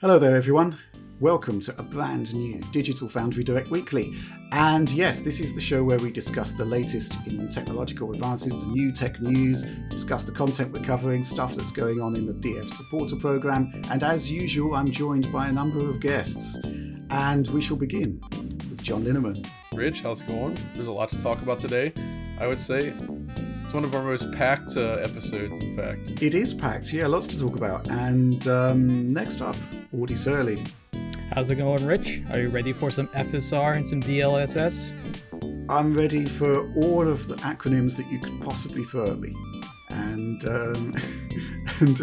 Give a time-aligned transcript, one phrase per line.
[0.00, 0.78] Hello there, everyone.
[1.20, 4.14] Welcome to a brand new Digital Foundry Direct Weekly.
[4.50, 8.64] And yes, this is the show where we discuss the latest in technological advances, the
[8.68, 9.60] new tech news,
[9.90, 13.70] discuss the content we're covering, stuff that's going on in the DF supporter program.
[13.90, 16.56] And as usual, I'm joined by a number of guests.
[17.10, 18.22] And we shall begin
[18.70, 19.46] with John Linneman.
[19.74, 20.56] Rich, how's it going?
[20.76, 21.92] There's a lot to talk about today.
[22.40, 22.94] I would say
[23.70, 26.20] it's one of our most packed uh, episodes, in fact.
[26.20, 27.88] It is packed, yeah, lots to talk about.
[27.88, 29.54] And um, next up,
[29.96, 30.60] Audi Sorlie.
[31.32, 32.20] How's it going, Rich?
[32.32, 34.90] Are you ready for some FSR and some DLSS?
[35.70, 39.32] I'm ready for all of the acronyms that you could possibly throw at me.
[39.90, 40.96] And um,
[41.78, 42.00] and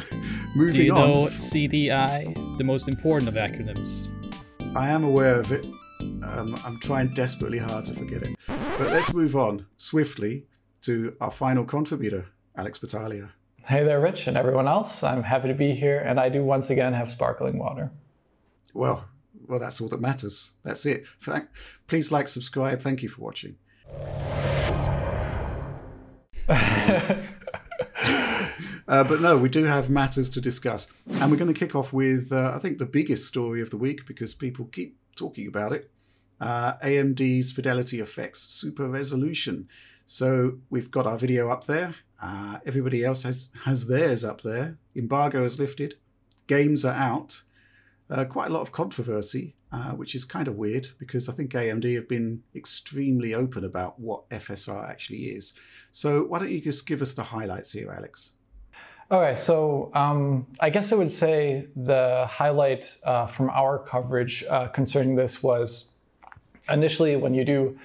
[0.56, 0.72] moving on.
[0.72, 1.00] Do you on.
[1.00, 4.08] know CDI, the most important of acronyms?
[4.74, 5.66] I am aware of it.
[6.00, 8.38] Um, I'm trying desperately hard to forget it.
[8.48, 10.46] But let's move on swiftly
[10.82, 13.30] to our final contributor, Alex Battaglia.
[13.66, 15.04] Hey there, Rich, and everyone else.
[15.04, 17.92] I'm happy to be here, and I do once again have sparkling water.
[18.74, 19.06] Well,
[19.48, 20.54] well, that's all that matters.
[20.64, 21.06] That's it.
[21.20, 21.48] Thank,
[21.88, 22.80] please like, subscribe.
[22.80, 23.58] Thank you for watching.
[28.88, 30.88] Uh, but no, we do have matters to discuss.
[31.20, 33.76] And we're going to kick off with, uh, I think, the biggest story of the
[33.76, 35.92] week because people keep talking about it
[36.40, 39.68] uh, AMD's FidelityFX Super Resolution.
[40.08, 41.96] So we've got our video up there.
[42.22, 44.78] Uh, everybody else has, has theirs up there.
[44.96, 45.96] Embargo is lifted.
[46.48, 47.42] Games are out.
[48.10, 51.52] Uh, quite a lot of controversy, uh, which is kind of weird because I think
[51.52, 55.54] AMD have been extremely open about what FSR actually is.
[55.92, 58.32] So why don't you just give us the highlights here, Alex?
[59.12, 64.68] Okay, so um, I guess I would say the highlight uh, from our coverage uh,
[64.70, 65.92] concerning this was
[66.70, 67.78] initially when you do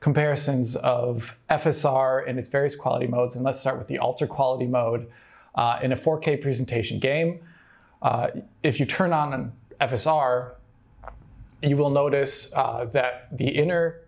[0.00, 4.66] comparisons of FSR in its various quality modes, and let's start with the ultra quality
[4.66, 5.10] mode
[5.54, 7.40] uh, in a 4K presentation game.
[8.02, 8.28] Uh,
[8.62, 10.52] if you turn on an FSR,
[11.62, 14.00] you will notice uh, that the inner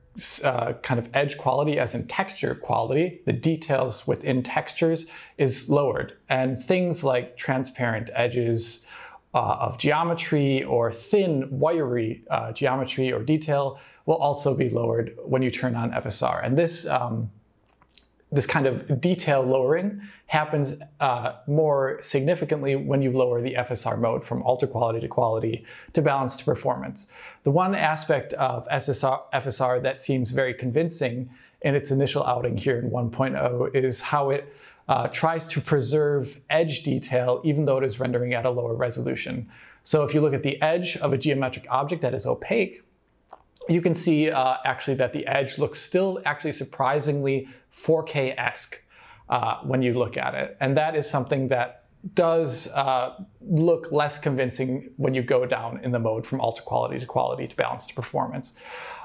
[0.45, 5.07] uh, kind of edge quality, as in texture quality, the details within textures
[5.39, 6.15] is lowered.
[6.29, 8.87] And things like transparent edges
[9.35, 15.43] uh, of geometry or thin, wiry uh, geometry or detail will also be lowered when
[15.43, 16.45] you turn on FSR.
[16.45, 17.31] And this um,
[18.33, 24.25] this kind of detail lowering happens uh, more significantly when you lower the FSR mode
[24.25, 27.09] from ultra quality to quality to balance to performance.
[27.45, 31.29] The one aspect of SSR, FSR that seems very convincing
[31.61, 34.53] in its initial outing here in 1.0 is how it
[34.89, 39.47] uh, tries to preserve edge detail even though it is rendering at a lower resolution.
[39.85, 42.83] So if you look at the edge of a geometric object that is opaque,
[43.69, 48.77] you can see uh, actually that the edge looks still actually surprisingly 4K-esque
[49.29, 50.57] uh, when you look at it.
[50.61, 51.85] And that is something that
[52.15, 56.99] does uh, look less convincing when you go down in the mode from ultra quality
[56.99, 58.55] to quality to balance to performance.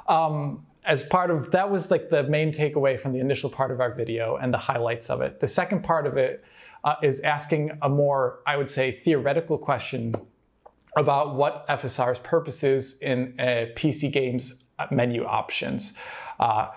[0.08, 3.82] Um, as part of that was like the main takeaway from the initial part of
[3.82, 5.40] our video and the highlights of it.
[5.40, 6.44] The second part of it
[6.84, 10.16] uh, is asking a more, I would say, theoretical question
[10.96, 15.94] about what FSR's purpose is in PC games menu options.
[16.40, 16.68] Uh,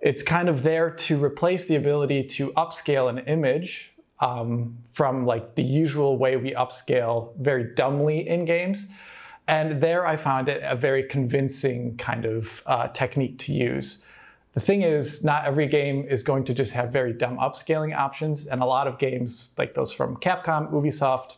[0.00, 5.54] it's kind of there to replace the ability to upscale an image um, from like
[5.54, 8.86] the usual way we upscale very dumbly in games.
[9.48, 14.04] And there I found it a very convincing kind of uh, technique to use.
[14.54, 18.46] The thing is, not every game is going to just have very dumb upscaling options,
[18.46, 21.36] and a lot of games, like those from Capcom, Ubisoft,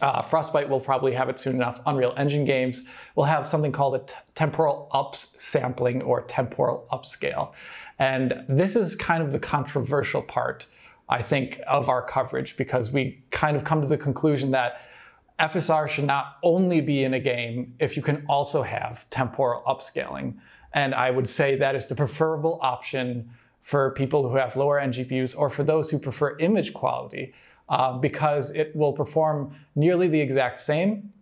[0.00, 1.80] uh, Frostbite will probably have it soon enough.
[1.86, 2.84] Unreal Engine games
[3.16, 7.52] will have something called a t- temporal ups sampling or temporal upscale.
[7.98, 10.66] And this is kind of the controversial part,
[11.08, 14.80] I think, of our coverage because we kind of come to the conclusion that
[15.40, 20.34] FSR should not only be in a game if you can also have temporal upscaling.
[20.72, 23.28] And I would say that is the preferable option
[23.62, 27.34] for people who have lower end GPUs or for those who prefer image quality
[27.70, 31.12] uh, because it will perform nearly the exact same.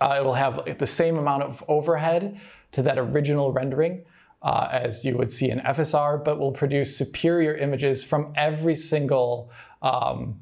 [0.00, 2.40] Uh, it will have the same amount of overhead
[2.72, 4.02] to that original rendering
[4.44, 9.50] uh, as you would see in FSR, but will produce superior images from every single,
[9.82, 10.38] um,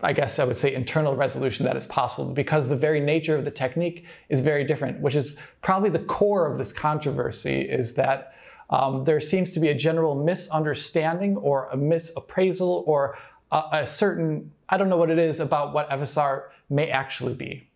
[0.00, 3.44] I guess I would say, internal resolution that is possible because the very nature of
[3.44, 8.34] the technique is very different, which is probably the core of this controversy is that
[8.70, 13.16] um, there seems to be a general misunderstanding or a misappraisal or
[13.50, 17.68] a, a certain, I don't know what it is about what FSR may actually be.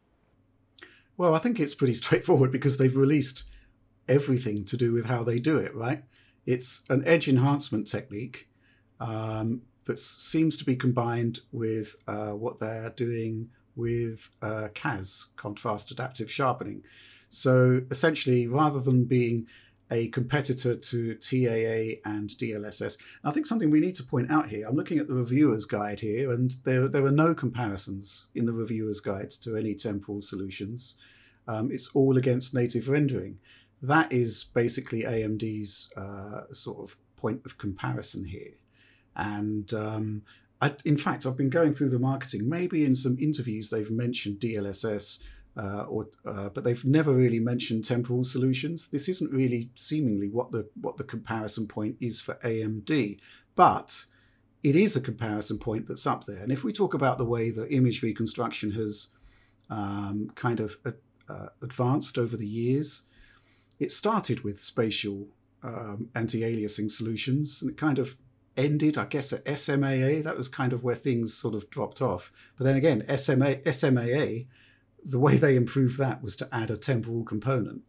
[1.16, 3.44] Well, I think it's pretty straightforward because they've released
[4.08, 6.04] everything to do with how they do it, right?
[6.44, 8.48] It's an edge enhancement technique
[9.00, 15.90] um, that seems to be combined with uh, what they're doing with uh, CAS, contrast
[15.90, 16.82] adaptive sharpening.
[17.28, 19.46] So essentially, rather than being
[19.92, 22.96] a competitor to TAA and DLSS.
[23.22, 26.00] I think something we need to point out here, I'm looking at the reviewer's guide
[26.00, 30.96] here, and there, there are no comparisons in the reviewer's guide to any temporal solutions.
[31.46, 33.38] Um, it's all against native rendering.
[33.82, 38.54] That is basically AMD's uh, sort of point of comparison here.
[39.14, 40.22] And um,
[40.62, 42.48] I, in fact, I've been going through the marketing.
[42.48, 45.18] Maybe in some interviews they've mentioned DLSS,
[45.56, 48.88] uh, or uh, but they've never really mentioned temporal solutions.
[48.88, 53.18] This isn't really seemingly what the what the comparison point is for AMD,
[53.54, 54.06] but
[54.62, 56.42] it is a comparison point that's up there.
[56.42, 59.08] And if we talk about the way that image reconstruction has
[59.68, 60.76] um, kind of
[61.28, 63.02] uh, advanced over the years,
[63.78, 65.28] it started with spatial
[65.62, 68.16] um, anti-aliasing solutions, and it kind of
[68.56, 70.22] ended, I guess, at SMAA.
[70.22, 72.32] That was kind of where things sort of dropped off.
[72.56, 74.46] But then again, SMA, SMAA
[75.04, 77.82] the way they improved that was to add a temporal component.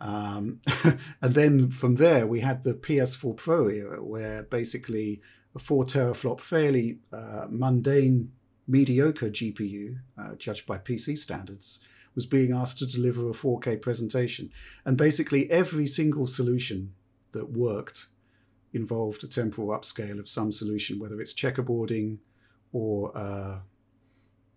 [0.00, 0.60] Um,
[1.22, 5.20] and then from there, we had the PS4 Pro era, where basically
[5.54, 8.32] a four teraflop, fairly uh, mundane,
[8.68, 11.80] mediocre GPU, uh, judged by PC standards,
[12.14, 14.50] was being asked to deliver a 4K presentation.
[14.84, 16.94] And basically, every single solution
[17.32, 18.06] that worked
[18.72, 22.18] involved a temporal upscale of some solution, whether it's checkerboarding
[22.72, 23.60] or uh,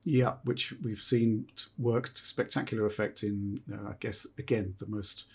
[0.03, 1.47] yeah, which we've seen
[1.77, 5.25] work to spectacular effect in, uh, I guess, again, the most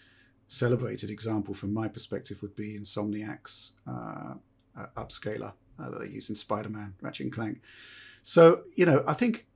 [0.48, 4.34] celebrated example from my perspective would be Insomniac's uh,
[4.76, 7.60] uh, upscaler uh, that they use in Spider Man, Ratchet and Clank.
[8.22, 9.46] So, you know, I think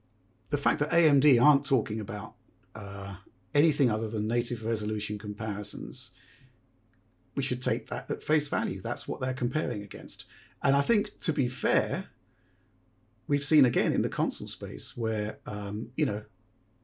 [0.49, 2.35] the fact that AMD aren't talking about
[2.75, 3.15] uh,
[3.53, 6.11] anything other than native resolution comparisons,
[7.35, 8.81] we should take that at face value.
[8.81, 10.25] That's what they're comparing against.
[10.61, 12.09] And I think, to be fair,
[13.29, 16.23] we've seen again in the console space where um, you know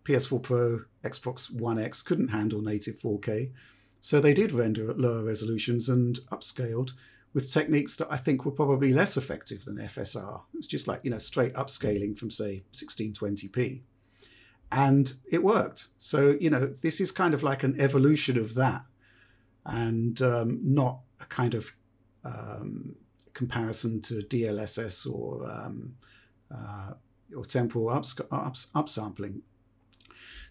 [0.06, 3.52] PS4 Pro, Xbox One X couldn't handle native 4K,
[4.00, 6.92] so they did render at lower resolutions and upscaled
[7.34, 10.42] with techniques that I think were probably less effective than FSR.
[10.54, 13.82] It's just like you know straight upscaling from say 1620p,
[14.72, 15.88] and it worked.
[15.98, 18.86] So you know this is kind of like an evolution of that,
[19.66, 21.74] and um, not a kind of
[22.24, 22.96] um,
[23.34, 25.96] comparison to DLSS or um,
[26.54, 26.94] uh,
[27.36, 29.42] or temporal ups, ups, upsampling.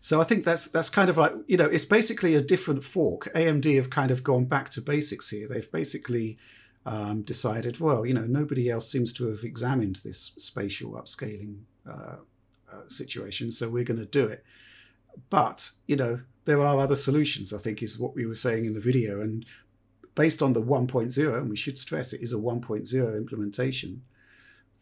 [0.00, 3.32] So I think that's that's kind of like you know it's basically a different fork.
[3.34, 5.48] AMD have kind of gone back to basics here.
[5.48, 6.36] They've basically
[6.84, 12.16] um, decided, well, you know, nobody else seems to have examined this spatial upscaling uh,
[12.70, 14.44] uh, situation, so we're going to do it.
[15.30, 17.54] But you know, there are other solutions.
[17.54, 19.46] I think is what we were saying in the video, and
[20.14, 24.02] based on the 1.0, and we should stress it is a 1.0 implementation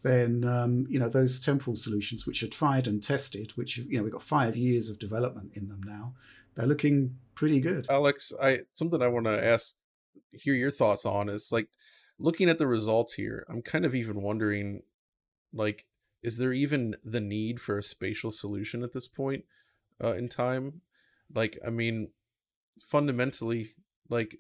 [0.02, 4.02] then um, you know those temporal solutions, which are tried and tested, which you know
[4.02, 6.14] we've got five years of development in them now,
[6.54, 7.86] they're looking pretty good.
[7.90, 9.74] Alex, I something I want to ask,
[10.32, 11.68] hear your thoughts on is like
[12.18, 13.46] looking at the results here.
[13.48, 14.82] I'm kind of even wondering,
[15.52, 15.86] like,
[16.22, 19.44] is there even the need for a spatial solution at this point
[20.02, 20.82] uh, in time?
[21.34, 22.08] Like, I mean,
[22.86, 23.74] fundamentally,
[24.08, 24.38] like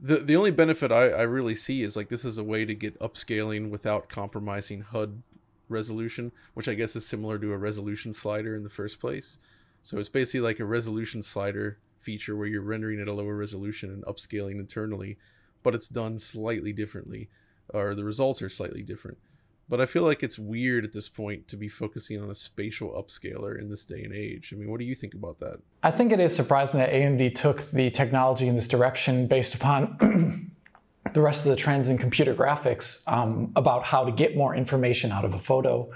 [0.00, 2.74] the the only benefit I, I really see is like this is a way to
[2.74, 5.22] get upscaling without compromising HUD
[5.68, 9.38] resolution, which I guess is similar to a resolution slider in the first place.
[9.82, 13.90] So it's basically like a resolution slider feature where you're rendering at a lower resolution
[13.90, 15.16] and upscaling internally,
[15.62, 17.28] but it's done slightly differently,
[17.72, 19.18] or the results are slightly different.
[19.68, 22.90] But I feel like it's weird at this point to be focusing on a spatial
[22.90, 24.52] upscaler in this day and age.
[24.52, 25.58] I mean, what do you think about that?
[25.82, 30.52] I think it is surprising that AMD took the technology in this direction based upon
[31.14, 35.10] the rest of the trends in computer graphics um, about how to get more information
[35.10, 35.90] out of a photo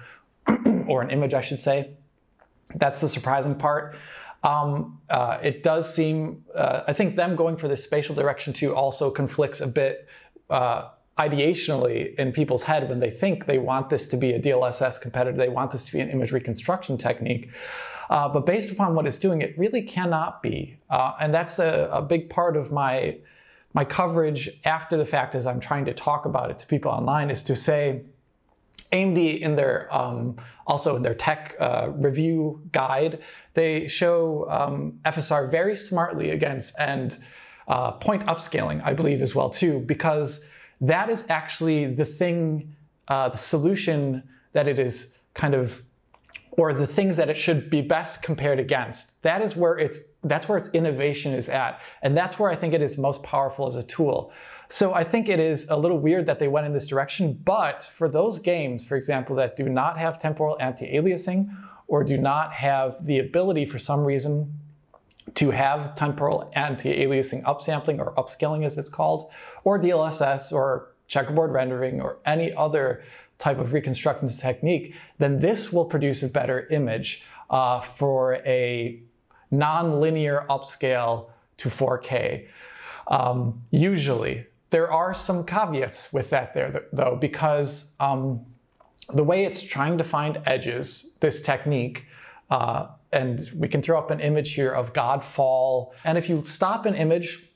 [0.89, 1.91] or an image, I should say.
[2.75, 3.97] That's the surprising part.
[4.43, 8.75] Um, uh, it does seem, uh, I think them going for this spatial direction too
[8.75, 10.09] also conflicts a bit.
[10.49, 10.89] Uh,
[11.21, 15.37] ideationally in people's head when they think they want this to be a DLSS competitor,
[15.37, 17.51] they want this to be an image reconstruction technique.
[18.09, 20.77] Uh, but based upon what it's doing, it really cannot be.
[20.89, 23.17] Uh, and that's a, a, big part of my,
[23.75, 27.31] my coverage after the fact as I'm trying to talk about it to people online
[27.31, 28.03] is to say,
[28.93, 30.37] AMD in their um,
[30.67, 33.21] also in their tech uh, review guide,
[33.55, 37.19] they show um, FSR very smartly against and
[37.69, 40.45] uh, point upscaling, I believe as well too, because
[40.81, 42.75] that is actually the thing,
[43.09, 44.23] uh, the solution
[44.53, 45.83] that it is kind of,
[46.53, 49.23] or the things that it should be best compared against.
[49.23, 51.81] That is where it's, that's where its innovation is at.
[52.03, 54.33] And that's where I think it is most powerful as a tool.
[54.69, 57.41] So I think it is a little weird that they went in this direction.
[57.45, 61.49] But for those games, for example, that do not have temporal anti-aliasing
[61.89, 64.53] or do not have the ability for some reason
[65.35, 69.31] to have temporal anti-aliasing upsampling or upscaling as it's called,
[69.65, 73.03] or DLSS or checkerboard rendering or any other
[73.39, 79.01] type of reconstruction technique, then this will produce a better image uh, for a
[79.51, 82.47] non-linear upscale to 4K.
[83.09, 88.45] Um, usually, there are some caveats with that there though, because um,
[89.13, 92.05] the way it's trying to find edges, this technique,
[92.51, 95.91] uh, and we can throw up an image here of Godfall.
[96.05, 97.50] And if you stop an image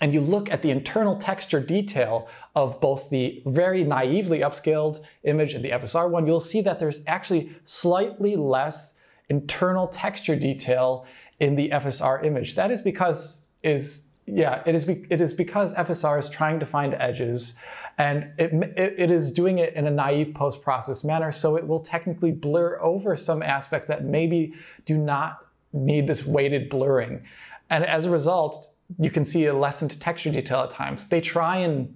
[0.00, 5.54] and you look at the internal texture detail of both the very naively upscaled image
[5.54, 8.94] and the FSR one, you'll see that there's actually slightly less
[9.28, 11.06] internal texture detail
[11.40, 12.54] in the FSR image.
[12.54, 16.66] That is because is yeah, it is be, it is because FSR is trying to
[16.66, 17.58] find edges
[17.98, 21.80] and it, it, it is doing it in a naive post-process manner, so it will
[21.80, 24.54] technically blur over some aspects that maybe
[24.86, 27.22] do not need this weighted blurring.
[27.70, 31.08] And as a result, you can see a lessened texture detail at times.
[31.08, 31.94] They try and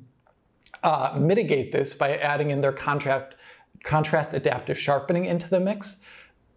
[0.83, 3.37] uh, mitigate this by adding in their contrast,
[3.85, 6.01] contrast adaptive sharpening into the mix.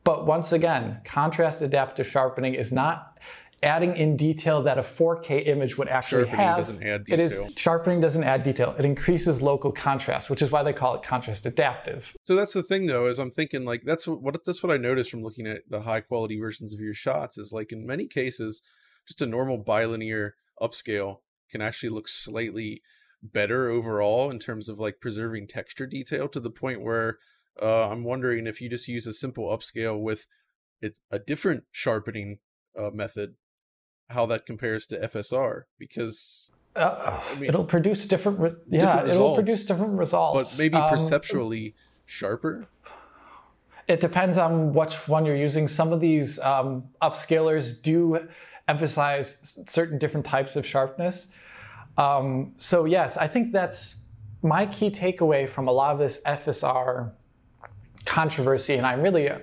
[0.03, 3.19] But once again, contrast adaptive sharpening is not
[3.63, 6.57] adding in detail that a 4K image would actually Sharpening have.
[6.57, 7.19] doesn't add detail.
[7.19, 8.75] It is sharpening doesn't add detail.
[8.79, 12.15] It increases local contrast, which is why they call it contrast adaptive.
[12.23, 14.77] So that's the thing, though, is I'm thinking like that's what, what that's what I
[14.77, 18.07] noticed from looking at the high quality versions of your shots is like in many
[18.07, 18.61] cases,
[19.09, 21.17] just a normal bilinear upscale
[21.49, 22.81] can actually look slightly
[23.23, 27.17] better overall in terms of like preserving texture detail to the point where
[27.61, 30.27] uh, I'm wondering if you just use a simple upscale with
[30.81, 32.37] it, a different sharpening
[32.77, 33.33] uh, method,
[34.09, 39.09] how that compares to FSR because Uh, I mean, it'll produce different, re- yeah, different
[39.09, 40.55] it'll produce different results.
[40.55, 41.73] but maybe Um, perceptually
[42.05, 42.67] sharper.
[43.87, 45.67] It depends on which one you're using.
[45.67, 48.19] Some of these um, upscalers do
[48.69, 51.27] emphasize certain different types of sharpness.
[51.97, 54.03] Um, so yes, I think that's
[54.41, 57.11] my key takeaway from a lot of this FSR
[58.05, 59.39] controversy, and I'm really uh,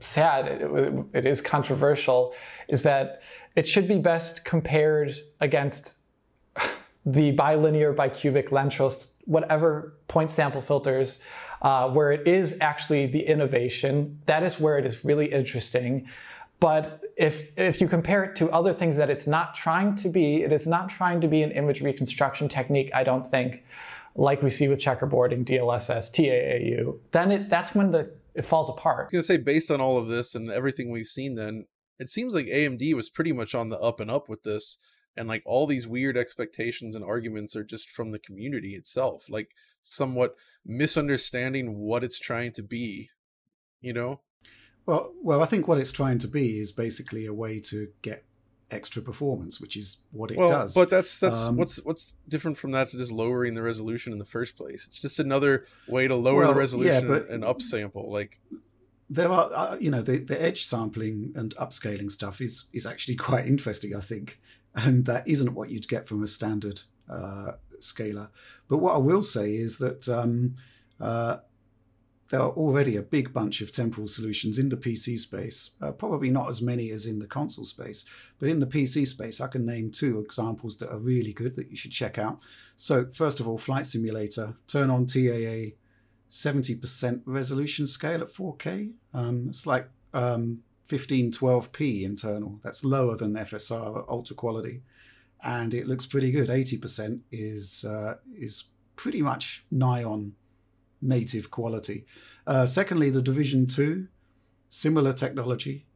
[0.00, 2.34] sad it, it- is controversial,
[2.68, 3.22] is that
[3.56, 5.98] it should be best compared against
[7.06, 11.18] the bilinear bicubic Lanczos, whatever point sample filters,
[11.62, 14.20] uh, where it is actually the innovation.
[14.26, 16.06] That is where it is really interesting.
[16.60, 20.36] But if if you compare it to other things that it's not trying to be,
[20.36, 22.90] it is not trying to be an image reconstruction technique.
[22.94, 23.64] I don't think,
[24.14, 26.96] like we see with checkerboarding, DLSS, TAAU.
[27.10, 29.00] Then it, that's when the it falls apart.
[29.00, 31.66] I was gonna say, based on all of this and everything we've seen, then
[31.98, 34.78] it seems like AMD was pretty much on the up and up with this,
[35.16, 39.50] and like all these weird expectations and arguments are just from the community itself, like
[39.82, 43.10] somewhat misunderstanding what it's trying to be.
[43.80, 44.20] You know,
[44.88, 48.24] Well, well, I think what it's trying to be is basically a way to get
[48.70, 50.72] extra performance, which is what it well, does.
[50.74, 54.18] but that's that's Um, what's what's different from that to just lowering the resolution in
[54.18, 54.86] the first place.
[54.86, 58.08] It's just another way to lower Well, the yeah, resolution but- and upsample.
[58.08, 58.40] Like,
[59.10, 63.16] there are, uh, you know, the, the edge sampling and upscaling stuff is is actually
[63.28, 64.40] quite interesting, I think,
[64.74, 66.80] and that isn't what you'd get from a standard
[67.10, 68.30] uh, scaler.
[68.68, 70.54] But what I will say is that um,
[70.98, 71.38] uh,
[72.30, 75.70] there are already a big bunch of temporal solutions in the PC space.
[75.80, 78.04] Uh, probably not as many as in the console space,
[78.38, 81.70] but in the PC space, I can name two examples that are really good that
[81.70, 82.38] you should check out.
[82.76, 84.56] So, first of all, Flight Simulator.
[84.66, 85.74] Turn on TAA
[86.30, 88.92] 70% resolution scale at 4K.
[89.14, 92.58] Um, it's like um, 1512p internal.
[92.62, 94.82] That's lower than FSR ultra quality,
[95.42, 96.48] and it looks pretty good.
[96.50, 98.64] 80% is uh, is
[98.96, 100.34] pretty much nigh on
[101.00, 102.04] native quality.
[102.46, 104.08] Uh, secondly, the Division Two,
[104.68, 105.86] similar technology.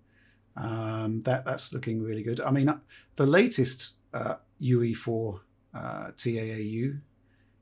[0.57, 2.41] Um, that that's looking really good.
[2.41, 2.79] I mean, uh,
[3.17, 5.41] the latest uh, UE4
[5.75, 5.79] uh,
[6.17, 7.01] TAAU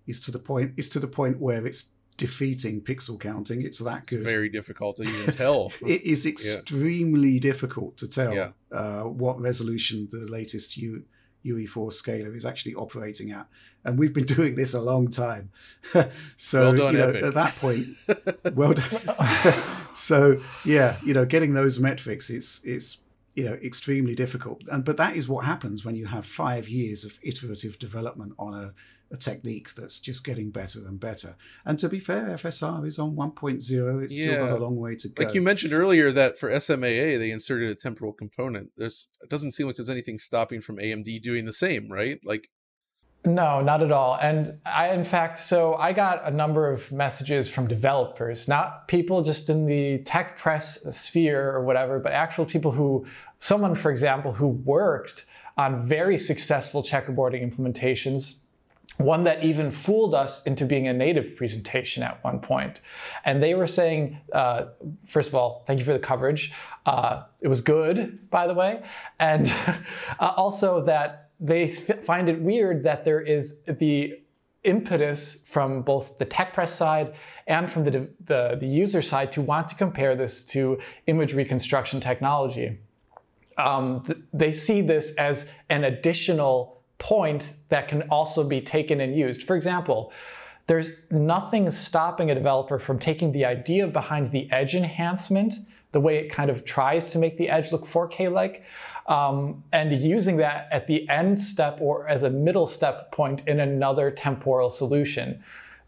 [0.07, 3.63] is to the point is to the point where it's defeating pixel counting.
[3.63, 4.25] It's that it's good.
[4.25, 5.73] very difficult to even tell.
[5.87, 8.51] It is extremely difficult to tell Yeah.
[8.73, 11.05] uh, what resolution the latest U,
[11.45, 13.47] UE4 scaler is actually operating at.
[13.85, 15.51] And we've been doing this a long time.
[16.37, 17.23] so, Well done, you know, Epic.
[17.23, 17.89] at that point,
[18.55, 19.63] well done.
[19.93, 22.99] so, yeah, you know, getting those metrics, it's, it's,
[23.35, 24.63] you know, extremely difficult.
[24.71, 28.55] And, but that is what happens when you have five years of iterative development on
[28.55, 28.73] a,
[29.13, 31.37] a technique that's just getting better and better.
[31.65, 34.03] And to be fair, FSR is on 1.0.
[34.03, 35.25] It's still got a long way to go.
[35.25, 38.71] Like you mentioned earlier, that for SMAA they inserted a temporal component.
[38.77, 42.21] There's it doesn't seem like there's anything stopping from AMD doing the same, right?
[42.25, 42.51] Like
[43.25, 44.17] No, not at all.
[44.23, 49.23] And I, in fact, so I got a number of messages from developers, not people
[49.23, 53.05] just in the tech press sphere or whatever, but actual people who,
[53.41, 55.27] someone, for example, who worked
[55.57, 58.41] on very successful checkerboarding implementations
[59.05, 62.81] one that even fooled us into being a native presentation at one point.
[63.25, 64.67] And they were saying, uh,
[65.07, 66.53] first of all, thank you for the coverage.
[66.87, 68.83] Uh, it was good, by the way.
[69.19, 69.53] And
[70.21, 74.21] uh, also that they find it weird that there is the
[74.65, 77.15] impetus from both the tech press side
[77.47, 81.99] and from the, the, the user side to want to compare this to image reconstruction
[82.01, 82.79] technology.
[83.57, 89.17] Um, th they see this as an additional point that can also be taken and
[89.17, 89.43] used.
[89.43, 90.13] For example,
[90.69, 95.55] there's nothing stopping a developer from taking the idea behind the edge enhancement,
[95.91, 98.63] the way it kind of tries to make the edge look 4K like,
[99.09, 103.59] um, and using that at the end step or as a middle step point in
[103.59, 105.43] another temporal solution.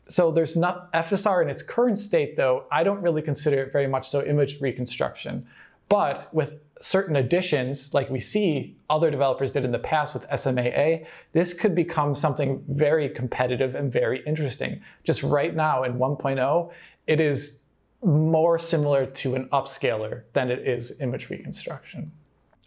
[0.09, 3.87] So there's not FSR in its current state, though, I don't really consider it very
[3.87, 5.47] much so image reconstruction.
[5.88, 11.07] But with certain additions, like we see other developers did in the past with SMAA,
[11.33, 14.81] this could become something very competitive and very interesting.
[15.05, 16.73] Just right now in 1.0,
[17.07, 17.67] it is
[18.05, 22.11] more similar to an upscaler than it is image reconstruction.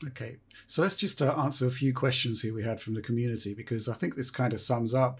[0.07, 3.53] Okay, so let's just uh, answer a few questions here we had from the community
[3.53, 5.19] because I think this kind of sums up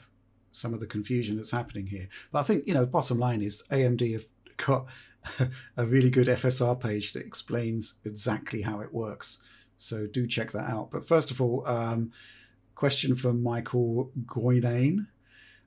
[0.52, 2.08] some of the confusion that's happening here.
[2.32, 4.26] But I think, you know, bottom line is AMD have
[4.58, 4.86] got
[5.78, 9.44] a really good FSR page that explains exactly how it works.
[9.78, 10.92] So do check that out.
[10.92, 12.12] But first of all, um,
[12.76, 15.08] question from Michael Goynane.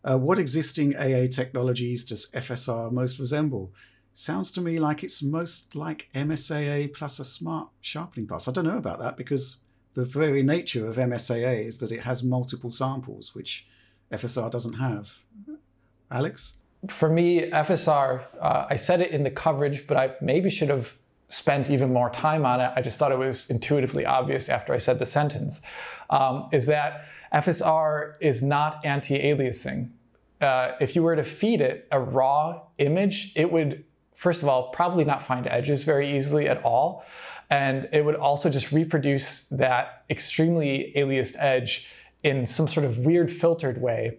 [0.04, 3.72] Uh, what existing AA technologies does FSR most resemble?
[4.14, 8.48] Sounds to me like it's most like MSAA plus a smart sharpening pass.
[8.48, 9.58] I don't know about that because
[9.94, 13.66] the very nature of MSAA is that it has multiple samples, which
[14.12, 15.12] FSR doesn't have.
[16.10, 16.57] Alex?
[16.88, 20.94] For me, FSR, uh, I said it in the coverage, but I maybe should have
[21.28, 22.73] spent even more time on it.
[22.75, 25.61] I just thought it was intuitively obvious after I said the sentence.
[26.11, 29.90] Um, is that FSR is not anti aliasing.
[30.40, 34.70] Uh, if you were to feed it a raw image, it would, first of all,
[34.70, 37.05] probably not find edges very easily at all.
[37.50, 41.88] And it would also just reproduce that extremely aliased edge
[42.22, 44.18] in some sort of weird filtered way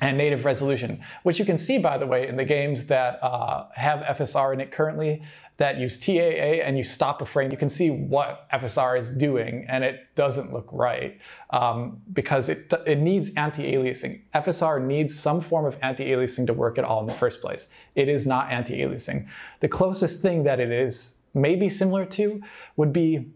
[0.00, 3.66] and native resolution, which you can see, by the way, in the games that uh,
[3.74, 5.22] have FSR in it currently
[5.58, 9.66] that use TAA and you stop a frame, you can see what FSR is doing
[9.68, 11.18] and it doesn't look right
[11.50, 14.20] um, because it, it needs anti-aliasing.
[14.36, 17.68] FSR needs some form of anti-aliasing to work at all in the first place.
[17.96, 19.26] It is not anti-aliasing.
[19.58, 22.40] The closest thing that it is maybe similar to
[22.76, 23.26] would be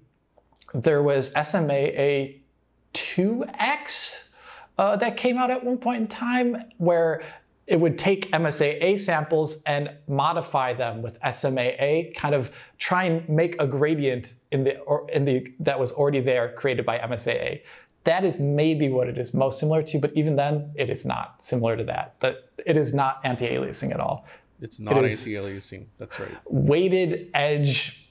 [0.75, 2.39] there was SMAA
[2.95, 4.29] 2X
[4.79, 7.23] uh, that came out at one point in time where
[7.67, 13.61] it would take MSAA samples and modify them with SMAA, kind of try and make
[13.61, 17.63] a gradient in the or in the that was already there created by MSAA.
[18.05, 21.43] That is maybe what it is most similar to, but even then, it is not
[21.43, 22.17] similar to that.
[22.19, 24.27] But it is not anti-aliasing at all.
[24.61, 25.87] It's not it anti-aliasing.
[25.99, 26.37] That's right.
[26.47, 28.11] Weighted edge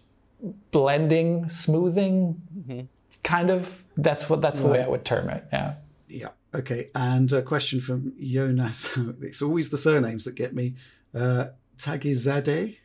[0.72, 2.82] blending, smoothing, mm-hmm.
[3.24, 3.84] kind of.
[3.98, 4.68] That's what that's right.
[4.68, 5.46] the way I would term it.
[5.52, 5.76] Yeah.
[6.12, 6.30] Yeah.
[6.54, 8.98] Okay, and a question from Jonas.
[9.22, 10.76] it's always the surnames that get me.
[11.16, 11.46] Uh,
[11.78, 12.78] Tagizade.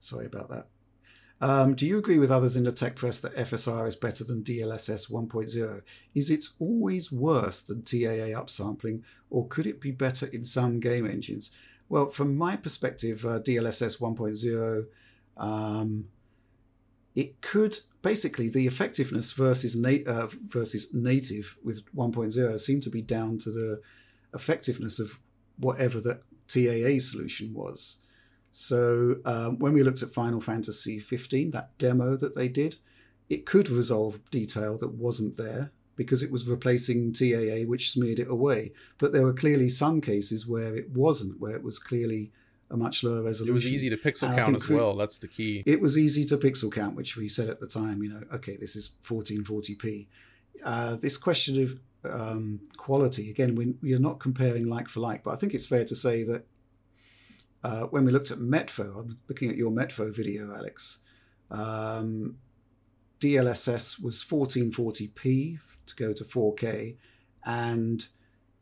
[0.00, 0.68] Sorry about that.
[1.42, 4.42] Um, do you agree with others in the tech press that FSR is better than
[4.42, 5.82] DLSS 1.0?
[6.14, 11.04] Is it always worse than TAA upsampling, or could it be better in some game
[11.04, 11.54] engines?
[11.88, 14.86] Well, from my perspective, uh, DLSS 1.0
[15.36, 16.06] um,
[17.14, 23.02] it could basically the effectiveness versus na- uh, versus native with 1.0 seem to be
[23.02, 23.80] down to the
[24.34, 25.18] effectiveness of
[25.58, 27.98] whatever the TAA solution was.
[28.50, 32.76] So um, when we looked at Final Fantasy 15, that demo that they did,
[33.30, 38.28] it could resolve detail that wasn't there because it was replacing TAA, which smeared it
[38.28, 38.72] away.
[38.98, 42.32] But there were clearly some cases where it wasn't, where it was clearly
[42.72, 43.50] a much lower resolution.
[43.50, 44.96] It was easy to pixel count as well.
[44.96, 45.62] That's the key.
[45.66, 48.02] It was easy to pixel count, which we said at the time.
[48.02, 50.06] You know, okay, this is 1440p.
[50.64, 51.78] Uh, this question of
[52.10, 55.66] um, quality again, we, we are not comparing like for like, but I think it's
[55.66, 56.46] fair to say that
[57.62, 61.00] uh, when we looked at Metro, I'm looking at your Metro video, Alex.
[61.50, 62.36] Um,
[63.20, 66.96] DLSS was 1440p to go to 4K,
[67.44, 68.06] and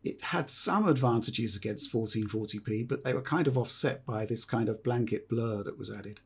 [0.02, 4.68] it had some advantages against 1440p, but they were kind of offset by this kind
[4.68, 6.20] of blanket blur that was added.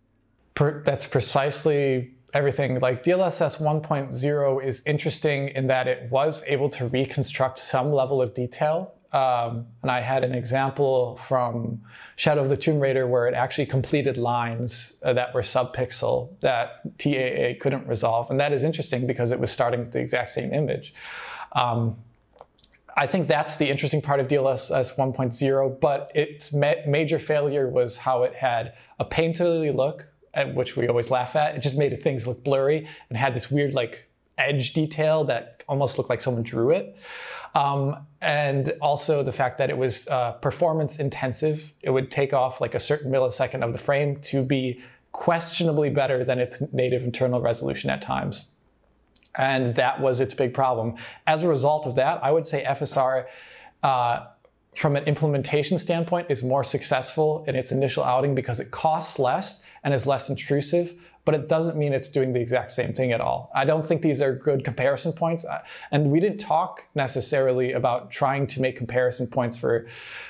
[0.84, 2.78] That's precisely everything.
[2.78, 8.34] Like DLSS 1.0 is interesting in that it was able to reconstruct some level of
[8.34, 11.80] detail Um, and I had an example from
[12.16, 16.82] Shadow of the Tomb Raider where it actually completed lines uh, that were subpixel that
[16.98, 18.28] TAA couldn't resolve.
[18.28, 20.94] And that is interesting because it was starting with the exact same image.
[21.52, 21.96] Um,
[22.96, 27.96] I think that's the interesting part of DLSS 1.0, but its ma- major failure was
[27.96, 31.54] how it had a painterly look, at which we always laugh at.
[31.56, 35.98] It just made things look blurry and had this weird like edge detail that almost
[35.98, 36.96] looked like someone drew it.
[37.54, 41.72] Um, and also the fact that it was uh, performance intensive.
[41.82, 44.80] It would take off like a certain millisecond of the frame to be
[45.12, 48.46] questionably better than its native internal resolution at times.
[49.36, 50.96] And that was its big problem.
[51.26, 53.26] As a result of that, I would say FSR,
[53.82, 54.26] uh,
[54.76, 59.62] from an implementation standpoint, is more successful in its initial outing because it costs less
[59.82, 63.20] and is less intrusive, but it doesn't mean it's doing the exact same thing at
[63.20, 63.50] all.
[63.54, 65.46] I don't think these are good comparison points.
[65.90, 69.86] And we didn't talk necessarily about trying to make comparison points for,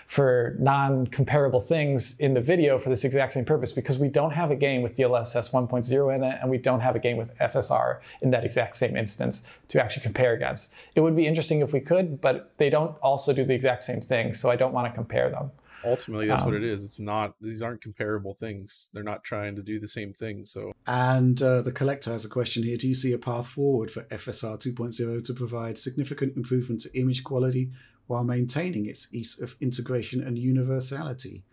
[0.06, 4.50] for non-comparable things in the video for this exact same purpose because we don't have
[4.50, 8.00] a game with DLSS 1.0 in it and we don't have a game with FSR
[8.22, 10.74] in that exact same instance to actually compare against.
[10.94, 14.00] It would be interesting if we could, but they don't also do the exact same
[14.00, 15.50] thing, so I don't want to compare them
[15.84, 16.82] ultimately that's um, what it is.
[16.82, 18.90] It's not these aren't comparable things.
[18.92, 20.72] They're not trying to do the same thing so.
[20.86, 22.76] And uh, the collector has a question here.
[22.76, 27.24] Do you see a path forward for fsr 2.0 to provide significant improvement to image
[27.24, 27.70] quality
[28.06, 31.44] while maintaining its ease of integration and universality?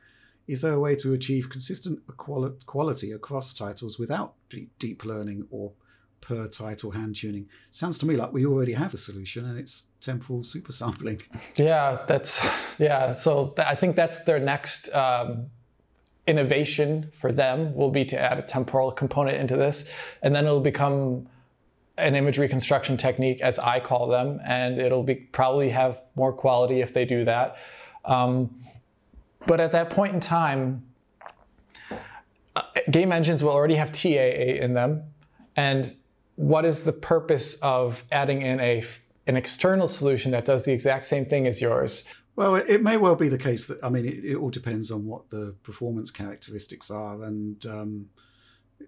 [0.47, 4.33] Is there a way to achieve consistent quality across titles without
[4.79, 5.71] deep learning or
[6.21, 7.49] per title hand tuning.
[7.71, 11.21] Sounds to me like we already have a solution and it's temporal super sampling.
[11.55, 12.45] Yeah, that's,
[12.79, 13.13] yeah.
[13.13, 15.47] So th- I think that's their next um,
[16.27, 19.89] innovation for them will be to add a temporal component into this.
[20.21, 21.27] And then it'll become
[21.97, 26.81] an image reconstruction technique, as I call them, and it'll be probably have more quality
[26.81, 27.57] if they do that.
[28.05, 28.63] Um,
[29.45, 30.83] but at that point in time,
[32.55, 35.03] uh, game engines will already have TAA in them,
[35.55, 35.95] and
[36.41, 38.83] what is the purpose of adding in a
[39.27, 42.03] an external solution that does the exact same thing as yours?
[42.35, 45.05] Well, it may well be the case that I mean, it, it all depends on
[45.05, 48.09] what the performance characteristics are, and um,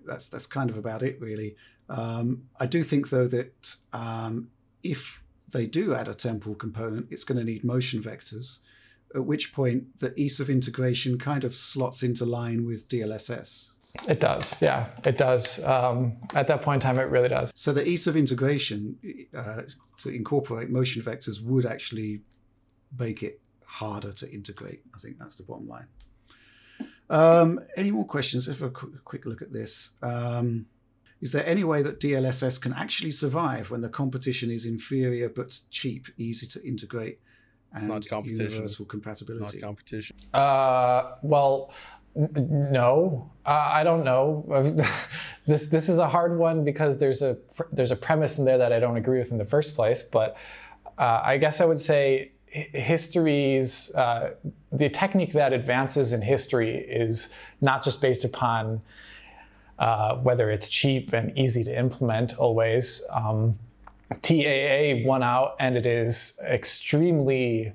[0.06, 1.56] that's that's kind of about it, really.
[1.90, 4.50] Um, I do think, though, that um,
[4.82, 8.60] if they do add a temporal component, it's going to need motion vectors.
[9.14, 13.74] At which point, the ease of integration kind of slots into line with DLSS.
[14.08, 15.64] It does, yeah, it does.
[15.64, 17.52] Um, at that point in time, it really does.
[17.54, 18.98] So the ease of integration
[19.38, 19.62] uh,
[20.00, 22.22] to incorporate motion vectors would actually
[22.98, 24.82] make it harder to integrate.
[24.96, 25.88] I think that's the bottom line.
[27.10, 28.48] Um, any more questions?
[28.48, 29.94] If a quick look at this.
[30.02, 30.66] Um,
[31.22, 35.58] is there any way that DLSS can actually survive when the competition is inferior but
[35.72, 37.20] cheap, easy to integrate,
[37.72, 38.52] and it's not competition.
[38.52, 39.60] universal compatibility?
[39.60, 40.18] Not competition.
[40.34, 41.74] Uh, well,
[42.16, 44.46] no, uh, I don't know.
[45.48, 47.38] this this is a hard one because there's a
[47.72, 50.04] there's a premise in there that I don't agree with in the first place.
[50.04, 50.38] But
[50.98, 54.36] uh, I guess I would say history's uh,
[54.72, 58.82] the technique that advances in history is not just based upon
[59.80, 63.06] uh, whether it's cheap and easy to implement always.
[63.12, 63.58] Um,
[64.22, 67.74] TAA won out, and it is extremely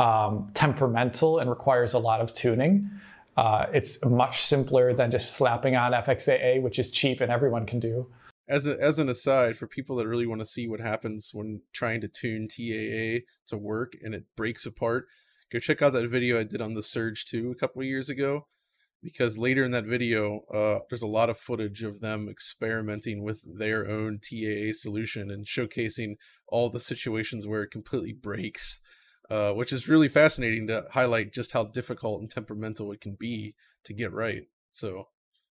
[0.00, 2.90] um, temperamental and requires a lot of tuning.
[3.36, 7.78] Uh, it's much simpler than just slapping on FXAA, which is cheap and everyone can
[7.78, 8.08] do.
[8.48, 11.62] As, a, as an aside, for people that really want to see what happens when
[11.72, 15.06] trying to tune TAA to work and it breaks apart,
[15.52, 18.08] go check out that video I did on the Surge 2 a couple of years
[18.08, 18.46] ago.
[19.02, 23.42] Because later in that video, uh, there's a lot of footage of them experimenting with
[23.44, 26.14] their own TAA solution and showcasing
[26.48, 28.80] all the situations where it completely breaks
[29.30, 33.54] uh, which is really fascinating to highlight just how difficult and temperamental it can be
[33.84, 34.48] to get right.
[34.70, 35.08] So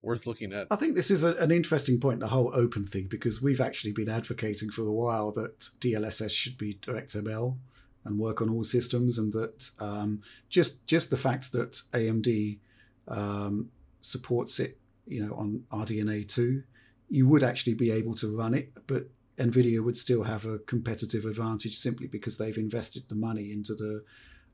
[0.01, 0.67] worth looking at.
[0.71, 3.91] I think this is a, an interesting point, the whole open thing, because we've actually
[3.91, 7.57] been advocating for a while that DLSS should be DirectML
[8.05, 12.59] and work on all systems, and that um, just just the fact that AMD
[13.07, 16.63] um, supports it, you know, on RDNA two,
[17.09, 21.25] you would actually be able to run it, but Nvidia would still have a competitive
[21.25, 24.03] advantage simply because they've invested the money into the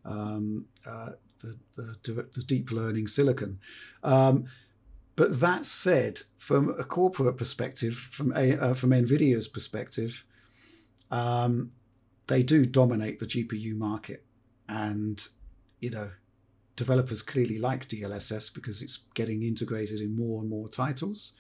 [0.06, 3.60] um, uh, the, the, the, deep learning silicon.
[4.04, 4.46] Um,
[5.16, 10.26] but that said, from a corporate perspective, from a, uh, from Nvidia's perspective,
[11.12, 11.72] um,
[12.28, 14.26] they do dominate the GPU market,
[14.68, 15.26] and
[15.80, 16.12] you know,
[16.76, 21.34] developers clearly like DLSS because it's getting integrated in more and more titles.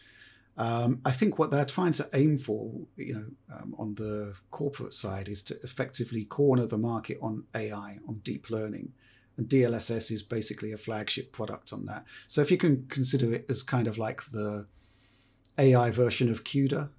[0.55, 4.93] Um, I think what they're trying to aim for, you know, um, on the corporate
[4.93, 8.93] side, is to effectively corner the market on AI, on deep learning,
[9.35, 12.05] and DLSS is basically a flagship product on that.
[12.27, 14.67] So if you can consider it as kind of like the
[15.57, 16.89] AI version of CUDA,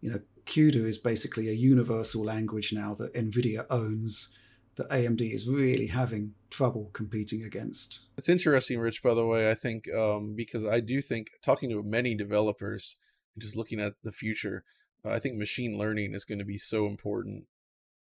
[0.00, 4.32] you know, CUDA is basically a universal language now that NVIDIA owns
[4.74, 8.00] that AMD is really having trouble competing against.
[8.16, 11.82] It's interesting, Rich, by the way, I think, um, because I do think talking to
[11.82, 12.96] many developers,
[13.34, 14.62] and just looking at the future,
[15.04, 17.44] I think machine learning is going to be so important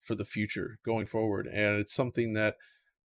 [0.02, 1.48] for the future going forward.
[1.48, 2.56] And it's something that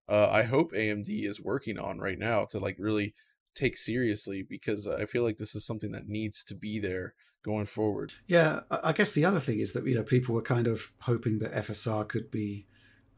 [0.08, 3.14] uh, I hope AMD is working on right now to like really
[3.54, 7.66] take seriously because I feel like this is something that needs to be there going
[7.66, 8.12] forward.
[8.26, 11.38] Yeah, I guess the other thing is that you know people were kind of hoping
[11.38, 12.66] that FSR could be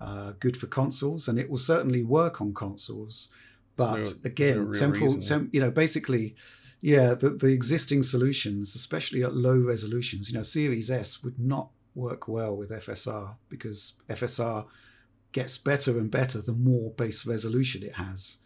[0.01, 3.29] uh, good for consoles, and it will certainly work on consoles.
[3.77, 6.35] But no, again, no temporal, tem- you know, basically,
[6.81, 11.71] yeah, the, the existing solutions, especially at low resolutions, you know, Series S would not
[11.95, 14.67] work well with FSR because FSR
[15.33, 18.39] gets better and better the more base resolution it has.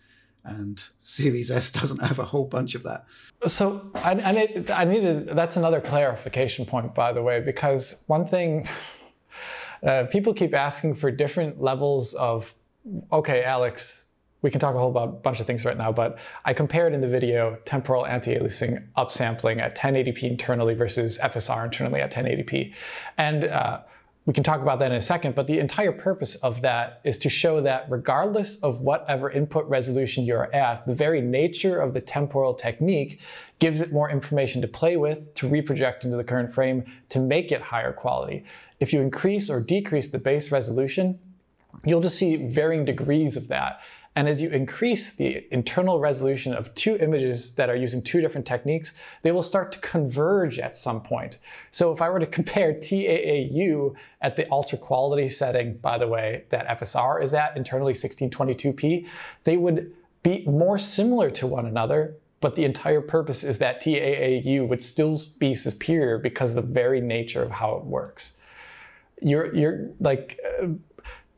[0.45, 3.05] And Series S doesn't have a whole bunch of that.
[3.47, 8.05] So I, I need, I need to, that's another clarification point, by the way, because
[8.07, 8.69] one thing
[9.83, 12.55] uh, people keep asking for different levels of,
[13.13, 14.05] okay, Alex,
[14.43, 17.09] we can talk a whole bunch of things right now, but I compared in the
[17.09, 22.75] video temporal anti-aliasing upsampling at 1080p internally versus FSR internally at 1080p.
[23.19, 23.83] And uh,
[24.25, 27.19] we can talk about that in a second, but the entire purpose of that is
[27.19, 32.01] to show that regardless of whatever input resolution you're at, the very nature of the
[32.01, 33.21] temporal technique
[33.59, 37.51] gives it more information to play with, to reproject into the current frame, to make
[37.51, 38.45] it higher quality.
[38.83, 41.17] If you increase or decrease the base resolution,
[41.85, 43.81] you'll just see varying degrees of that.
[44.17, 48.45] And as you increase the internal resolution of two images that are using two different
[48.45, 51.39] techniques, they will start to converge at some point.
[51.71, 56.47] So if I were to compare TAAU at the ultra quality setting, by the way,
[56.49, 59.07] that FSR is at, internally 1622p,
[59.45, 64.67] they would be more similar to one another, but the entire purpose is that TAAU
[64.67, 68.33] would still be superior because of the very nature of how it works.
[69.23, 70.69] You're, you're like, uh,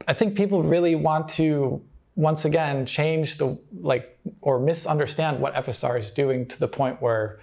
[0.06, 1.82] I think people really want to
[2.16, 7.40] once again change the like or misunderstand what FSR is doing to the point where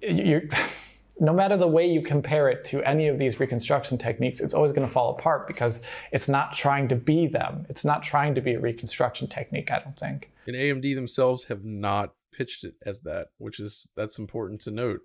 [0.00, 0.48] you
[1.20, 4.72] no matter the way you compare it to any of these reconstruction techniques, it's always
[4.72, 7.66] going to fall apart because it's not trying to be them.
[7.68, 10.32] It's not trying to be a reconstruction technique, I don't think.
[10.46, 15.00] And AMD themselves have not pitched it as that, which is that's important to note.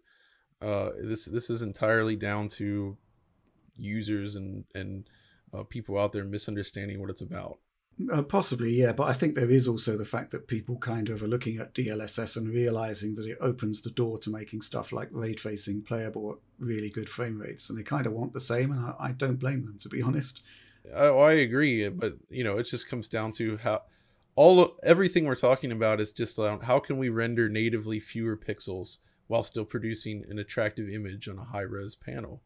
[0.62, 2.98] Uh, this this is entirely down to
[3.78, 5.10] users and and
[5.54, 7.60] uh, people out there misunderstanding what it's about.
[8.14, 11.24] Uh, possibly, yeah, but I think there is also the fact that people kind of
[11.24, 15.10] are looking at DLSS and realizing that it opens the door to making stuff like
[15.12, 18.72] ray tracing playable at really good frame rates, and they kind of want the same,
[18.72, 20.44] and I, I don't blame them, to be honest.
[20.94, 23.82] Oh, I agree, but you know, it just comes down to how
[24.36, 29.00] all everything we're talking about is just uh, how can we render natively fewer pixels
[29.26, 32.42] while still producing an attractive image on a high res panel.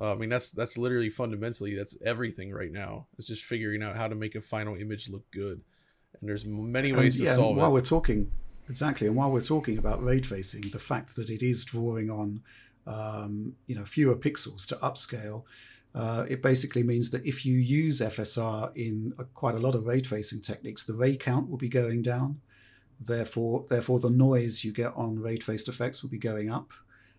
[0.00, 3.06] Uh, I mean, that's that's literally fundamentally that's everything right now.
[3.18, 5.60] It's just figuring out how to make a final image look good,
[6.20, 7.68] and there's many ways and, to yeah, solve while it.
[7.68, 8.32] While we're talking,
[8.68, 12.42] exactly, and while we're talking about ray tracing, the fact that it is drawing on,
[12.86, 15.44] um, you know, fewer pixels to upscale,
[15.94, 19.86] uh, it basically means that if you use FSR in a, quite a lot of
[19.86, 22.40] ray tracing techniques, the ray count will be going down.
[22.98, 26.72] Therefore, therefore, the noise you get on ray traced effects will be going up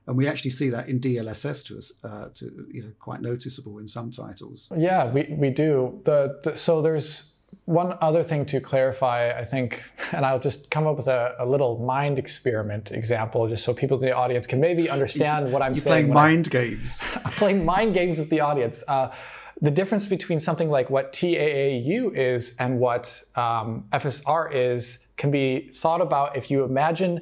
[0.07, 3.79] and we actually see that in DLSS to us, uh, to you know, quite noticeable
[3.79, 4.71] in some titles.
[4.77, 6.01] Yeah, we, we do.
[6.03, 7.33] The, the, so there's
[7.65, 11.45] one other thing to clarify, I think, and I'll just come up with a, a
[11.45, 15.73] little mind experiment example, just so people in the audience can maybe understand what I'm
[15.73, 16.11] You're saying.
[16.11, 17.01] Playing mind I, games.
[17.25, 18.83] I'm playing mind games with the audience.
[18.87, 19.13] Uh,
[19.61, 25.69] the difference between something like what TAAU is and what um, FSR is can be
[25.73, 27.21] thought about if you imagine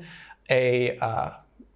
[0.49, 1.31] a uh,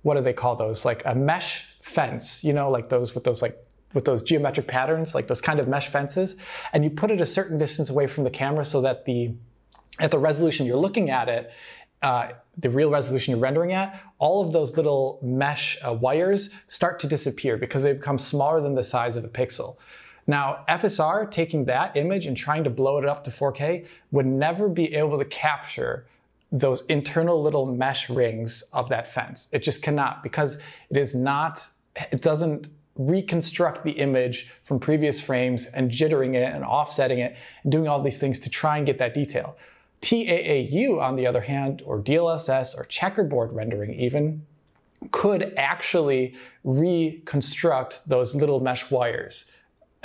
[0.06, 0.86] what do they call those?
[0.86, 3.58] Like a mesh fence, you know, like those with those like
[3.96, 6.36] with those geometric patterns, like those kind of mesh fences,
[6.74, 9.34] and you put it a certain distance away from the camera so that the
[9.98, 11.52] at the resolution you're looking at it,
[12.04, 12.28] uh,
[12.60, 17.08] the real resolution you're rendering at, all of those little mesh uh, wires start to
[17.08, 19.78] disappear because they become smaller than the size of a pixel.
[20.28, 24.70] Now, FSR taking that image and trying to blow it up to 4K would never
[24.70, 26.06] be able to capture
[26.60, 29.50] those internal little mesh rings of that fence.
[29.52, 30.56] It just cannot because
[30.90, 31.68] it is not,
[32.12, 37.72] it doesn't reconstruct the image from previous frames and jittering it and offsetting it and
[37.72, 39.58] doing all these things to try and get that detail.
[40.02, 44.46] TAAU, on the other hand, or DLSS or checkerboard rendering even,
[45.12, 49.46] could actually reconstruct those little mesh wires.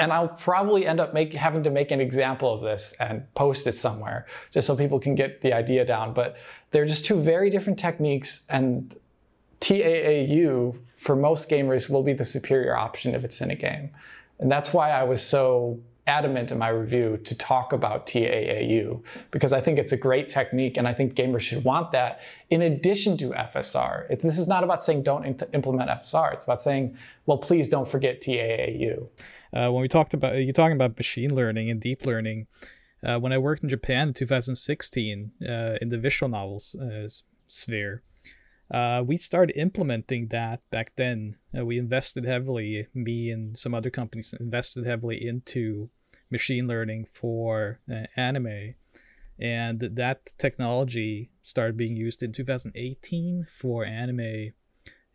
[0.01, 3.67] And I'll probably end up make, having to make an example of this and post
[3.67, 6.15] it somewhere just so people can get the idea down.
[6.15, 6.39] But
[6.71, 8.97] they're just two very different techniques, and
[9.61, 13.91] TAAU for most gamers will be the superior option if it's in a game.
[14.39, 19.53] And that's why I was so adamant in my review to talk about TAAU because
[19.53, 23.17] I think it's a great technique and I think gamers should want that in addition
[23.19, 24.11] to FSR.
[24.11, 26.33] It, this is not about saying don't implement FSR.
[26.33, 29.09] It's about saying, well, please don't forget TAAU.
[29.53, 32.47] Uh, when we talked about, you're talking about machine learning and deep learning.
[33.03, 37.09] Uh, when I worked in Japan in 2016 uh, in the visual novels uh,
[37.47, 38.03] sphere,
[38.71, 41.37] uh, we started implementing that back then.
[41.57, 45.91] Uh, we invested heavily, me and some other companies invested heavily into
[46.31, 48.75] machine learning for uh, anime.
[49.39, 54.53] And that technology started being used in 2018 for anime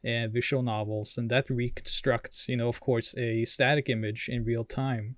[0.03, 1.17] and visual novels.
[1.17, 5.15] And that reconstructs, you know, of course, a static image in real time.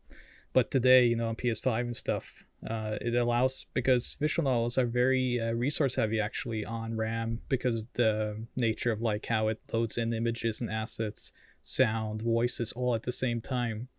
[0.53, 4.85] But today, you know, on PS5 and stuff, uh, it allows because visual novels are
[4.85, 9.61] very uh, resource heavy actually on RAM because of the nature of like how it
[9.71, 13.89] loads in images and assets, sound, voices all at the same time,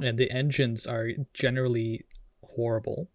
[0.00, 2.04] and the engines are generally
[2.44, 3.08] horrible.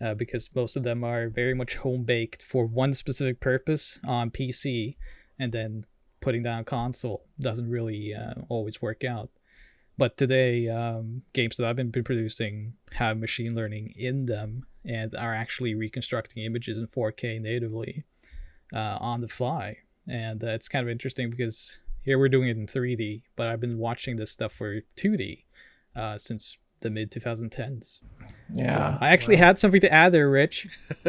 [0.00, 4.28] Uh, because most of them are very much home baked for one specific purpose on
[4.28, 4.96] PC,
[5.38, 5.84] and then
[6.20, 9.30] putting down console doesn't really uh, always work out.
[9.96, 15.34] But today, um, games that I've been producing have machine learning in them and are
[15.34, 18.04] actually reconstructing images in 4K natively
[18.74, 19.78] uh, on the fly.
[20.08, 23.60] And uh, it's kind of interesting because here we're doing it in 3D, but I've
[23.60, 25.44] been watching this stuff for 2D
[25.96, 28.00] uh, since the mid 2010s.
[28.54, 28.72] Yeah.
[28.72, 30.68] So I actually had something to add there, Rich.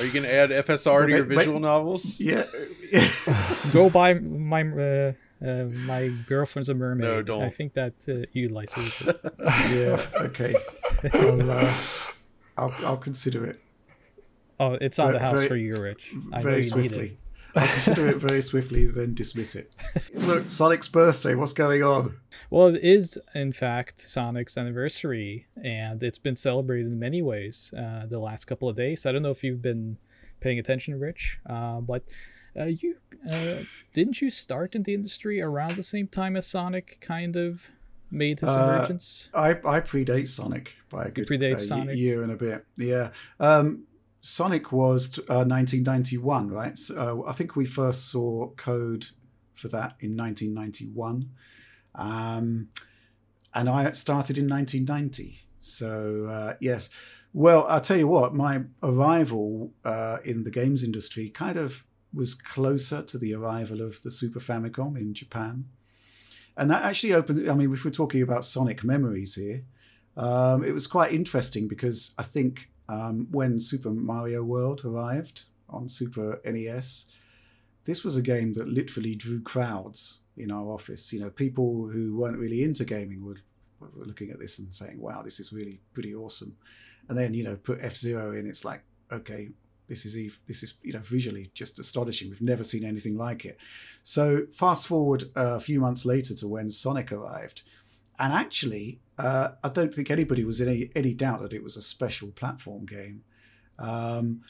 [0.00, 2.20] Are you going to add FSR to your visual novels?
[2.20, 2.44] Yeah.
[3.72, 5.12] Go buy my uh,
[5.44, 7.08] uh, my girlfriend's a mermaid.
[7.08, 7.42] No, don't.
[7.42, 9.20] I think that uh, utilizes it.
[9.40, 10.00] yeah.
[10.14, 10.54] Okay.
[11.12, 11.74] I'll, uh,
[12.56, 13.60] I'll, I'll consider it.
[14.60, 16.14] Oh, it's on Very- the house very- for you, Rich.
[16.32, 16.70] I know very you need it.
[16.70, 17.18] swiftly.
[17.56, 19.72] I'll consider it very swiftly, then dismiss it.
[20.14, 21.36] Look, Sonic's birthday.
[21.36, 22.16] What's going on?
[22.50, 28.06] Well, it is in fact Sonic's anniversary, and it's been celebrated in many ways uh,
[28.06, 29.06] the last couple of days.
[29.06, 29.98] I don't know if you've been
[30.40, 32.02] paying attention, Rich, uh, but
[32.58, 32.96] uh, you
[33.30, 33.62] uh,
[33.92, 37.70] didn't you start in the industry around the same time as Sonic kind of
[38.10, 39.28] made his Uh, emergence?
[39.34, 42.66] I, I predate Sonic by a good uh, year and a bit.
[42.76, 43.10] Yeah.
[43.40, 43.84] Um,
[44.20, 46.78] Sonic was uh, 1991, right?
[46.78, 49.08] So, uh, I think we first saw code
[49.54, 51.30] for that in 1991.
[51.94, 52.68] Um,
[53.54, 55.40] and I started in 1990.
[55.60, 56.90] So, uh, yes.
[57.32, 62.34] Well, I'll tell you what, my arrival uh, in the games industry kind of was
[62.34, 65.66] closer to the arrival of the Super Famicom in Japan.
[66.56, 69.64] And that actually opened, I mean, if we're talking about Sonic memories here,
[70.16, 75.88] um, it was quite interesting because I think um, when Super Mario World arrived on
[75.88, 77.06] Super NES,
[77.84, 81.12] this was a game that literally drew crowds in our office.
[81.12, 83.40] You know, people who weren't really into gaming would
[83.80, 86.56] were looking at this and saying, "Wow, this is really pretty awesome."
[87.08, 89.50] And then you know, put F Zero in, it's like, okay,
[89.88, 92.30] this is ev- this is you know visually just astonishing.
[92.30, 93.58] We've never seen anything like it.
[94.02, 97.62] So fast forward a few months later to when Sonic arrived,
[98.18, 101.76] and actually, uh, I don't think anybody was in any, any doubt that it was
[101.76, 103.22] a special platform game.
[103.78, 104.42] Um,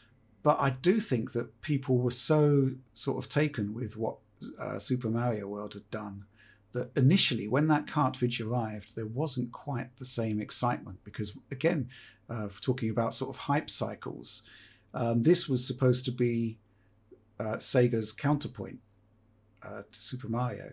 [0.43, 4.19] but I do think that people were so sort of taken with what
[4.59, 6.27] uh, Super Mario World had done
[6.75, 11.89] that initially, when that cartridge arrived, there wasn't quite the same excitement because, again,
[12.29, 14.43] uh, talking about sort of hype cycles,
[14.95, 16.59] um, this was supposed to be
[17.39, 18.79] uh, Sega's counterpoint
[19.63, 20.73] uh, to Super Mario.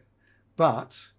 [0.56, 1.10] But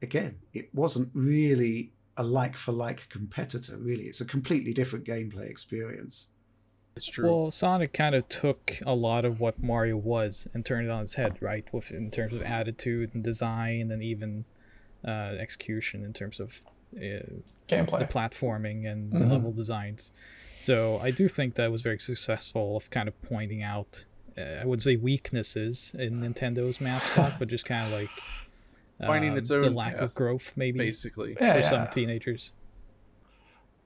[0.00, 4.04] again, it wasn't really a like for like competitor, really.
[4.04, 6.28] It's a completely different gameplay experience.
[6.96, 7.26] It's true.
[7.30, 11.02] Well, Sonic kind of took a lot of what Mario was and turned it on
[11.02, 11.64] its head, right?
[11.72, 14.44] With in terms of attitude and design and even
[15.06, 16.60] uh, execution in terms of
[16.94, 17.24] uh,
[17.68, 19.30] the platforming and the Mhm.
[19.30, 20.12] level designs.
[20.62, 24.04] So I do think that was very successful of kind of pointing out,
[24.38, 28.10] uh, I would say weaknesses in Nintendo's mascot, but just kind of like
[29.04, 31.36] Finding um, its the own lack path, of growth, maybe basically.
[31.40, 31.68] Yeah, for yeah.
[31.68, 32.52] some teenagers.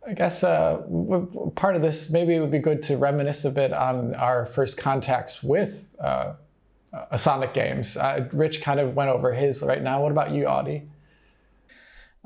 [0.06, 3.46] I guess uh, w- w- part of this maybe it would be good to reminisce
[3.46, 6.34] a bit on our first contacts with uh,
[6.92, 7.96] uh, Sonic games.
[7.96, 10.02] Uh, Rich kind of went over his right now.
[10.02, 10.82] What about you, Audi?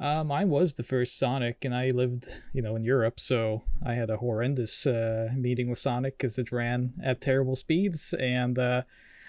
[0.00, 3.92] Uh, mine was the first Sonic, and I lived, you know, in Europe, so I
[3.92, 8.82] had a horrendous uh, meeting with Sonic because it ran at terrible speeds, and uh,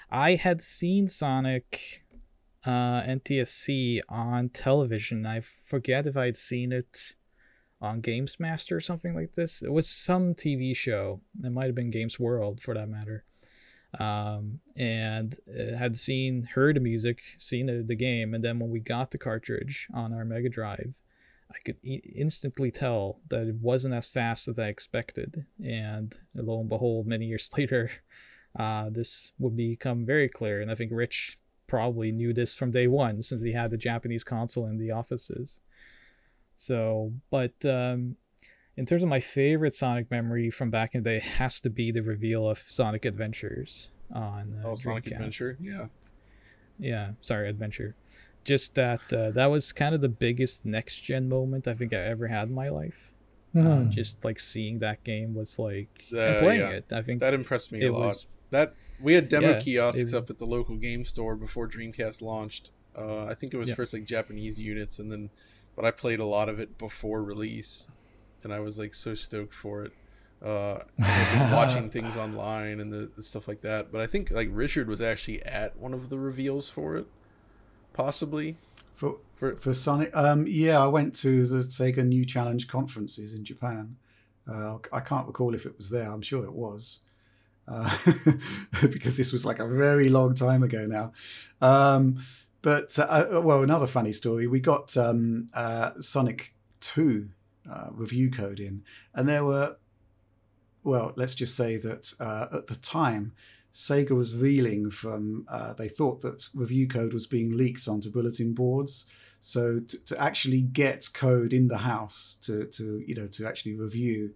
[0.09, 2.05] I had seen Sonic
[2.65, 5.25] uh, NTSC on television.
[5.25, 7.15] I forget if I'd seen it
[7.81, 9.61] on Games Master or something like this.
[9.61, 11.19] It was some TV show.
[11.43, 13.25] It might have been Games World, for that matter
[13.99, 18.69] um, and uh, had seen heard the music, seen the, the game, and then when
[18.69, 20.93] we got the cartridge on our Mega Drive,
[21.49, 25.45] I could e- instantly tell that it wasn't as fast as I expected.
[25.63, 27.91] And lo and behold, many years later,
[28.57, 30.61] uh, this would become very clear.
[30.61, 31.37] And I think Rich
[31.67, 35.59] probably knew this from day one since he had the Japanese console in the offices.
[36.55, 38.17] So, but um,
[38.81, 41.91] in terms of my favorite Sonic memory from back in the day, has to be
[41.91, 45.85] the reveal of Sonic Adventures on uh, oh Sonic Adventure, yeah,
[46.79, 47.11] yeah.
[47.21, 47.93] Sorry, Adventure.
[48.43, 51.97] Just that uh, that was kind of the biggest next gen moment I think I
[51.97, 53.11] ever had in my life.
[53.53, 53.67] Mm.
[53.67, 53.89] Uh, hmm.
[53.91, 56.69] just like seeing that game was like and playing yeah.
[56.69, 56.91] it.
[56.91, 57.99] I think that impressed me a lot.
[58.07, 61.67] Was, that we had demo yeah, kiosks it, up at the local game store before
[61.67, 62.71] Dreamcast launched.
[62.97, 63.75] Uh, I think it was yeah.
[63.75, 65.29] first like Japanese units, and then,
[65.75, 67.87] but I played a lot of it before release
[68.43, 69.93] and I was like so stoked for it.
[70.43, 70.79] Uh,
[71.51, 73.91] watching things online and the, the, stuff like that.
[73.91, 77.05] But I think like Richard was actually at one of the reveals for it,
[77.93, 78.57] possibly.
[78.93, 83.43] For for, for Sonic, um, yeah, I went to the Sega New Challenge conferences in
[83.43, 83.97] Japan.
[84.47, 86.11] Uh, I can't recall if it was there.
[86.11, 86.99] I'm sure it was.
[87.67, 87.95] Uh,
[88.81, 91.13] because this was like a very long time ago now.
[91.61, 92.17] Um,
[92.61, 94.47] but uh, uh well, another funny story.
[94.47, 97.29] We got um, uh, Sonic Two
[97.69, 98.83] uh, review code in.
[99.13, 99.77] And there were,
[100.83, 103.33] well, let's just say that uh, at the time,
[103.73, 108.53] Sega was reeling from, uh, they thought that review code was being leaked onto bulletin
[108.53, 109.05] boards.
[109.39, 113.75] So to, to actually get code in the house to, to you know, to actually
[113.75, 114.33] review,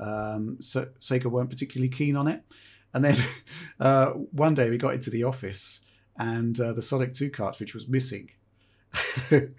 [0.00, 2.42] um, so Sega weren't particularly keen on it.
[2.94, 3.16] And then
[3.80, 5.82] uh, one day we got into the office
[6.16, 8.30] and uh, the Sonic 2 cartridge was missing.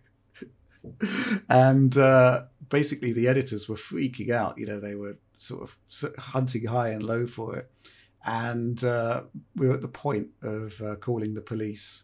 [1.49, 4.57] and uh, basically the editors were freaking out.
[4.57, 7.71] You know, they were sort of hunting high and low for it,
[8.25, 9.23] and uh,
[9.55, 12.03] we were at the point of uh, calling the police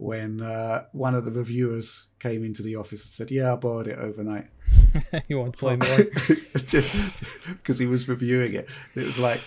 [0.00, 3.86] when uh, one of the reviewers came into the office and said, "Yeah, I borrowed
[3.86, 4.48] it overnight."
[5.28, 5.98] you want to play more?
[6.56, 6.94] Just
[7.48, 8.68] because he was reviewing it.
[8.94, 9.40] It was like,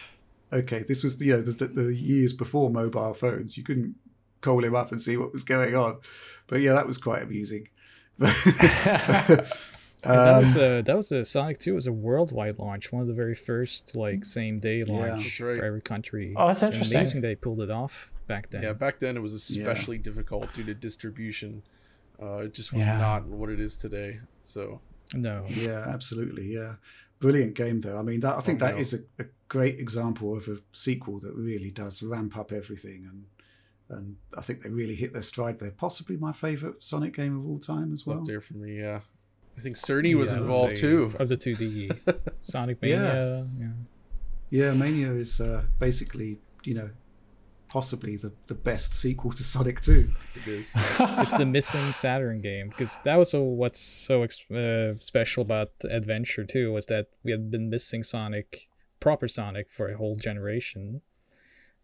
[0.51, 3.57] okay, this was you know the, the, the years before mobile phones.
[3.57, 3.95] You couldn't
[4.41, 5.97] call him up and see what was going on,
[6.47, 7.68] but yeah, that was quite amusing.
[10.11, 13.07] That was um, a that was a Sonic Two was a worldwide launch, one of
[13.07, 15.57] the very first like same day launch yeah, right.
[15.57, 16.33] for every country.
[16.35, 16.97] Oh, that's interesting.
[16.97, 18.63] Amazing they pulled it off back then.
[18.63, 20.03] Yeah, back then it was especially yeah.
[20.03, 21.63] difficult due to distribution.
[22.21, 22.97] Uh, it just was yeah.
[22.97, 24.19] not what it is today.
[24.41, 24.81] So
[25.13, 25.43] no.
[25.47, 26.53] Yeah, absolutely.
[26.53, 26.75] Yeah,
[27.19, 27.97] brilliant game though.
[27.97, 28.81] I mean, that I think oh, that no.
[28.81, 33.25] is a, a great example of a sequel that really does ramp up everything and
[33.89, 35.71] and I think they really hit their stride there.
[35.71, 38.19] Possibly my favorite Sonic game of all time as well.
[38.19, 39.01] Up there for me, yeah.
[39.57, 41.13] I think Cerny was involved too.
[41.19, 41.97] Of the 2D
[42.41, 43.45] Sonic Mania.
[43.59, 43.65] Yeah.
[43.65, 44.65] yeah.
[44.65, 46.89] yeah Mania is uh, basically, you know,
[47.73, 50.11] possibly the, the best sequel to Sonic 2.
[50.35, 50.73] It is.
[50.99, 56.45] it's the missing Saturn game because that was so, what's so uh, special about Adventure
[56.45, 58.67] 2 was that we had been missing Sonic,
[58.99, 61.01] proper Sonic, for a whole generation.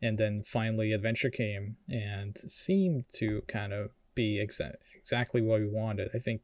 [0.02, 5.68] And then finally Adventure came and seemed to kind of be exa- exactly what we
[5.68, 6.10] wanted.
[6.14, 6.42] I think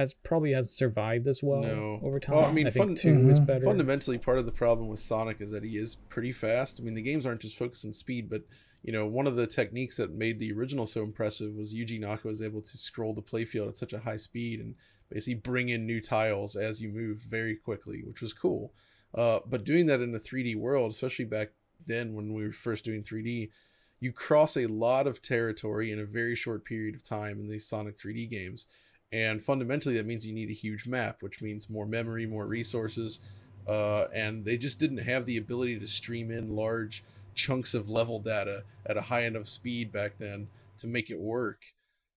[0.00, 2.00] has probably has survived as well no.
[2.02, 2.36] over time.
[2.36, 3.30] Well, I mean, I fun- 2 mm-hmm.
[3.30, 3.64] is better.
[3.64, 6.80] Fundamentally, part of the problem with Sonic is that he is pretty fast.
[6.80, 8.42] I mean, the games aren't just focused on speed, but
[8.82, 12.26] you know, one of the techniques that made the original so impressive was Yuji Naka
[12.26, 14.74] was able to scroll the playfield at such a high speed and
[15.10, 18.72] basically bring in new tiles as you move very quickly, which was cool.
[19.14, 21.50] Uh, but doing that in a 3D world, especially back
[21.86, 23.50] then when we were first doing 3D,
[23.98, 27.66] you cross a lot of territory in a very short period of time in these
[27.66, 28.66] Sonic 3D games.
[29.12, 33.20] And fundamentally, that means you need a huge map, which means more memory, more resources.
[33.68, 37.04] Uh, and they just didn't have the ability to stream in large
[37.34, 40.48] chunks of level data at a high enough speed back then
[40.78, 41.62] to make it work.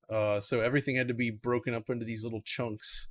[0.10, 3.08] Uh, so everything had to be broken up into these little chunks,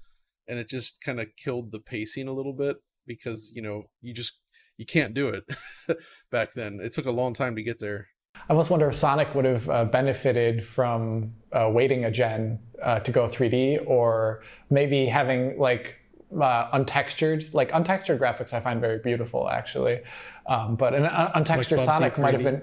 [0.46, 2.76] and it just kind of killed the pacing a little bit
[3.06, 4.38] because you know you just
[4.76, 5.44] you can't do it
[6.30, 6.80] back then.
[6.82, 8.08] It took a long time to get there.
[8.48, 12.98] I almost wonder if Sonic would have uh, benefited from uh, waiting a gen uh,
[13.00, 15.96] to go 3D, or maybe having like
[16.38, 18.52] uh, untextured, like untextured graphics.
[18.52, 20.00] I find very beautiful, actually.
[20.46, 22.62] Um, but an un- untextured like Sonic might have been.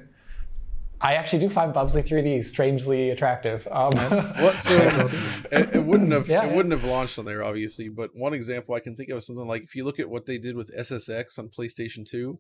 [1.02, 3.66] I actually do find Bubsy 3D strangely attractive.
[3.72, 4.56] Um, What?
[4.62, 4.76] So
[5.52, 6.56] it, it wouldn't have Yeah, it yeah.
[6.56, 7.88] wouldn't have launched on there, obviously.
[7.88, 10.26] But one example I can think of is something like if you look at what
[10.26, 12.40] they did with SSX on PlayStation Two,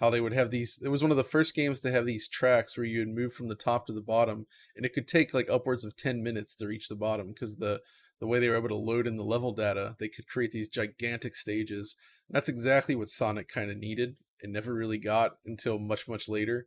[0.00, 0.78] how they would have these.
[0.82, 3.32] It was one of the first games to have these tracks where you would move
[3.32, 4.46] from the top to the bottom,
[4.76, 7.80] and it could take like upwards of ten minutes to reach the bottom because the
[8.20, 10.68] the way they were able to load in the level data, they could create these
[10.68, 11.96] gigantic stages.
[12.28, 14.16] And that's exactly what Sonic kind of needed.
[14.42, 16.66] and never really got until much much later.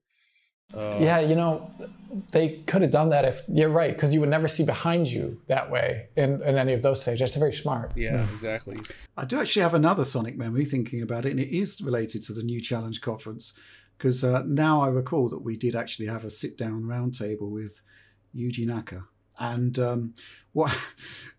[0.74, 1.72] Uh, yeah, you know,
[2.32, 5.40] they could have done that if you're right, because you would never see behind you
[5.48, 7.20] that way in, in any of those stages.
[7.20, 7.92] That's very smart.
[7.96, 8.80] Yeah, exactly.
[9.18, 12.34] I do actually have another Sonic memory thinking about it, and it is related to
[12.34, 13.54] the new Challenge conference
[13.98, 17.82] because uh, now I recall that we did actually have a sit down roundtable with
[18.36, 19.06] Yuji Naka.
[19.40, 20.14] And um,
[20.54, 20.78] what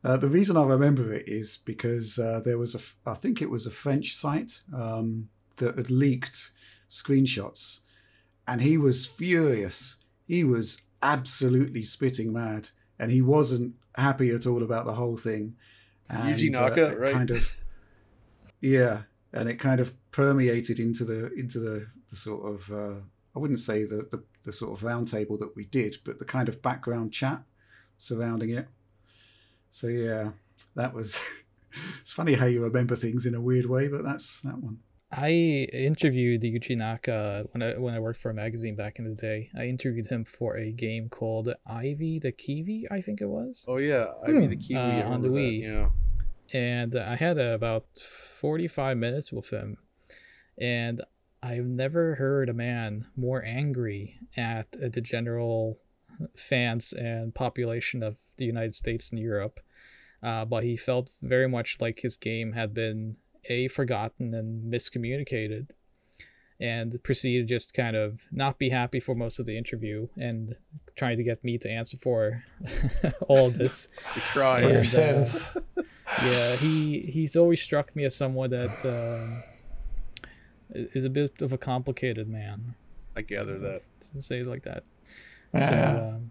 [0.03, 3.51] uh, the reason I remember it is because uh, there was a, I think it
[3.51, 6.53] was a French site um, that had leaked
[6.89, 7.81] screenshots,
[8.47, 10.05] and he was furious.
[10.27, 15.57] He was absolutely spitting mad, and he wasn't happy at all about the whole thing.
[16.09, 17.13] And, Yuji Naka, it right?
[17.13, 17.57] Kind of,
[18.61, 23.01] yeah, and it kind of permeated into the into the the sort of uh,
[23.35, 26.49] I wouldn't say the, the the sort of roundtable that we did, but the kind
[26.49, 27.43] of background chat
[27.99, 28.69] surrounding it.
[29.71, 30.31] So yeah,
[30.75, 31.21] that was.
[32.01, 34.79] it's funny how you remember things in a weird way, but that's that one.
[35.17, 35.31] I
[35.73, 39.51] interviewed Yuji Naka when I when I worked for a magazine back in the day.
[39.57, 43.65] I interviewed him for a game called Ivy the Kiwi, I think it was.
[43.69, 44.61] Oh yeah, I mean the Hmm.
[44.63, 45.63] Kiwi Uh, on the remember that, Wii.
[45.63, 45.91] Yeah.
[46.53, 49.77] and I had uh, about 45 minutes with him.
[50.59, 51.03] And
[51.43, 55.79] I've never heard a man more angry at uh, the general
[56.37, 59.61] fans and population of the United States and Europe.
[60.23, 63.17] Uh, but he felt very much like his game had been
[63.49, 65.71] a forgotten and miscommunicated
[66.61, 70.55] and proceeded to just kind of not be happy for most of the interview and
[70.97, 72.45] trying to get me to answer for
[73.29, 74.61] all this The For cry.
[74.61, 75.57] your And, uh, sins.
[76.23, 79.43] yeah, he he's always struck me as someone that um,
[80.75, 82.75] is a bit of a complicated man,
[83.17, 83.83] I gather that.
[84.15, 84.85] to say it like that.
[85.53, 85.67] Yeah.
[85.67, 86.31] So, um,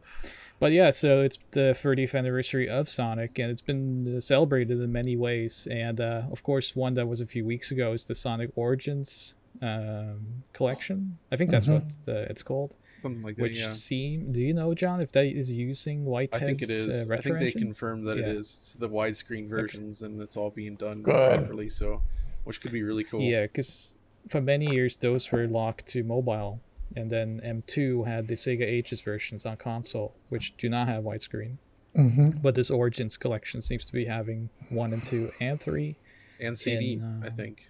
[0.60, 4.92] but yeah, so it's the 30th anniversary of Sonic, and it's been uh, celebrated in
[4.92, 5.68] many ways.
[5.70, 9.34] And uh, of course, one that was a few weeks ago is the Sonic Origins
[9.62, 11.18] um, collection.
[11.32, 12.76] I think that's what uh, it's called.
[13.02, 13.42] Something like that.
[13.42, 13.70] Which yeah.
[13.70, 14.32] seem?
[14.32, 17.10] Do you know, John, if that is using white I think it is.
[17.10, 17.62] Uh, I think they engine?
[17.62, 18.28] confirmed that Yeah.
[18.28, 18.40] is.
[18.40, 21.40] It's the widescreen versions, and it's all being done Good.
[21.40, 21.68] properly.
[21.68, 22.02] So,
[22.46, 23.22] which could be really cool.
[23.22, 24.00] Yeah, because
[24.30, 26.62] for many years those were locked to mobile,
[26.96, 31.58] and then M2 had the Sega Ages versions on console, which do not have widescreen.
[31.96, 32.42] Mhm.
[32.42, 35.96] But this Origins collection seems to be having one and two and three
[36.40, 37.70] And CD, In, I uh, think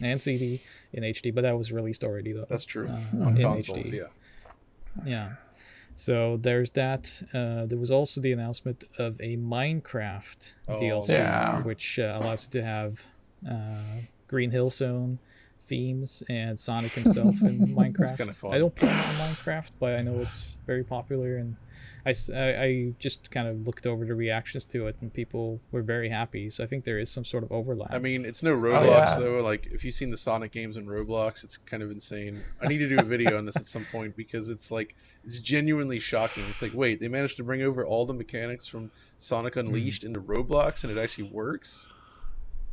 [0.00, 0.60] and CD
[0.92, 2.46] in HD, but that was released already though.
[2.48, 3.78] that's true uh, on in consoles.
[3.86, 3.96] HD.
[3.98, 4.08] Yeah.
[5.04, 5.32] Yeah.
[5.94, 7.22] So there's that.
[7.32, 11.62] Uh, there was also the announcement of a Minecraft Oh, DLC, Yeah.
[11.62, 13.06] which uh, allows you to have
[13.48, 15.18] uh, Green Hill Zone
[15.64, 18.16] themes and Sonic himself in Minecraft.
[18.16, 18.54] kinda fun.
[18.54, 21.56] I don't play Minecraft, but I know it's very popular, and
[22.06, 26.10] I I just kind of looked over the reactions to it, and people were very
[26.10, 26.50] happy.
[26.50, 27.92] So I think there is some sort of overlap.
[27.92, 29.18] I mean, it's no oh, Roblox yeah.
[29.18, 29.40] though.
[29.42, 32.42] Like, if you've seen the Sonic games in Roblox, it's kind of insane.
[32.60, 34.94] I need to do a video on this at some point because it's like
[35.24, 36.44] it's genuinely shocking.
[36.48, 39.60] It's like, wait, they managed to bring over all the mechanics from Sonic hmm.
[39.60, 41.88] Unleashed into Roblox, and it actually works.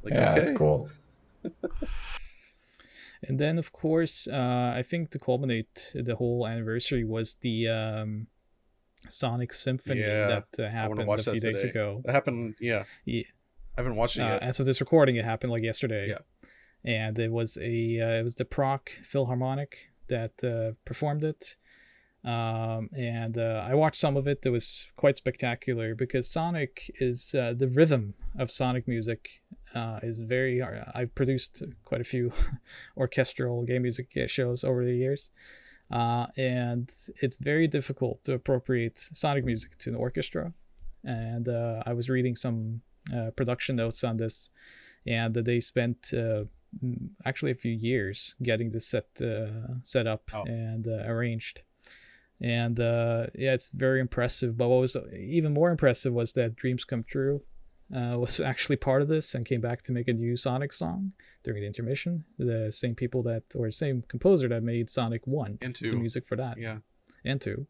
[0.03, 0.89] Like, yeah, okay, that's cool.
[3.23, 8.27] And then, of course, uh, I think to culminate the whole anniversary was the um,
[9.07, 12.01] Sonic Symphony Yeah, that uh, I want to happened a few days ago.
[12.05, 12.55] That happened.
[12.59, 13.23] Yeah, Yeah.
[13.77, 14.43] I haven't watched it Uh, yet.
[14.43, 16.07] as of this recording, it happened like yesterday.
[16.09, 16.17] Yeah.
[16.83, 21.55] And it was a uh, it was the Prague Philharmonic that uh, performed it.
[22.23, 24.39] Um, and uh, I watched some of it.
[24.45, 29.29] It was quite spectacular because Sonic is uh, the rhythm of Sonic music
[29.73, 30.61] uh, is very.
[30.61, 32.31] I've produced quite a few
[32.97, 35.31] orchestral game music shows over the years,
[35.89, 36.91] uh, and
[37.21, 40.53] it's very difficult to appropriate Sonic music to an orchestra.
[41.03, 44.51] And uh, I was reading some uh, production notes on this,
[45.07, 46.43] and they spent uh,
[47.25, 50.43] actually a few years getting this set uh, set up Oh.
[50.43, 51.63] and uh, arranged.
[52.41, 54.57] And uh, yeah, it's very impressive.
[54.57, 57.43] But what was even more impressive was that Dreams Come True
[57.95, 61.13] uh, was actually part of this and came back to make a new Sonic song
[61.43, 62.25] during the intermission.
[62.39, 65.91] The same people that, or same composer that made Sonic One, And two.
[65.91, 66.77] the music for that Yeah,
[67.23, 67.67] and two.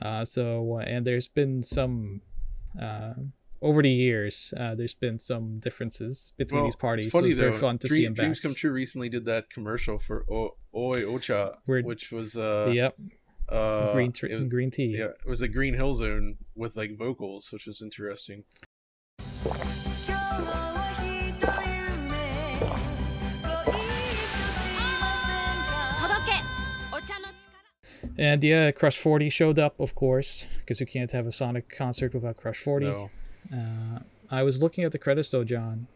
[0.00, 2.22] Uh, so uh, and there's been some
[2.80, 3.12] uh,
[3.60, 4.54] over the years.
[4.56, 7.12] Uh, there's been some differences between well, these parties.
[7.12, 7.48] Funny so it's though.
[7.48, 8.42] very fun to Dream, see them Dreams back.
[8.42, 12.96] Come True recently did that commercial for o- Oi Ocha, Where- which was uh, yep
[13.48, 14.96] uh, green, tr- was, green tea.
[14.98, 18.44] Yeah, it was a Green Hill Zone with like vocals, which was interesting.
[20.08, 20.62] Ah!
[28.18, 32.14] And yeah, Crush 40 showed up, of course, because you can't have a Sonic concert
[32.14, 32.86] without Crush 40.
[32.86, 33.10] No.
[33.52, 35.86] Uh, I was looking at the credits though, John,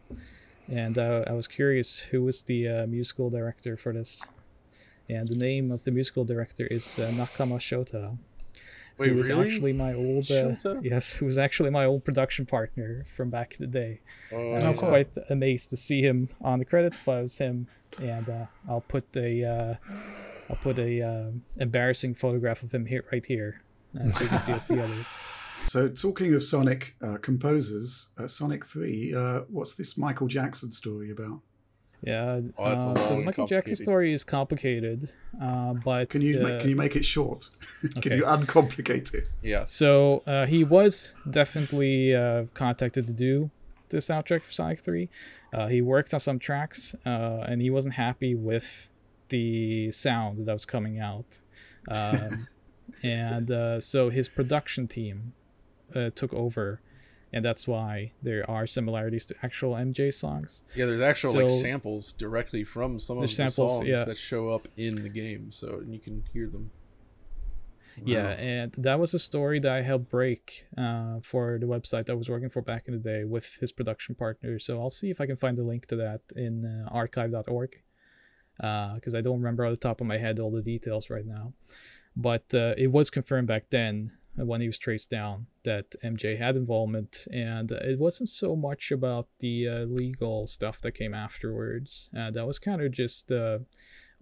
[0.67, 4.23] and uh, I was curious who was the uh, musical director for this.
[5.09, 8.17] And the name of the musical director is uh, Nakama Shota.
[8.97, 9.49] wait, who was really?
[9.51, 13.61] actually my old uh, yes, who was actually my old production partner from back in
[13.65, 14.01] the day.
[14.31, 14.89] Oh, And I was cool.
[14.89, 17.67] quite amazed to see him on the credits, but it was him.
[18.01, 19.75] And uh, I'll put a uh,
[20.49, 23.61] I'll put a uh, embarrassing photograph of him here right here,
[23.99, 24.93] uh, so you can see us together.
[25.65, 31.11] So, talking of Sonic uh, composers, uh, Sonic 3, uh, what's this Michael Jackson story
[31.11, 31.41] about?
[32.03, 32.41] Yeah.
[32.57, 36.21] Oh, that's a uh, so long and Michael Jackson's story is complicated, uh, but Can
[36.21, 37.49] you, uh, make, can you make it short?
[37.81, 38.15] can okay.
[38.17, 39.29] you uncomplicate it?
[39.41, 39.63] yeah.
[39.63, 43.49] So uh, he was definitely uh, contacted to do
[43.89, 45.09] the soundtrack for Sonic 3.
[45.53, 48.89] Uh, he worked on some tracks, uh, and he wasn't happy with
[49.29, 51.39] the sound that was coming out.
[51.89, 52.47] Um,
[53.03, 55.33] and uh, so his production team
[55.95, 56.81] uh, took over,
[57.33, 60.63] and that's why there are similarities to actual MJ songs.
[60.75, 64.03] Yeah, there's actual like samples directly from some of There's the songs yeah.
[64.05, 66.71] that show up in the game, so and you can hear them.
[68.03, 72.11] Yeah, and that was a story that I helped break uh, for the website that
[72.11, 74.59] I was working for back in the day with his production partner.
[74.59, 77.81] So I'll see if I can find a link to that in uh, archive.org
[78.57, 81.53] because I don't remember off the top of my head all the details right now.
[82.15, 86.37] But uh, it was confirmed back then uh, when he was traced down that MJ
[86.37, 92.09] had involvement, and it wasn't so much about the uh, legal stuff that came afterwards.
[92.17, 93.59] Uh, that was kind of just uh,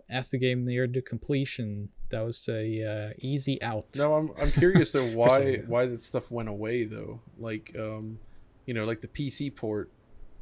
[0.09, 3.85] as the game neared the completion, that was a uh, easy out.
[3.95, 7.21] No, I'm I'm curious though why why that stuff went away though.
[7.37, 8.19] Like um,
[8.65, 9.91] you know, like the PC port,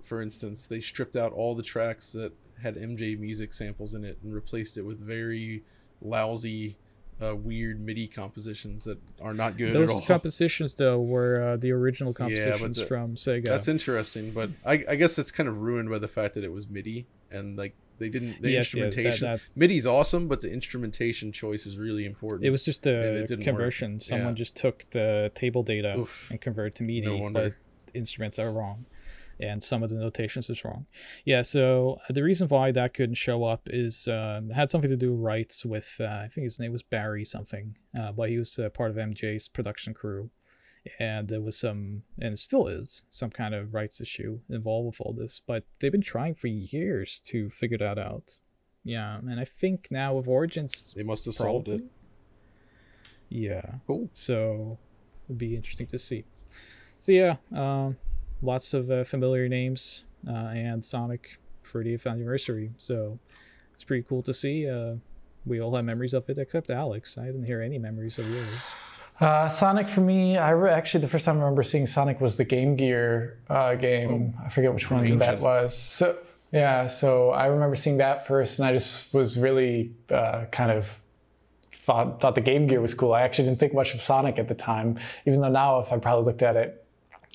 [0.02, 4.18] for instance, they stripped out all the tracks that had MJ music samples in it
[4.24, 5.64] and replaced it with very
[6.02, 6.78] lousy,
[7.22, 10.02] uh, weird MIDI compositions that are not good Those at all.
[10.02, 13.46] compositions, though, were uh, the original Yeah, compositions the- from Sega.
[13.46, 16.52] That's interesting, but I, I guess it's kind of ruined by the fact that it
[16.52, 19.40] was MIDI and like they didn't the Yes, yes, that- instrumentation.
[19.56, 22.44] MIDI's awesome, but the instrumentation choice is really important.
[22.44, 22.92] It was just a
[23.26, 23.44] didn't work.
[23.46, 24.00] conversion.
[24.00, 24.34] Someone Yeah.
[24.34, 26.30] just took the table data Oof.
[26.32, 27.54] and converted to MIDI, No but
[27.94, 28.86] instruments are wrong,
[29.44, 30.86] and some of the notations is wrong.
[31.26, 34.98] Yeah, so uh, the reason why that couldn't show up is um, had something to
[34.98, 38.38] do with rights with uh, I think his name was Barry something, uh, but he
[38.38, 40.30] was uh, part of MJ's production crew,
[41.00, 45.14] and there was some, and still is some kind of rights issue involved with all
[45.14, 45.42] this.
[45.46, 48.40] But they've been trying for years to figure that out.
[48.86, 51.84] Yeah, and I think now with Origins, they must have solved it.
[53.30, 53.64] Yeah.
[53.88, 54.10] Cool.
[54.14, 54.78] So
[55.26, 56.26] it'd be interesting to see.
[57.00, 57.98] So yeah, um,
[58.44, 62.72] lots of uh, familiar names uh, and Sonic 30th anniversary.
[62.78, 63.20] So
[63.74, 64.70] it's pretty cool to see.
[64.70, 64.96] Uh,
[65.46, 67.18] we all have memories of it except Alex.
[67.18, 68.62] I didn't hear any memories of yours.
[69.20, 72.36] Uh, Sonic for me, I re- actually the first time I remember seeing Sonic was
[72.38, 74.36] the Game Gear uh, game.
[74.44, 75.78] I forget which one that was.
[75.78, 76.18] So
[76.52, 81.00] yeah, so I remember seeing that first, and I just was really uh, kind of
[81.72, 83.14] thought thought the Game Gear was cool.
[83.14, 86.00] I actually didn't think much of Sonic at the time, even though now if I
[86.00, 86.83] probably looked at it,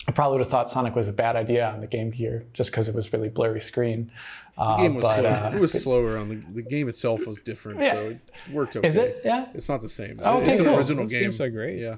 [0.06, 2.70] I probably would have thought Sonic was a bad idea on the Game Gear just
[2.70, 4.10] because it was really blurry screen.
[4.56, 7.42] Uh, The game was but, uh, it was slower on the the game itself was
[7.42, 7.92] different, Yeah.
[7.92, 8.20] so it
[8.52, 8.88] worked okay.
[8.88, 9.20] is it?
[9.24, 9.48] Yeah.
[9.54, 10.16] It's not the same.
[10.22, 10.76] Oh, okay, it's an cool.
[10.78, 11.22] original Those game.
[11.24, 11.78] games are great.
[11.78, 11.96] Yeah,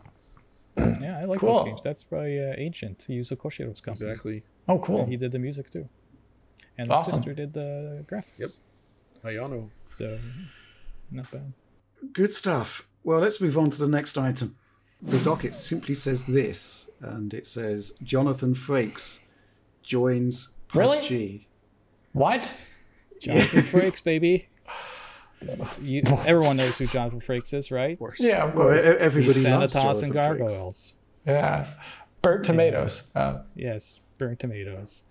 [0.76, 1.54] Yeah, I like Cool.
[1.54, 1.82] those games.
[1.82, 4.10] That's by uh, Ancient, Yuzo Koshiro's company.
[4.10, 4.42] exactly.
[4.66, 5.06] Oh, cool.
[5.06, 5.88] He did the music too.
[6.78, 7.10] And Awesome.
[7.10, 8.38] his sister did the graphics.
[8.38, 8.50] Yep.
[9.24, 9.68] Ayano.
[9.90, 10.18] So,
[11.10, 11.52] not bad.
[12.12, 12.88] Good stuff.
[13.04, 14.56] Well, let's move on to the next item.
[15.02, 19.20] The docket simply says this, and it says Jonathan Frakes
[19.82, 21.48] joins Really?
[22.12, 22.52] What?
[23.20, 24.48] Jonathan Frakes, baby.
[25.82, 27.98] You, everyone knows who Jonathan Frakes is, right?
[28.18, 28.84] Yeah, of Well, course.
[28.84, 30.38] everybody loves Xanatos and Jonathan Frakes.
[30.38, 30.94] gargoyles.
[31.26, 31.66] Yeah.
[32.22, 33.10] Burnt tomatoes.
[33.14, 35.02] Uh, Yes, burnt tomatoes.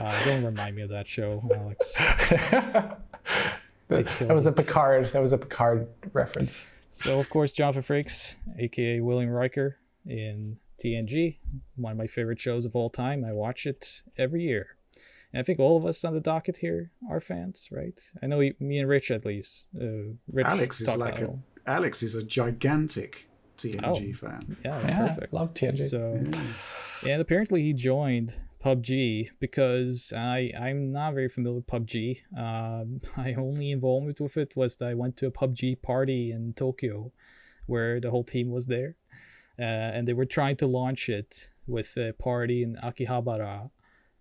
[0.00, 1.94] Uh, don't remind me of that show, Alex.
[3.88, 5.06] that was a Picard.
[5.06, 6.66] That was a Picard reference.
[6.88, 11.38] So, of course, Jonathan Frakes, aka William Riker, in TNG,
[11.76, 13.24] one of my favorite shows of all time.
[13.24, 14.76] I watch it every year.
[15.32, 17.98] And I think all of us on the docket here are fans, right?
[18.22, 19.66] I know me and Rich, at least.
[19.78, 21.30] Uh, Rich Alex is like a it.
[21.66, 23.28] Alex is a gigantic
[23.58, 23.96] TNG Oh.
[24.16, 24.56] fan.
[24.64, 25.32] Yeah, Yeah, perfect.
[25.32, 25.88] love TNG.
[25.88, 26.20] So,
[27.08, 28.34] and apparently he joined
[28.66, 32.22] PUBG because I I'm not very familiar with PUBG.
[32.36, 36.52] Um, my only involvement with it was that I went to a PUBG party in
[36.52, 37.12] Tokyo
[37.66, 38.96] where the whole team was there,
[39.58, 39.62] uh,
[39.94, 43.70] and they were trying to launch it with a party in Akihabara,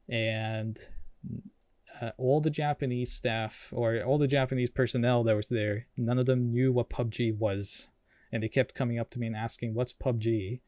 [0.10, 0.78] and
[2.00, 6.28] uh, all the Japanese staff or all the Japanese personnel that was there, none of
[6.28, 7.88] them knew what PUBG was,
[8.32, 10.62] and they kept coming up to me and asking, "What's PUBG?"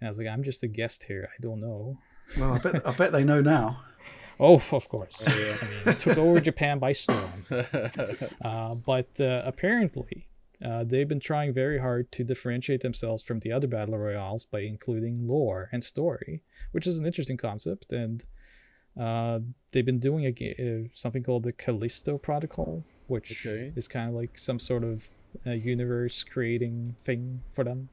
[0.00, 1.30] And I was like, "I'm just a guest here.
[1.34, 1.96] I don't know."
[2.38, 3.82] Well, I bet, I bet they know now.
[4.40, 5.22] Oh, of course.
[5.22, 7.46] I mean, took over Japan by storm.
[8.44, 10.26] Uh, but uh, apparently,
[10.64, 14.60] uh, they've been trying very hard to differentiate themselves from the other battle royales by
[14.60, 17.92] including lore and story, which is an interesting concept.
[17.92, 18.24] And
[18.98, 19.40] uh,
[19.72, 23.72] they've been doing a, uh, something called the Callisto Protocol, which Okay.
[23.76, 25.08] is kind of like some sort of
[25.46, 27.88] uh, universe creating thing for them.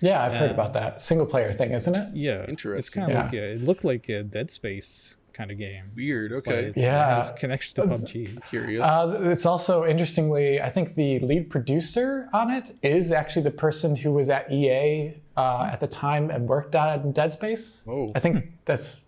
[0.00, 2.08] Yeah, I've heard about that single player thing, isn't it?
[2.14, 2.78] Yeah, interesting.
[2.78, 3.22] It's kind of Yeah.
[3.24, 5.84] like a, it looked like a Dead Space kind of game.
[5.96, 6.30] Weird.
[6.32, 6.64] but Okay.
[6.66, 7.14] it Yeah.
[7.16, 8.44] has connection to PUBG.
[8.48, 8.84] Curious.
[8.84, 13.96] Uh, it's also interestingly, I think the lead producer on it is actually the person
[13.96, 17.82] who was at EA uh, at the time and worked on Dead Space.
[17.88, 18.12] Oh.
[18.14, 19.04] I think that's.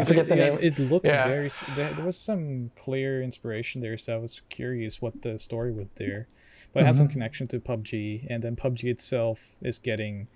[0.00, 0.58] I So forget the yeah, name.
[0.62, 1.26] It looked Yeah.
[1.28, 1.50] very.
[1.76, 5.90] There, there was some clear inspiration there, so I was curious what the story was
[5.96, 6.28] there.
[6.72, 7.04] But it has Mm-hmm.
[7.06, 10.28] some connection to PUBG, and then PUBG itself is getting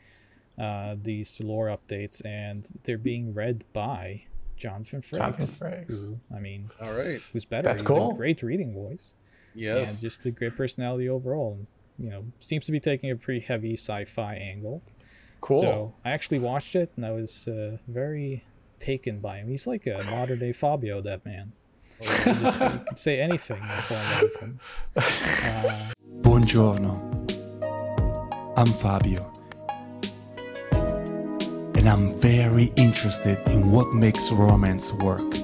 [0.59, 4.25] uh, these lore updates, and they're being read by
[4.57, 5.17] Jonathan Frakes.
[5.19, 5.89] Jonathan Frakes.
[5.89, 7.21] Who, I mean, All right.
[7.33, 7.65] who's better?
[7.65, 8.13] That's He's cool.
[8.13, 9.15] A great reading voice,
[9.55, 11.55] Yes, and just a great personality overall.
[11.59, 14.83] And, you know, seems to be taking a pretty heavy sci-fi angle.
[15.41, 15.61] Cool.
[15.61, 18.45] So I actually watched it and I was uh, very
[18.79, 19.49] taken by him.
[19.49, 21.53] He's like a modern day Fabio, that man.
[22.01, 22.35] He just,
[22.73, 24.61] he could say anything and fall in love with him.
[24.97, 25.93] Uh,
[26.23, 26.93] Buongiorno.
[28.57, 29.33] I'm Fabio.
[31.75, 35.35] And I'm very interested in what makes romance work.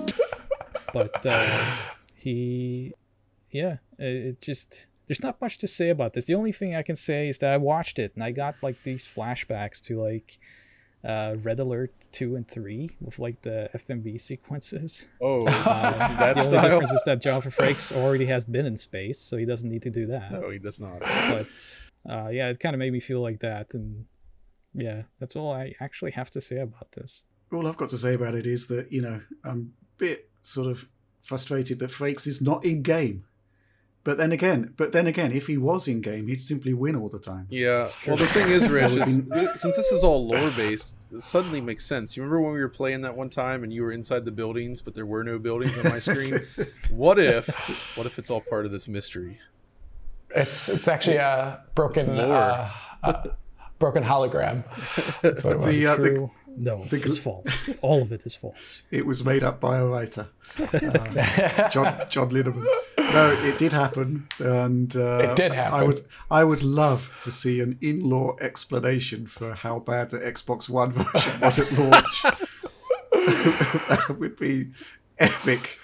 [0.93, 1.47] but uh,
[2.15, 2.95] he,
[3.51, 6.27] yeah, it, just there's not much to say about this.
[6.27, 8.83] The only thing I can say is that I watched it and I got like
[8.85, 10.39] these flashbacks to like
[11.05, 15.07] uh, Red Alert two and three with like the FMV sequences.
[15.21, 16.71] Oh, Uh, it's- it's the only style.
[16.71, 19.91] difference is that Jonathan Frakes already has been in space, so he doesn't need to
[19.91, 20.33] do that.
[20.33, 21.01] No, he does not.
[21.01, 21.47] but
[22.09, 24.07] uh, yeah, it kind of made me feel like that, and
[24.75, 27.23] yeah, that's all I actually have to say about this.
[27.53, 30.67] All I've got to say about it is that, you know, I'm a bit sort
[30.67, 30.87] of
[31.23, 33.25] frustrated that Frakes is not in game.
[34.09, 37.11] But then again, but then again, if he was in game, he'd simply win all
[37.11, 37.47] the time.
[37.51, 37.89] Yeah.
[38.07, 40.97] Well, the thing is, Rich, That is, would th- since this is all lore based,
[41.13, 42.17] it suddenly makes sense.
[42.17, 44.81] You remember when we were playing that one time and you were inside the buildings,
[44.81, 46.41] but there were no buildings on my screen?
[46.91, 47.49] what if?
[47.99, 49.41] What if it's all part of this mystery?
[50.35, 52.33] it's it's actually a broken It's lore.
[52.33, 52.71] uh,
[53.03, 53.23] uh,
[53.79, 54.65] broken hologram.
[55.21, 55.67] That's what it was.
[55.67, 56.31] The, uh, the- True?
[56.59, 57.49] No, the- it's false.
[57.83, 58.83] All of it is false.
[58.91, 60.29] It was made up by a writer,
[60.59, 62.65] uh, John John Linneman.
[62.99, 65.75] No, it did happen, and uh, It did happen.
[65.81, 70.69] I would I would love to see an in-law explanation for how bad the Xbox
[70.69, 72.23] One version was at launch.
[73.13, 74.71] that would be
[75.19, 75.79] epic.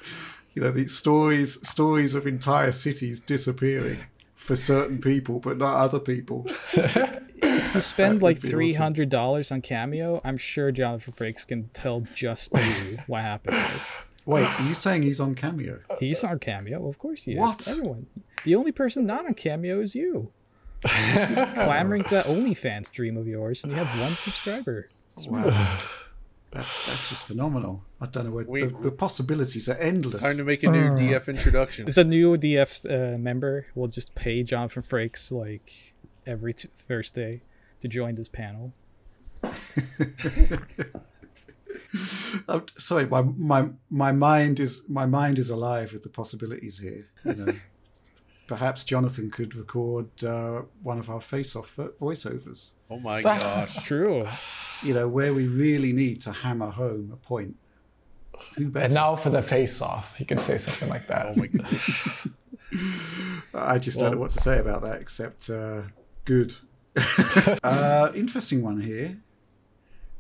[0.55, 3.99] You know, the stories stories of entire cities disappearing
[4.35, 6.47] for certain people, but not other people.
[7.43, 8.83] If you spend like be three awesome.
[8.83, 13.59] hundred dollars on Cameo, I'm sure Jonathan Frakes can tell just you what happened.
[14.27, 15.81] Wait, are you saying he's on Cameo?
[15.99, 17.41] He's on Cameo, of course he is.
[17.41, 17.69] What?
[17.69, 18.07] Everyone.
[18.45, 20.31] The only person not on Cameo is you.
[20.85, 24.89] Clamoring to that OnlyFans dream of yours, and you have one subscriber.
[25.29, 25.79] Wow.
[26.51, 27.83] That's that's just phenomenal.
[28.01, 30.15] I don't know where We- the, the possibilities are endless.
[30.15, 31.89] It's time to make a new DF introduction.
[31.89, 35.94] Is a new DF uh, member will just pay Jonathan Frakes like
[36.27, 37.43] every t- Thursday
[37.81, 38.73] to join this panel.
[42.49, 47.07] I'm sorry, my, my my mind is my mind is alive with the possibilities here.
[47.25, 47.53] You know,
[48.47, 52.73] perhaps Jonathan could record uh, one of our face-off voiceovers.
[52.91, 53.75] Oh my gosh.
[53.85, 54.27] True.
[54.83, 57.57] You know, where we really need to hammer home a point.
[58.57, 58.87] Who better?
[58.87, 61.27] and now for the face off, you could say something like that.
[61.27, 62.27] Oh my gosh.
[63.55, 65.83] I just don't know what to say about that except uh,
[66.25, 66.55] good.
[67.63, 69.19] uh, interesting one here.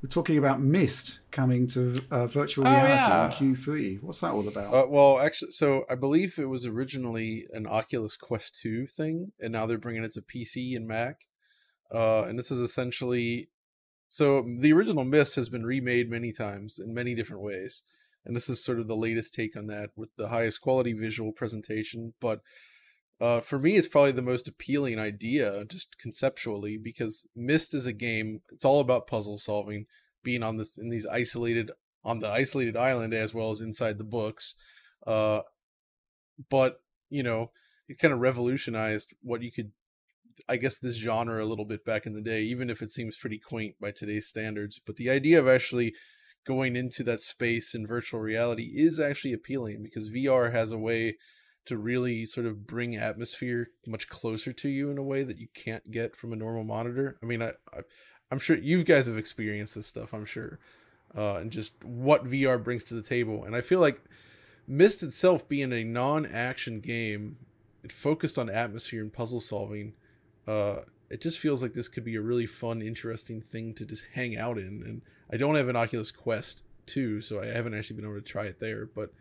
[0.02, 3.26] We're talking about Myst coming to uh, virtual Oh, reality yeah.
[3.26, 4.02] in Q3.
[4.02, 4.74] What's that all about?
[4.74, 9.52] Uh, well, actually, so I believe it was originally an Oculus Quest 2 thing, and
[9.52, 11.26] now they're bringing it to PC and Mac.
[11.94, 13.48] Uh, and this is essentially
[14.14, 17.82] so the original Myst has been remade many times in many different ways,
[18.24, 21.32] and this is sort of the latest take on that with the highest quality visual
[21.32, 22.14] presentation.
[22.20, 22.40] But
[23.20, 27.92] uh, for me, it's probably the most appealing idea, just conceptually, because Myst is a
[27.92, 28.40] game.
[28.50, 29.86] It's all about puzzle solving,
[30.22, 31.70] being on this in these isolated
[32.04, 34.56] on the isolated island as well as inside the books.
[35.06, 35.40] Uh,
[36.50, 37.50] but you know,
[37.88, 39.72] it kind of revolutionized what you could
[40.48, 43.16] I guess this genre a little bit back in the day, even if it seems
[43.16, 44.80] pretty quaint by today's standards.
[44.84, 45.94] But the idea of actually
[46.44, 51.16] going into that space in virtual reality is actually appealing because VR has a way
[51.66, 55.48] to really sort of bring atmosphere much closer to you in a way that you
[55.54, 57.16] can't get from a normal monitor.
[57.22, 57.80] I mean, I, I
[58.30, 60.12] I'm sure you guys have experienced this stuff.
[60.12, 60.58] I'm sure,
[61.16, 63.44] uh, and just what VR brings to the table.
[63.44, 64.00] And I feel like
[64.66, 67.36] Myst itself being a non-action game,
[67.82, 69.92] it focused on atmosphere and puzzle solving.
[70.48, 74.06] Uh, it just feels like this could be a really fun, interesting thing to just
[74.14, 74.82] hang out in.
[74.84, 78.22] And I don't have an Oculus Quest 2, so I haven't actually been able to
[78.22, 78.86] try it there.
[78.86, 79.12] But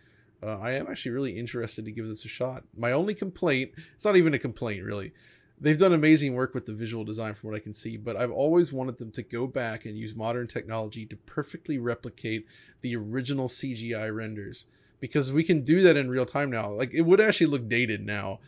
[0.44, 2.64] uh, I am actually really interested to give this a shot.
[2.78, 5.14] My only complaint, it's not even a complaint really.
[5.60, 8.32] They've done amazing work with the visual design from what I can see, but I've
[8.32, 12.46] always wanted them to go back and use modern technology to perfectly replicate
[12.82, 14.66] the original CGI renders
[15.00, 16.70] because we can do that in real time now.
[16.72, 18.40] Like it would actually look dated now,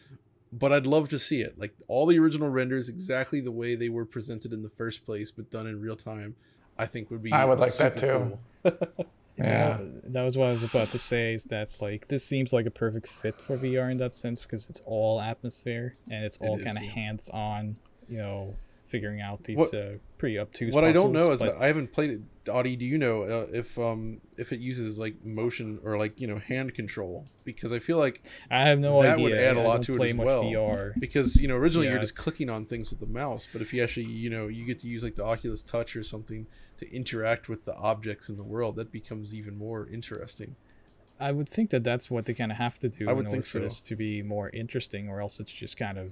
[0.51, 1.57] but I'd love to see it.
[1.57, 5.31] Like all the original renders exactly the way they were presented in the first place
[5.31, 6.35] but done in real time.
[6.77, 8.37] I think would be I would like that too.
[8.63, 8.81] cool.
[9.37, 9.77] Yeah.
[9.77, 11.33] That, that was what I was about to say.
[11.33, 14.69] Is that like this seems like a perfect fit for VR in that sense because
[14.69, 16.91] it's all atmosphere and it's all is, kind of yeah.
[16.91, 17.77] hands-on.
[18.07, 18.55] You know,
[18.85, 20.73] figuring out these What- uh, pretty obtuse.
[20.73, 22.21] what I don't know puzzles, is that I haven't played it.
[22.47, 26.27] Audi, do you know uh, if um if it uses like motion or like you
[26.27, 27.25] know hand control?
[27.43, 28.21] Because I feel like
[28.51, 29.23] I have no that idea.
[29.23, 30.43] would add a lot to it as well.
[30.43, 30.93] VR.
[30.99, 33.81] because you know originally you're just clicking on things with the mouse, but if you
[33.83, 36.45] actually you know you get to use like the Oculus Touch or something
[36.77, 40.55] to interact with the objects in the world, that becomes even more interesting.
[41.19, 43.25] I would think that that's what they kind of have to do I would in
[43.27, 46.11] order think for this to be more interesting, or else it's just kind of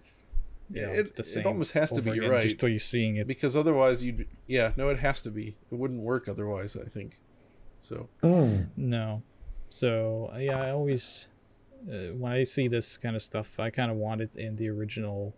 [0.70, 2.44] you Yeah, know, it- the it almost has to be, you're again, right.
[2.44, 3.28] Just where you're seeing it.
[3.28, 7.20] Because otherwise you'd yeah no it has to be it wouldn't work otherwise I think
[7.80, 8.68] so Mm.
[8.78, 9.24] No.
[9.70, 11.28] So uh, yeah, I always
[11.92, 14.70] uh, when I see this kind of stuff, I kind of want it in the
[14.70, 15.34] original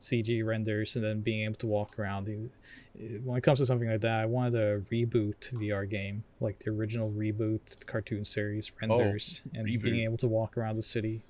[0.00, 2.26] CG renders, and then being able to walk around.
[2.28, 2.48] Uh,
[3.24, 6.70] When it comes to something like that, I wanted a reboot VR game, like the
[6.70, 9.82] original reboot cartoon series renders, and reboot.
[9.82, 11.20] being able to walk around the city,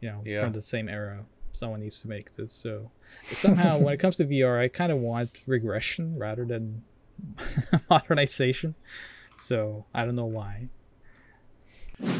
[0.00, 0.44] you know, Yeah.
[0.44, 1.26] from the same era.
[1.52, 2.52] Someone needs to make this.
[2.52, 2.90] So
[3.32, 6.84] somehow, when it comes to VR, I kind of want regression rather than
[7.90, 8.74] modernization.
[9.38, 10.68] So I don't know why.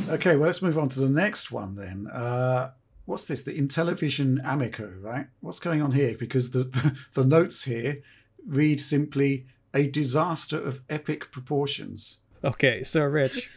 [0.08, 2.06] Okay, well, let's move on to the next one then.
[2.08, 2.72] Uh,
[3.06, 3.42] what's this?
[3.42, 5.26] The Intellivision Amico, right?
[5.40, 6.16] What's going on here?
[6.18, 6.64] Because the
[7.14, 8.02] the notes here
[8.46, 12.20] read simply a disaster of epic proportions.
[12.42, 13.50] Okay, so Rich,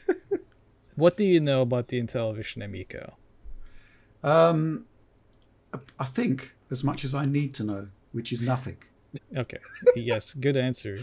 [0.96, 3.16] what do you know about the Intellivision Amico?
[4.24, 4.86] Um,
[6.00, 8.78] I think as much as I need to know, which is nothing.
[9.36, 9.60] Okay,
[9.96, 10.98] yes, good answer.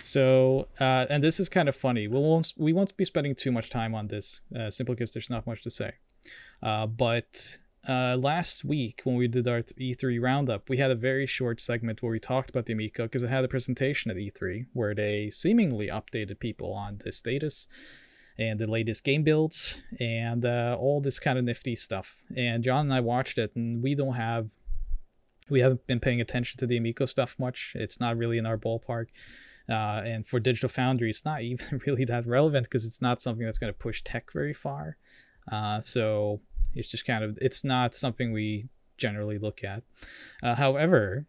[0.00, 2.08] So, uh, and this is kind of funny.
[2.08, 5.30] We won't we won't be spending too much time on this, uh, simply because there's
[5.30, 5.92] not much to say.
[6.62, 7.58] Uh, but
[7.88, 12.02] uh, last week when we did our E3 roundup, we had a very short segment
[12.02, 15.30] where we talked about the Amico because it had a presentation at E3 where they
[15.30, 17.66] seemingly updated people on the status
[18.38, 22.22] and the latest game builds and uh, all this kind of nifty stuff.
[22.36, 24.48] And John and I watched it, and we don't have
[25.50, 27.72] we haven't been paying attention to the Amico stuff much.
[27.74, 29.06] It's not really in our ballpark.
[29.68, 33.44] Uh, and for Digital Foundry, it's not even really that relevant because it's not something
[33.44, 34.96] that's going to push tech very far.
[35.50, 36.40] Uh, so
[36.74, 39.82] it's just kind of it's not something we generally look at.
[40.42, 41.26] Uh, however,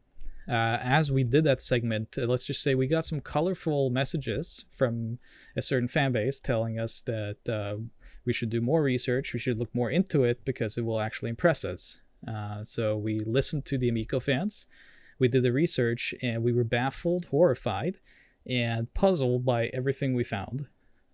[0.48, 4.66] uh, as we did that segment, uh, let's just say we got some colorful messages
[4.70, 5.20] from
[5.56, 7.78] a certain fan base telling us that uh,
[8.26, 11.30] we should do more research, we should look more into it because it will actually
[11.30, 12.00] impress us.
[12.28, 14.68] Uh, so we listened to the Amico fans,
[15.20, 18.00] we did the research, and we were baffled, horrified,
[18.46, 20.68] and puzzled by everything we found.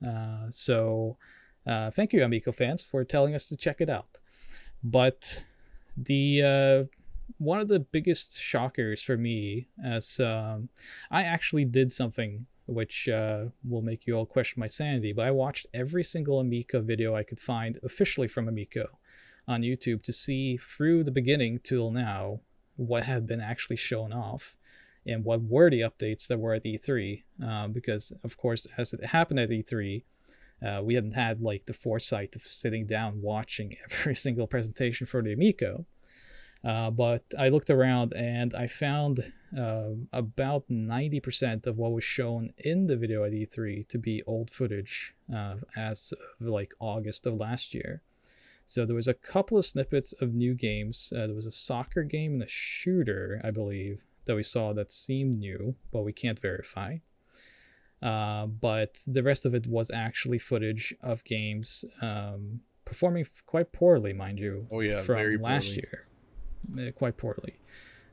[0.05, 1.17] Uh, so
[1.67, 4.19] uh, thank you, Amico fans, for telling us to check it out.
[4.83, 5.43] But
[5.97, 6.87] the
[7.37, 10.69] one of the biggest shockers for me, as um,
[11.11, 15.31] I actually did something which uh, will make you all question my sanity, but I
[15.31, 18.99] watched every single Amico video I could find officially from Amico
[19.47, 22.41] on YouTube to see through the beginning till now
[22.75, 24.55] what had been actually shown off
[25.05, 27.23] and what were the updates that were at E3.
[27.43, 30.03] Uh, because, of course, as it happened at E3,
[30.65, 35.21] uh, we hadn't had like the foresight of sitting down watching every single presentation for
[35.21, 35.85] the Amico.
[36.63, 42.51] Uh, but I looked around and I found uh, about 90% of what was shown
[42.57, 47.35] in the video at E3 to be old footage uh, as of like August of
[47.35, 48.01] last year.
[48.65, 51.11] So there was a couple of snippets of new games.
[51.15, 54.91] Uh, there was a soccer game and a shooter, I believe, that we saw that
[54.91, 56.97] seemed new, but we can't verify.
[58.01, 63.71] Uh, but the rest of it was actually footage of games um, performing f- quite
[63.71, 65.75] poorly, mind you, oh yeah from last poorly.
[65.77, 66.05] year,
[66.95, 67.55] quite poorly.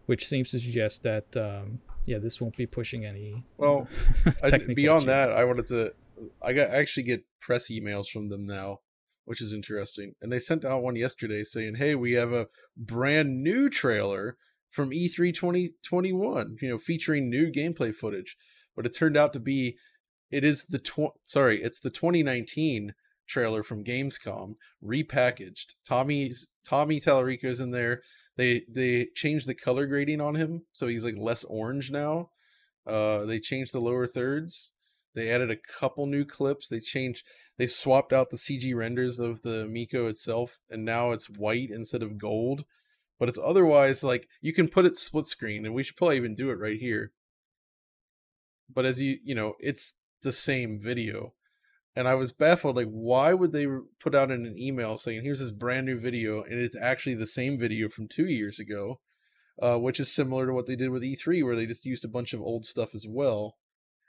[0.06, 3.44] which seems to suggest that um, yeah, this won't be pushing any.
[3.58, 3.88] Well,
[4.42, 5.32] I, beyond that.
[5.32, 5.92] I wanted to.
[6.42, 8.80] I got I actually get press emails from them now,
[9.24, 10.14] which is interesting.
[10.22, 14.36] And they sent out one yesterday saying, "Hey, we have a brand new trailer
[14.70, 16.56] from E E3 2021.
[16.62, 18.36] You know, featuring new gameplay footage."
[18.74, 19.78] But it turned out to be,
[20.30, 22.92] it is the tw- sorry, it's the 2019
[23.26, 25.74] trailer from Gamescom repackaged.
[25.84, 28.02] Tommy's Tommy Tallarico's in there.
[28.36, 32.30] They they changed the color grading on him, so he's like less orange now.
[32.86, 34.72] Uh, they changed the lower thirds.
[35.14, 36.68] They added a couple new clips.
[36.68, 37.26] They changed.
[37.56, 42.02] They swapped out the CG renders of the Miko itself, and now it's white instead
[42.02, 42.64] of gold.
[43.18, 46.34] But it's otherwise like you can put it split screen, and we should probably even
[46.34, 47.12] do it right here.
[48.72, 51.32] But as you you know, it's the same video,
[51.96, 52.76] and I was baffled.
[52.76, 53.66] Like, why would they
[53.98, 57.26] put out in an email saying, "Here's this brand new video," and it's actually the
[57.26, 59.00] same video from two years ago,
[59.60, 62.08] uh, which is similar to what they did with E3, where they just used a
[62.08, 63.56] bunch of old stuff as well.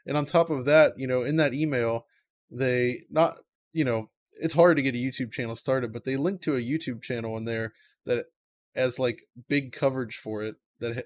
[0.05, 2.05] And on top of that, you know, in that email,
[2.51, 3.37] they not,
[3.71, 6.61] you know, it's hard to get a YouTube channel started, but they link to a
[6.61, 7.73] YouTube channel in there
[8.05, 8.27] that
[8.75, 10.55] has like big coverage for it.
[10.79, 11.01] That ha-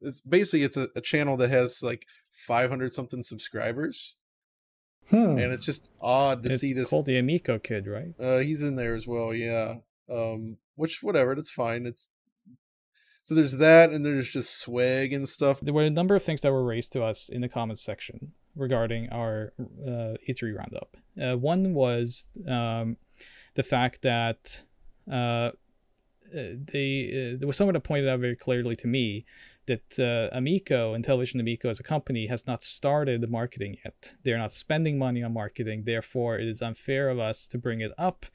[0.00, 4.16] it's basically it's a, a channel that has like 500 something subscribers,
[5.10, 5.38] Hmm.
[5.38, 6.90] and it's just odd to it's see this.
[6.90, 8.14] called the Amico Kid, right?
[8.20, 9.76] Uh, he's in there as well, yeah.
[10.10, 11.86] Um, which whatever, that's fine.
[11.86, 12.10] It's
[13.22, 15.58] so there's that, and there's just swag and stuff.
[15.60, 18.32] There were a number of things that were raised to us in the comments section
[18.54, 20.96] regarding our uh, E3 roundup.
[21.20, 22.96] Uh, one was um,
[23.54, 24.62] the fact that
[25.10, 25.50] uh, uh,
[26.32, 29.24] they uh, there was someone that pointed out very clearly to me
[29.66, 34.14] that uh, Amico and Intellivision Amico as a company has not started marketing yet.
[34.22, 35.84] They're not spending money on marketing.
[35.84, 38.26] Therefore, it is unfair of us to bring it up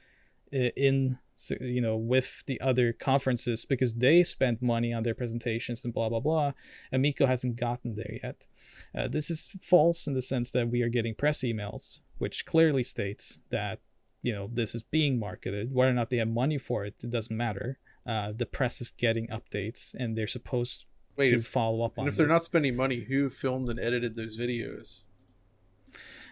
[0.53, 1.17] uh, in
[1.59, 6.09] you know with the other conferences because they spent money on their presentations and blah
[6.09, 6.51] blah blah.
[6.91, 8.47] Amico hasn't gotten there yet.
[8.95, 12.83] Uh, this is false in the sense that we are getting press emails, which clearly
[12.83, 13.79] states that
[14.21, 15.73] you know this is being marketed.
[15.73, 17.79] Whether or not they have money for it, it doesn't matter.
[18.05, 20.85] Uh, the press is getting updates, and they're supposed
[21.15, 22.03] Wait, to if, follow up on.
[22.03, 22.33] and if they're this.
[22.33, 25.03] not spending money, who filmed and edited those videos?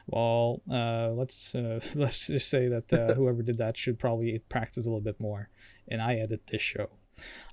[0.08, 4.86] Well, uh, let's uh, let's just say that uh, whoever did that should probably practice
[4.86, 5.50] a little bit more.
[5.88, 6.90] And I edit this show,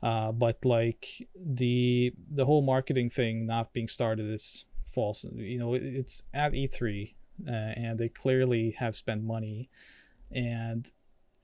[0.03, 5.25] uh, but like the the whole marketing thing not being started is false.
[5.35, 7.15] You know, it's at E3,
[7.47, 9.71] uh, and they clearly have spent money,
[10.31, 10.91] and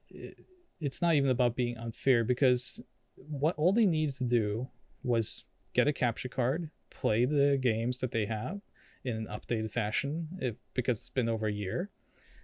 [0.08, 0.38] it,
[0.80, 2.80] it's not even about being unfair because
[3.16, 4.68] what all they needed to do
[5.02, 8.60] was get a capture card, play the games that they have
[9.04, 11.90] in an updated fashion if, because it's been over a year.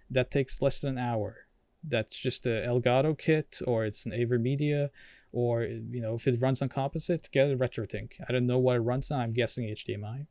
[0.09, 1.45] That takes less than an hour.
[1.83, 4.89] That's just a Elgato kit or it's an AverMedia
[5.31, 8.13] or you know if it runs on composite, get a RetroTink.
[8.27, 9.21] I don't know what it runs on.
[9.21, 10.25] I'm guessing HDMI.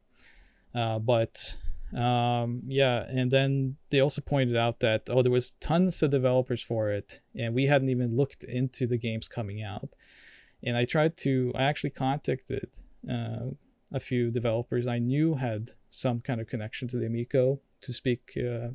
[0.74, 1.56] Uh, but
[1.96, 6.62] um, yeah, and then they also pointed out that oh there was tons of developers
[6.62, 9.94] for it, and we hadn't even looked into the games coming out.
[10.62, 12.68] And I tried to I actually contacted
[13.10, 13.50] uh,
[13.92, 18.36] a few developers I knew had some kind of connection to the Amico to speak
[18.36, 18.68] uh,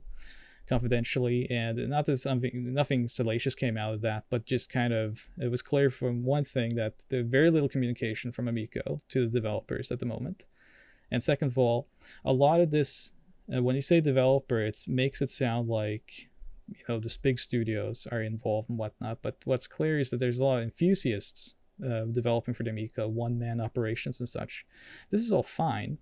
[0.68, 5.28] confidentially, and not that something nothing salacious came out of that, but just kind of
[5.38, 9.32] it was clear from one thing that there very little communication from Amico to the
[9.32, 10.46] developers at the moment,
[11.12, 11.88] and second of all,
[12.26, 13.14] a lot of this
[13.54, 16.30] uh, when you say developer, it makes it sound like
[16.70, 20.38] you know the big studios are involved and whatnot, but what's clear is that there's
[20.38, 24.66] a lot of enthusiasts uh, developing for the Amico, one man operations and such.
[25.12, 25.98] This is all fine,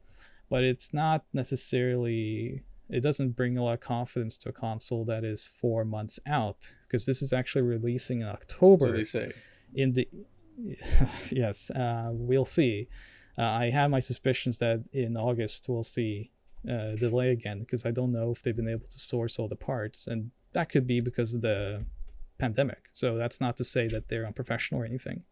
[0.49, 2.63] but it's not necessarily.
[2.89, 6.75] It doesn't bring a lot of confidence to a console that is four months out
[6.87, 8.87] because this is actually releasing in October.
[8.87, 9.31] So they say.
[9.73, 10.07] In the
[11.31, 12.87] yes, uh, we'll see.
[13.37, 16.31] Uh, I have my suspicions that in August we'll see
[16.69, 19.55] uh, delay again because I don't know if they've been able to source all the
[19.55, 21.85] parts, and that could be because of the
[22.37, 22.89] pandemic.
[22.91, 25.23] So that's not to say that they're unprofessional or anything.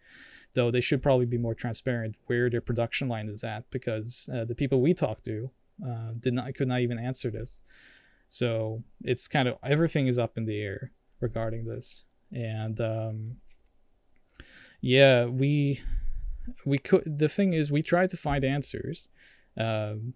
[0.53, 4.45] Though they should probably be more transparent where their production line is at, because uh,
[4.45, 5.51] the people we talked to
[5.85, 7.61] uh, did not could not even answer this.
[8.27, 13.37] So it's kind of everything is up in the air regarding this, and um,
[14.81, 15.81] yeah, we
[16.65, 17.17] we could.
[17.17, 19.07] The thing is, we tried to find answers
[19.57, 20.13] um,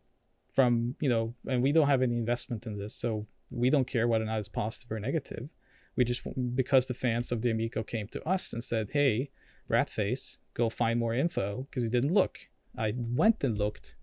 [0.53, 4.07] from you know, and we don't have any investment in this, so we don't care
[4.07, 5.49] whether or not it's positive or negative.
[5.95, 6.23] We just
[6.55, 9.29] because the fans of the Amico came to us and said, "Hey,
[9.69, 12.39] Ratface, go find more info," because he didn't look.
[12.77, 13.95] I went and looked,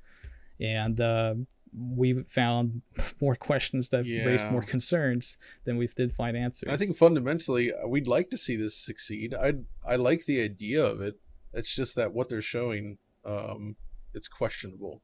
[0.61, 1.35] and uh,
[1.77, 2.83] we found
[3.21, 6.73] more questions that raised more concerns than we did find answers.
[6.73, 9.35] I think fundamentally, uh, we'd like to see this succeed.
[9.35, 9.55] I
[9.87, 11.17] I like the idea of it.
[11.53, 13.77] It's just that what they're showing um,
[14.15, 15.03] it's questionable.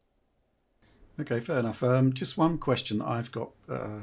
[1.19, 1.83] Okay, fair enough.
[1.83, 4.01] Um, just one question I've got uh,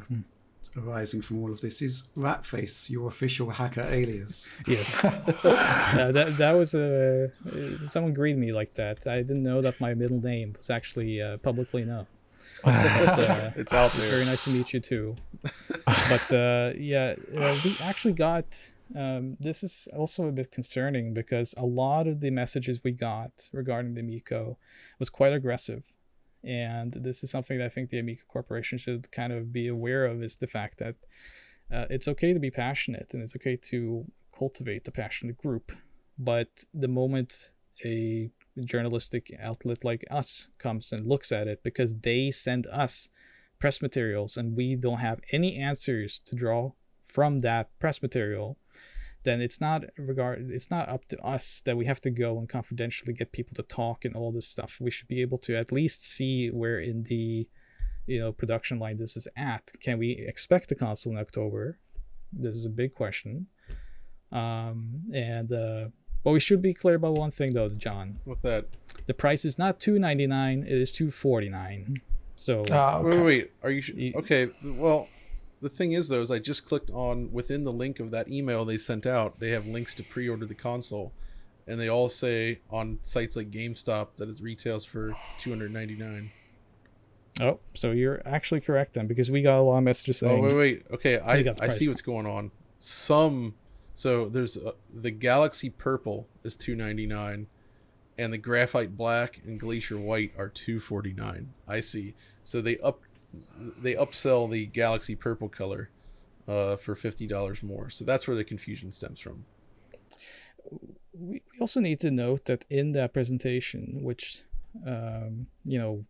[0.78, 4.50] arising from all of this is Ratface your official hacker alias?
[4.68, 5.04] Yes.
[5.06, 9.06] uh, that that was a uh, someone greeted me like that.
[9.08, 12.08] I didn't know that my middle name was actually uh, publicly known.
[12.64, 14.10] But, uh, It's out there.
[14.10, 15.16] Very nice to meet you too.
[15.86, 18.72] but uh, yeah, uh, we actually got.
[18.96, 23.50] Um, this is also a bit concerning because a lot of the messages we got
[23.52, 24.58] regarding the Miko
[25.00, 25.84] was quite aggressive,
[26.44, 30.06] and this is something that I think the Amico Corporation should kind of be aware
[30.06, 30.22] of.
[30.24, 30.96] Is the fact that
[31.72, 34.06] uh, it's okay to be passionate and it's okay to
[34.38, 35.72] cultivate the passionate group,
[36.18, 37.52] but the moment
[37.84, 38.30] a
[38.64, 43.10] journalistic outlet like us comes and looks at it because they send us
[43.60, 46.72] press materials and we don't have any answers to draw
[47.02, 48.58] from that press material
[49.24, 52.48] then it's not regard it's not up to us that we have to go and
[52.50, 55.72] confidentially get people to talk and all this stuff we should be able to at
[55.72, 57.48] least see where in the
[58.06, 61.80] you know production line this is at can we expect the console in october
[62.32, 63.48] this is a big question
[64.32, 65.86] um and uh
[66.24, 68.66] but we should be clear about one thing though john With that,
[69.06, 71.98] the price is not 299 it is 249
[72.36, 73.18] so Ah, wait, okay.
[73.22, 73.52] wait, wait.
[73.62, 74.50] Are you sh- You- okay?
[74.64, 75.08] Well,
[75.64, 78.66] the thing is, though, is I just clicked on within the link of that email
[78.66, 79.40] they sent out.
[79.40, 81.14] They have links to pre-order the console,
[81.66, 85.96] and they all say on sites like GameStop that it retails for two hundred ninety
[85.96, 86.32] nine.
[87.42, 90.44] oh so you're actually correct then because we got a lot of messages Oh saying
[90.44, 90.86] wait, wait.
[90.92, 92.52] Okay, I I see what's going on.
[92.78, 93.56] Some
[93.94, 97.48] so there's uh, the Galaxy Purple is two ninety nine,
[98.18, 101.54] and the Graphite Black and Glacier White are two forty nine.
[101.68, 102.16] I see.
[102.44, 103.02] So they up
[103.82, 105.90] they upsell the Galaxy Purple color
[106.48, 107.90] uh, for fifty dollars more.
[107.90, 109.46] So that's where the confusion stems from.
[111.14, 114.44] we also need to note that in that presentation, which
[114.86, 116.06] um, you know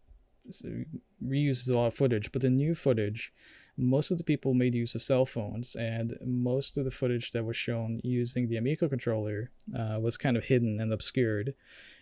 [1.23, 3.33] reuses a lot of footage, but the new footage,
[3.77, 7.43] most of the people made use of cell phones, and most of the footage that
[7.43, 11.55] was shown using the Amico controller uh, was kind of hidden and obscured.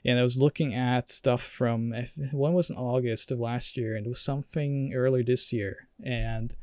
[0.04, 1.94] And I was looking at stuff from
[2.32, 6.54] one was in August of last year, and it was something earlier this year, and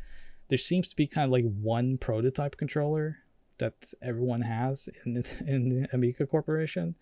[0.49, 3.19] there seems to be kind of like one prototype controller
[3.59, 6.97] that everyone has in in Amico Corporation,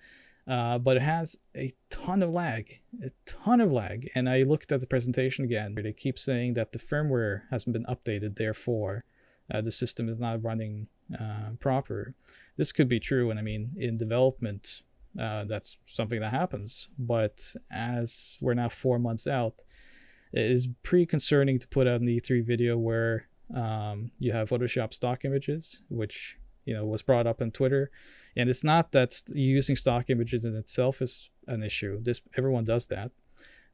[0.48, 4.08] uh, but it has a ton of lag, a ton of lag.
[4.14, 5.74] And I looked at the presentation again.
[5.74, 9.04] They keep saying that the firmware hasn't been updated, therefore
[9.52, 10.86] uh, the system is not running
[11.18, 12.14] uh, proper.
[12.56, 14.82] This could be true, and I mean in development.
[15.18, 19.62] Uh, that's something that happens, but as we're now four months out,
[20.32, 24.92] it is pretty concerning to put out an E3 video where um, you have Photoshop
[24.92, 26.36] stock images, which
[26.66, 27.90] you know was brought up on Twitter,
[28.36, 31.98] and it's not that using stock images in itself is an issue.
[32.02, 33.10] This everyone does that,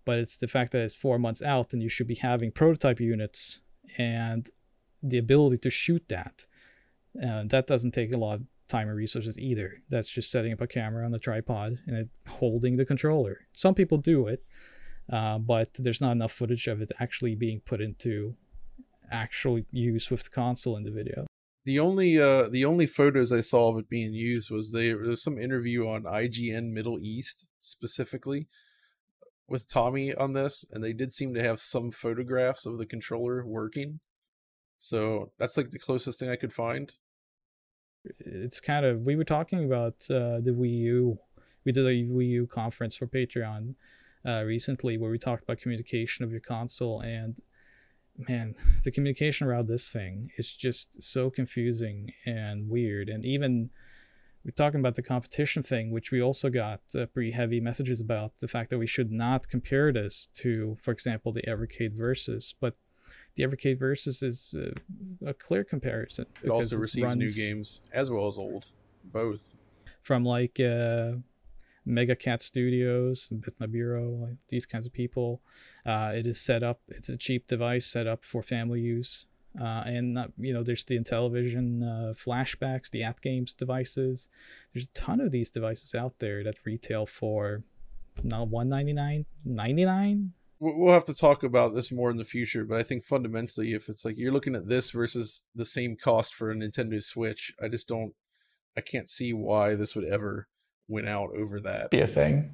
[0.05, 3.01] but it's the fact that it's four months out and you should be having prototype
[3.01, 3.61] units
[3.99, 4.49] and
[5.03, 6.47] the ability to shoot that.
[7.23, 9.83] Uh, that doesn't take a lot of time and resources either.
[9.91, 13.47] That's just setting up a camera on the tripod and it, holding the controller.
[13.53, 14.45] Some people do it,
[15.13, 18.37] uh, but there's not enough footage of it actually being put into
[19.11, 21.27] actual use with the console in the video.
[21.65, 24.99] The only uh the only photos I saw of it being used was they, there
[24.99, 28.49] was some interview on IGN Middle East specifically
[29.49, 33.47] with Tommy on this, and they did seem to have some photographs of the controller
[33.47, 34.01] working.
[34.79, 36.93] So that's like the closest thing I could find.
[38.19, 41.19] it's kind of we were talking about uh, the Wii U.
[41.65, 43.75] We did a Wii U conference for Patreon
[44.27, 47.39] uh, recently where we talked about communication of your console and
[48.17, 48.55] man,
[48.85, 53.09] the communication around this thing is just so confusing and weird.
[53.09, 53.71] And even
[54.45, 58.39] we're talking about the competition thing, which we also got uh, pretty heavy messages about
[58.39, 62.77] the fact that we should not compare this to, for example, the Evercade Versus, but
[63.37, 64.73] the Evercade Versus is uh,
[65.25, 66.27] a clear comparison.
[66.43, 68.73] It also receives new games as well as old,
[69.05, 69.55] both.
[70.03, 71.13] from like uh,
[71.85, 75.43] Mega Cat Studios, Bitmap Bureau, like these kinds of people.
[75.85, 76.81] Uh, it is set up.
[76.89, 79.27] It's a cheap device set up for family use.
[79.61, 84.29] Uh, and not, you know, there's the Intellivision uh, flashbacks, the AtGames devices.
[84.73, 87.63] There's a ton of these devices out there that retail for
[88.23, 90.33] not 199 99
[90.65, 93.89] We'll have to talk about this more in the future, but I think fundamentally, if
[93.89, 97.67] it's like you're looking at this versus the same cost for a Nintendo Switch, I
[97.67, 98.15] just don't,
[98.77, 100.47] I can't see why this would ever
[100.93, 101.91] win out over that.
[101.91, 102.53] Be a thing.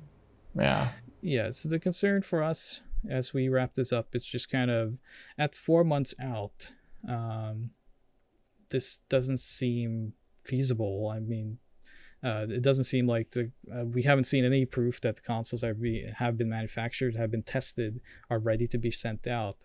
[0.55, 0.89] Yeah.
[1.20, 4.97] yeah so the concern for us as we wrap this up it's just kind of
[5.36, 6.73] at four months out
[7.09, 7.70] um,
[8.70, 11.59] this doesn't seem feasible i mean
[12.20, 13.44] Uh, it doesn't seem like the
[13.74, 17.31] uh, we haven't seen any proof that the consoles are be, have been manufactured, have
[17.31, 19.59] been tested, are ready to be sent out.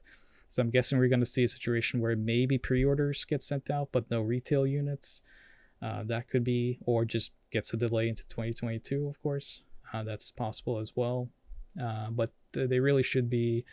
[0.49, 3.87] So I'm guessing we're going to see a situation where maybe pre-orders get sent out,
[3.91, 5.23] but no retail units.
[5.81, 9.07] Uh, that could be, or just gets a delay into 2022.
[9.07, 9.61] Of course,
[9.93, 11.29] uh, that's possible as well.
[11.81, 13.63] Uh, but th- they really should be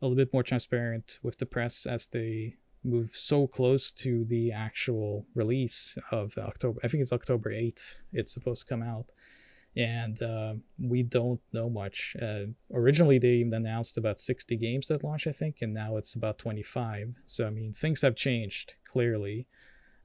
[0.00, 4.50] a little bit more transparent with the press as they move so close to the
[4.50, 6.80] actual release of October.
[6.82, 7.98] I think it's October 8th.
[8.12, 9.06] It's supposed to come out.
[9.74, 12.14] And uh, we don't know much.
[12.20, 16.14] Uh, originally, they even announced about 60 games at launch, I think, and now it's
[16.14, 17.14] about 25.
[17.24, 19.46] So, I mean, things have changed clearly.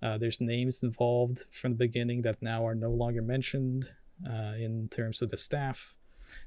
[0.02, 3.92] Uh, there's names involved from the beginning that now are no longer mentioned
[4.28, 5.96] uh, in terms of the staff.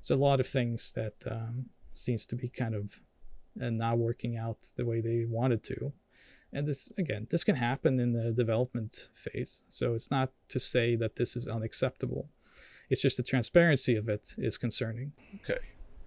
[0.03, 3.01] So, a lot of things that um, seems to be kind of
[3.61, 5.93] uh, not working out the way they wanted to
[6.53, 10.97] and this again this can happen in the development phase so it's not to say
[10.97, 12.29] that this is unacceptable
[12.89, 15.13] it's just the transparency of it is concerning
[15.45, 15.61] Okay.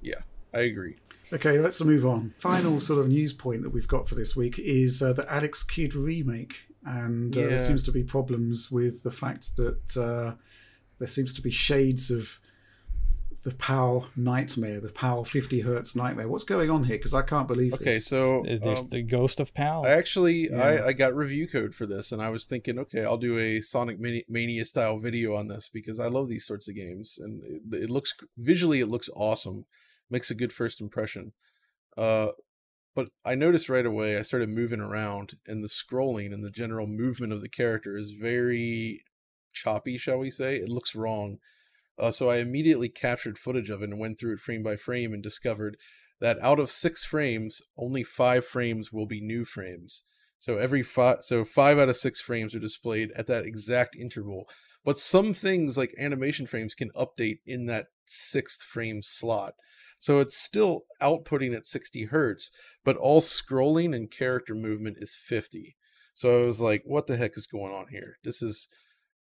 [0.03, 0.19] Yeah,
[0.53, 0.97] I agree.
[1.31, 2.33] Okay, let's move on.
[2.37, 5.63] Final sort of news point that we've got for this week is uh, the Alex
[5.63, 7.47] Kidd remake, and uh, Yeah.
[7.47, 10.35] there seems to be problems with the fact that uh,
[10.99, 12.39] there seems to be shades of
[13.43, 16.29] the PAL nightmare, the PAL 50 hertz nightmare.
[16.29, 16.95] What's going on here?
[16.97, 18.05] Because I can't believe Okay, this.
[18.05, 20.61] so Uh, there's um, the ghost of pal I actually Yeah.
[20.63, 23.59] I, I got review code for this and I was thinking, okay, I'll do a
[23.59, 27.83] Sonic Mania style video on this because I love these sorts of games and it,
[27.83, 29.65] it looks visually it looks awesome,
[30.09, 31.33] makes a good first impression.
[31.97, 32.27] Uh,
[32.95, 36.87] but I noticed right away I started moving around and the scrolling and the general
[36.87, 39.03] movement of the character is very
[39.53, 40.55] choppy, shall we say?
[40.55, 41.37] It looks wrong.
[41.97, 45.13] Uh, so I immediately captured footage of it and went through it frame by frame
[45.13, 45.77] and discovered
[46.19, 50.03] that out of six frames, only five frames will be new frames.
[50.39, 54.49] So every five, so five out of six frames are displayed at that exact interval.
[54.83, 59.53] But some things like animation frames can update in that sixth frame slot.
[60.03, 62.51] So it's still outputting at 60 hertz,
[62.83, 65.77] but all scrolling and character movement is 50.
[66.13, 68.17] So I was like, what the heck is going on here?
[68.21, 68.67] This is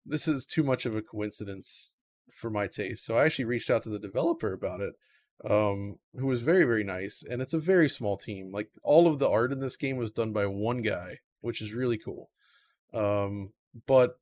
[0.04, 1.94] this is too much of a coincidence
[2.32, 3.04] for my taste.
[3.04, 4.94] So I actually reached out to the developer about it
[5.48, 8.50] um, who was very very nice, and it's a very small team.
[8.50, 11.72] Like all of the art in this game was done by one guy, which is
[11.72, 12.30] really cool.
[12.92, 13.52] Um,
[13.86, 14.16] but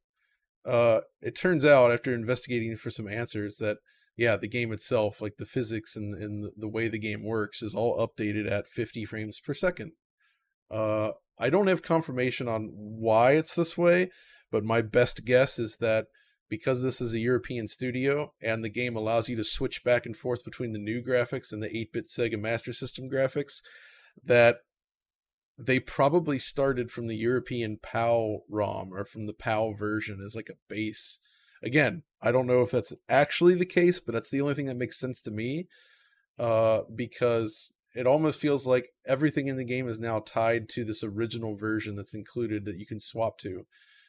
[0.66, 3.78] uh, it turns out after investigating for some answers that
[4.16, 7.74] yeah, the game itself, like the physics and and the- way the game works, is
[7.74, 9.92] all updated at 50 frames per second.
[10.70, 14.10] Uh, I don't have confirmation on why it's this way,
[14.50, 16.06] but my best guess is that
[16.48, 20.16] because this is a European studio and the game allows you to switch back and
[20.16, 23.62] forth between the new graphics and the 8-bit Sega Master System graphics,
[24.22, 24.58] that
[25.56, 30.48] they probably started from the European PAL ROM or from the PAL version as like
[30.50, 31.18] a base.
[31.62, 34.76] Again, I don't know if that's actually the case, but that's the only thing that
[34.76, 35.66] makes sense to me.
[36.38, 41.02] Uh, because it almost feels like everything in the game is now tied to this
[41.02, 43.66] original version that's included that you can swap to.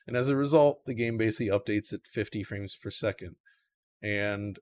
[0.07, 3.35] And as a result, the game basically updates at 50 frames per second.
[4.01, 4.59] And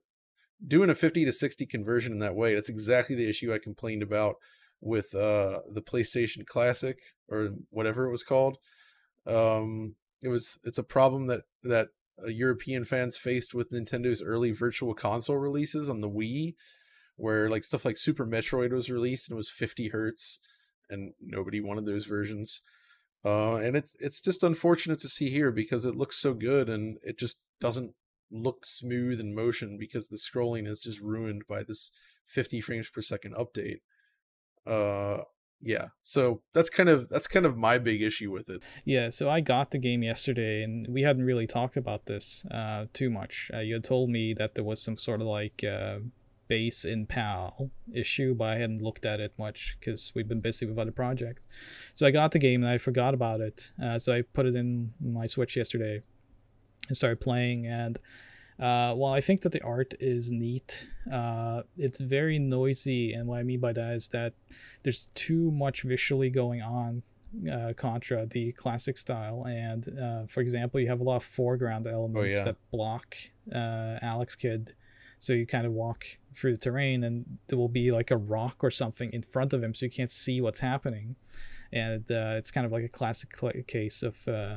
[0.66, 4.02] doing a 50 to 60 conversion in that way, that's exactly the issue I complained
[4.02, 4.36] about
[4.80, 6.98] with uh, the PlayStation Classic
[7.28, 8.58] or whatever it was called.
[9.26, 11.88] Um, it was it's a problem that that
[12.26, 16.54] European fans faced with Nintendo's early virtual console releases on the Wii,
[17.16, 20.38] where like stuff like Super Metroid was released and it was 50 hertz,
[20.88, 22.62] and nobody wanted those versions.
[23.24, 26.98] Uh, and it's it's just unfortunate to see here because it looks so good and
[27.02, 27.94] it just doesn't
[28.30, 31.92] look smooth in motion because the scrolling is just ruined by this
[32.26, 33.80] 50 frames per second update.
[34.66, 35.24] Uh,
[35.60, 38.62] yeah, so that's kind of that's kind of my big issue with it.
[38.84, 42.86] Yeah, so I got the game yesterday, and we hadn't really talked about this uh,
[42.92, 43.50] too much.
[43.52, 45.98] Uh, you had told me that there was some sort of like uh,
[46.50, 50.66] base in PAL issue, but I hadn't looked at it much because we've been busy
[50.66, 51.46] with other projects.
[51.94, 53.70] So I got the game and I forgot about it.
[53.82, 56.02] Uh, so I put it in my Switch yesterday
[56.88, 57.66] and started playing.
[57.66, 57.98] And
[58.60, 63.14] uh, while I think that the art is neat, uh, it's very noisy.
[63.14, 64.34] And what I mean by that is that
[64.82, 67.02] there's too much visually going on
[67.50, 71.86] uh, contra the classic style and uh, for example you have a lot of foreground
[71.86, 72.42] elements yeah.
[72.42, 73.16] that block
[73.54, 74.74] uh, alex kidd
[75.20, 76.04] so you kind of walk
[76.34, 79.62] through the terrain and there will be like a rock or something in front of
[79.62, 81.14] him so you can't see what's happening
[81.72, 84.56] and uh, it's kind of like a classic cl- case of uh,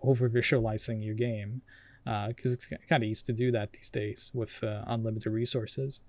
[0.00, 1.60] over visualizing your game
[2.04, 6.00] because it's kind of easy to do that these days with uh, unlimited resources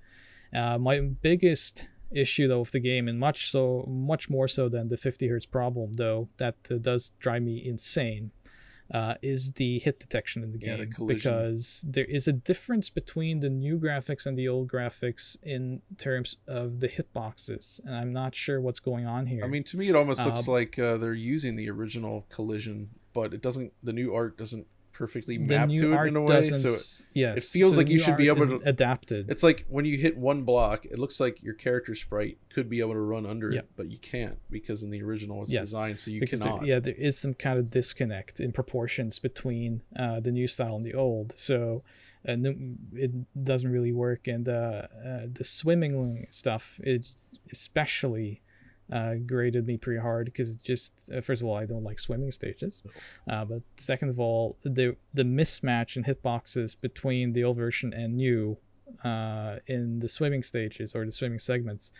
[0.54, 4.90] uh, my biggest issue though of the game and much so much more so than
[4.90, 8.32] the 50 hertz problem though that uh, does drive me insane
[8.94, 11.32] uh, is the hit detection in the game Yeah, the collision.
[11.34, 16.38] because there is a difference between the new graphics and the old graphics in terms
[16.48, 19.44] of the hitboxes, and I'm not sure what's going on here.
[19.44, 22.92] I mean, to me, it almost looks Uh, like uh, they're using the original collision,
[23.12, 23.74] but it doesn't.
[23.82, 24.68] The new art doesn't
[24.98, 26.42] perfectly mapped to it in a way.
[26.44, 29.30] So s- yes, it feels so like you should be able to- adapted.
[29.30, 32.80] it's like when you hit one block, it looks like your character sprite could be
[32.80, 33.60] able to run under Yeah.
[33.60, 36.66] it, but you can't because in the original it's designed so you because there- cannot.
[36.66, 40.86] yeah, there is some kind of disconnect in proportions between uh, the new style and
[40.86, 41.34] the old.
[41.38, 41.84] So
[42.28, 42.38] uh,
[42.94, 43.12] it
[43.44, 44.28] doesn't really work.
[44.28, 47.08] And uh, uh, the swimming stuff, it
[47.52, 48.42] especially
[48.92, 52.32] uh, grated me pretty hard because just uh, first of all I don't like swimming
[52.32, 52.84] stages,
[53.30, 58.18] uh, but second of all the the mismatch in hitboxes between the old version and
[58.18, 58.58] new
[59.04, 61.92] uh, in the swimming stages or the swimming segments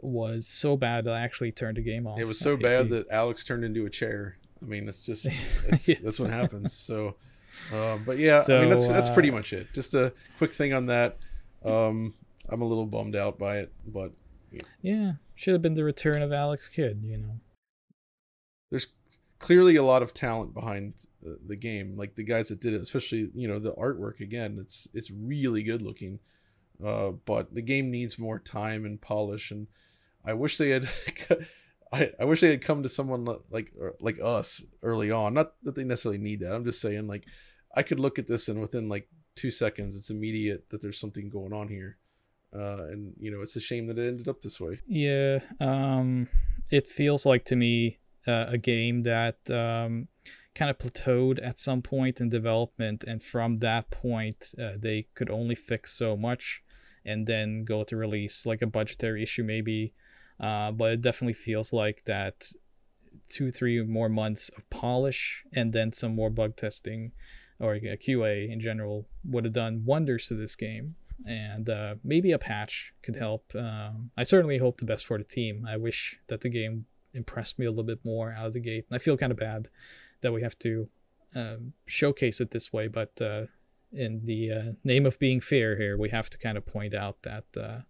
[0.00, 2.18] was so bad that I actually turned the game off.
[2.18, 4.36] It was so bad that Alex turned into a chair.
[4.60, 5.26] I mean, it's just
[5.68, 5.98] it's, Yes.
[5.98, 6.72] that's what happens.
[6.72, 7.14] So,
[7.72, 9.72] um, but yeah, I mean that's that's pretty uh, much it.
[9.72, 11.18] Just a quick thing on that.
[11.64, 12.14] Um,
[12.48, 14.12] I'm a little bummed out by it, but
[14.80, 17.40] Yeah, should have been the return of Alex Kidd, you know.
[18.70, 18.86] there's
[19.38, 22.80] clearly a lot of talent behind the, the game like the guys that did it
[22.80, 26.20] especially you know the artwork again it's it's really good looking
[26.84, 29.66] uh but the game needs more time and polish and
[30.24, 30.88] i wish they had
[31.92, 35.74] I, I wish they had come to someone like like us early on not that
[35.74, 37.24] they necessarily need that i'm just saying like
[37.74, 41.28] i could look at this and within like two seconds it's immediate that there's something
[41.28, 41.98] going on here
[42.54, 46.28] uh and you know it's a shame that it ended up this way Yeah, um,
[46.70, 50.08] it feels like to me uh, a game that um,
[50.54, 55.30] kind of plateaued at some point in development, and from that point, uh, they could
[55.30, 56.62] only fix so much,
[57.04, 59.92] and then go to release like a budgetary issue maybe.
[60.40, 62.50] Uh, but it definitely feels like that
[63.28, 67.12] two, three more months of polish, and then some more bug testing
[67.58, 70.96] or QA in general would have done wonders to this game
[71.26, 73.52] and uh, maybe a patch could help.
[73.54, 75.66] Um, I certainly hope the best for the team.
[75.68, 78.86] I wish that the game impressed me a little bit more out of the gate.
[78.92, 79.68] I feel kind of bad
[80.22, 80.88] that we have to
[81.34, 83.46] um, showcase it this way, but uh,
[83.92, 87.22] in the uh, name of being fair here, we have to kind of point out
[87.22, 87.80] that uh,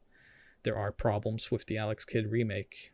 [0.62, 2.92] there are problems with the Alex Kidd remake.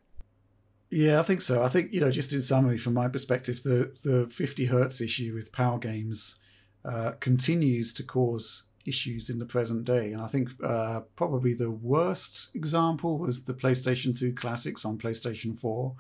[0.91, 1.63] Yeah, I think so.
[1.63, 5.35] I think you know, just in summary, from my perspective, the the 50 hertz issue
[5.35, 6.41] with PAL Games
[6.85, 11.71] uh, continues to cause issues in the present day, and I think uh, probably the
[11.71, 15.95] worst example was the PlayStation 2 classics on PlayStation 4,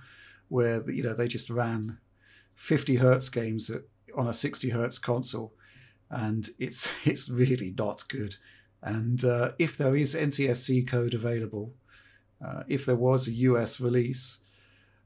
[0.48, 1.98] where you know they just ran
[2.54, 3.82] 50 hertz games at,
[4.16, 5.52] on a 60 hertz console,
[6.10, 8.36] and it's it's really not good.
[8.82, 11.74] And uh, if there is NTSC code available,
[12.44, 14.38] uh, if there was a US release,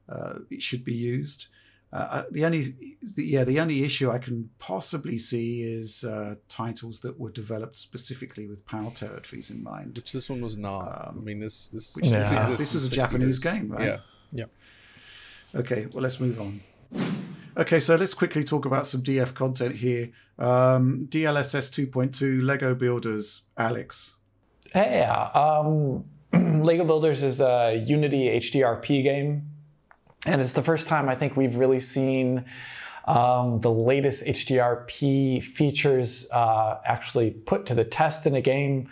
[0.08, 1.46] uh, it should be used.
[1.92, 2.74] Uh, the only,
[3.16, 7.76] the, yeah, the only issue I can possibly see is uh, titles that were developed
[7.76, 9.96] specifically with PAL territories in mind.
[9.98, 12.94] which this one was not i Um, mean this this, which this, this was a
[12.94, 13.58] Japanese hertz.
[13.58, 14.00] game, right?
[14.32, 14.46] yeah
[15.54, 16.62] Okay, well, let's move on.
[17.58, 20.10] Okay, so let's quickly talk about some DF content here.
[20.38, 24.16] Um, DLSS 2.2 Lego Builders, Alex.
[24.74, 26.04] Yeah, um,
[26.64, 29.50] Lego Builders is a Unity HDRP game,
[30.26, 32.44] and it's the first time I think we've really seen
[33.06, 38.88] um, the latest HDRP features uh, actually put to the test in a game.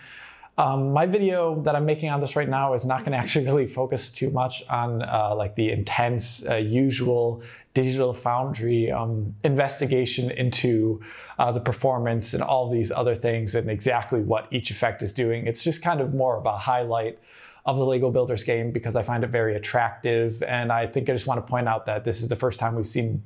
[0.58, 3.46] Um, my video that I'm making on this right now is not going to actually
[3.46, 7.42] really focus too much on uh, like the intense, uh, usual
[7.72, 11.00] Digital Foundry um, investigation into
[11.38, 15.46] uh, the performance and all these other things and exactly what each effect is doing.
[15.46, 17.20] It's just kind of more of a highlight
[17.66, 20.42] of the Lego Builders game because I find it very attractive.
[20.42, 22.74] And I think I just want to point out that this is the first time
[22.74, 23.22] we've seen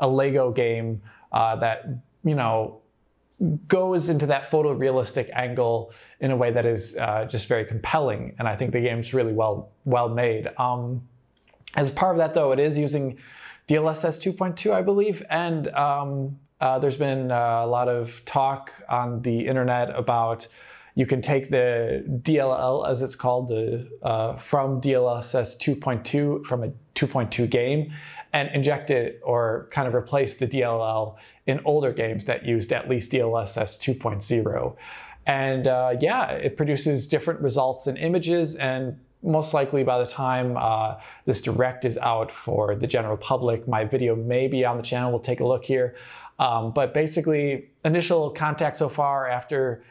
[0.00, 1.88] a Lego game uh, that,
[2.24, 2.80] you know,
[3.68, 8.34] goes into that photorealistic angle in a way that is uh, just very compelling.
[8.38, 10.48] And I think the game's really well well made.
[10.56, 11.06] Um,
[11.74, 13.18] as part of that, though, it is using
[13.68, 19.20] DLSS 2.2, I believe, and um, uh, there's been uh, a lot of talk on
[19.22, 20.46] the internet about
[20.96, 26.72] you can take the DLL, as it's called, the uh, from DLSS 2.2 from a
[26.94, 27.92] 2.2 game,
[28.32, 31.16] and inject it or kind of replace the DLL
[31.46, 34.76] in older games that used at least DLSS 2.0.
[35.26, 40.56] And uh, yeah, it produces different results in images and most likely by the time
[40.56, 40.94] uh,
[41.24, 45.10] this direct is out for the general public, my video may be on the channel.
[45.10, 45.96] We'll take a look here.
[46.38, 49.82] Um, but basically, initial contact so far after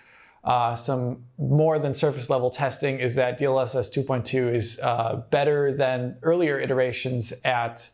[0.45, 6.15] uh, some more than surface level testing is that DLSS 2.2 is uh, better than
[6.21, 7.89] earlier iterations at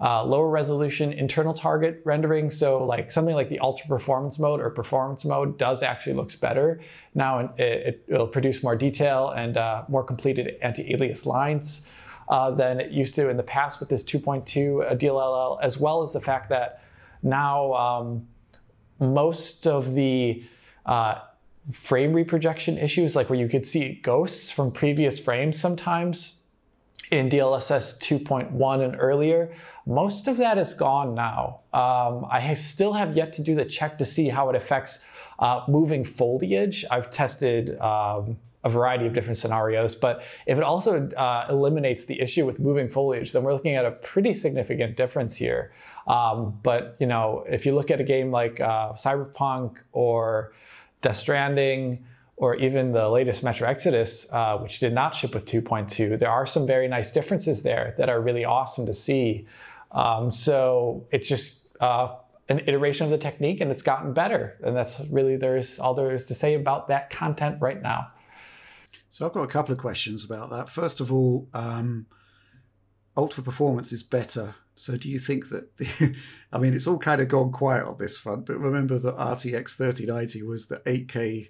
[0.00, 2.52] uh, lower resolution internal target rendering.
[2.52, 6.80] So like something like the ultra performance mode or performance mode does actually looks better.
[7.16, 11.88] Now it, it, will produce more detail and uh, more completed anti-alias lines
[12.28, 16.02] uh, than it used to in the past with this 2.2 uh, DLLL, as well
[16.02, 16.84] as the fact that
[17.24, 18.24] now um,
[19.00, 20.44] most of the
[20.86, 21.22] uh,
[21.72, 26.36] frame reprojection issues, like where you could see ghosts from previous frames sometimes
[27.10, 29.54] in DLSS 2.1 and earlier,
[29.86, 31.60] most of that is gone now.
[31.72, 35.04] Um, I still have yet to do the check to see how it affects
[35.38, 36.84] uh, moving foliage.
[36.90, 42.20] I've tested um, a variety of different scenarios, but if it also uh, eliminates the
[42.20, 45.72] issue with moving foliage, then we're looking at a pretty significant difference here.
[46.06, 50.52] Um, but you know, if you look at a game like uh, Cyberpunk or
[51.00, 52.04] Death Stranding,
[52.36, 56.46] or even the latest Metro Exodus, uh, which did not ship with 2.2, there are
[56.46, 59.46] some very nice differences there that are really awesome to see.
[59.90, 62.14] Um, so it's just uh,
[62.48, 64.56] an iteration of the technique, and it's gotten better.
[64.62, 68.08] And that's really there's all there is to say about that content right now.
[69.08, 70.68] So I've got a couple of questions about that.
[70.68, 72.06] First of all, um,
[73.16, 74.54] ultra performance is better.
[74.78, 76.14] So do you think that the,
[76.52, 79.76] I mean, it's all kind of gone quiet on this front, but remember that RTX
[79.76, 81.48] 3090 was the 8K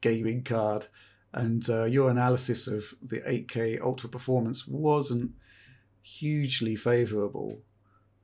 [0.00, 0.86] gaming card,
[1.32, 5.32] and uh, your analysis of the 8K ultra performance wasn't
[6.02, 7.60] hugely favorable.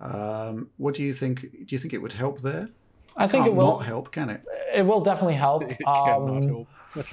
[0.01, 1.41] Um, what do you think?
[1.43, 2.69] Do you think it would help there?
[3.17, 4.43] I think Can't it will not help, can it?
[4.75, 5.63] It will definitely help.
[5.71, 6.69] It cannot Um, help.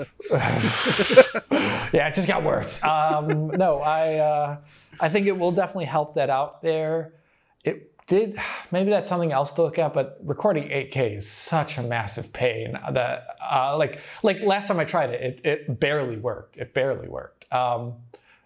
[1.93, 2.81] yeah, it just got worse.
[2.83, 4.57] Um, no, I uh,
[4.99, 7.13] I think it will definitely help that out there.
[8.13, 12.31] Did maybe that's something else to look at, but recording 8K is such a massive
[12.31, 16.57] pain that uh, like like last time I tried it, it, it barely worked.
[16.57, 17.51] It barely worked.
[17.51, 17.93] Um,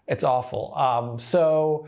[0.06, 0.74] it's awful.
[0.74, 1.86] Um, so.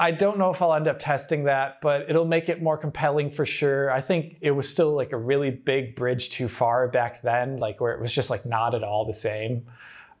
[0.00, 3.32] I don't know if I'll end up testing that, but it'll make it more compelling
[3.32, 3.90] for sure.
[3.90, 7.80] I think it was still like a really big bridge too far back then, like
[7.80, 9.66] where it was just like not at all the same.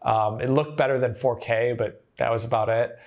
[0.02, 2.98] Um, it looked better than 4K, but that was about it.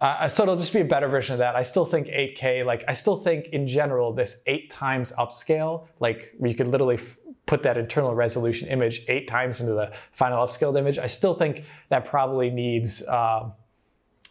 [0.00, 1.56] Uh, so it'll just be a better version of that.
[1.56, 6.34] I still think 8K, like I still think in general, this eight times upscale, like
[6.42, 7.16] you could literally f-
[7.46, 10.98] put that internal resolution image eight times into the final upscaled image.
[10.98, 13.02] I still think that probably needs.
[13.02, 13.50] Uh,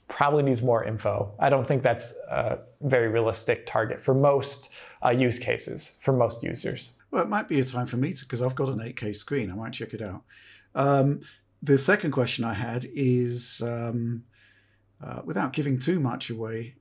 [0.08, 1.34] probably needs more info.
[1.40, 4.70] I don't think that's a very realistic target for most
[5.04, 6.94] uh, use cases, for most users.
[7.10, 9.52] Well, it might be a time for me to, because I've got an 8K screen.
[9.52, 10.22] I might check it out.
[10.76, 11.22] Um,
[11.64, 14.24] the second question I had is um,
[15.06, 16.76] uh, without giving too much away,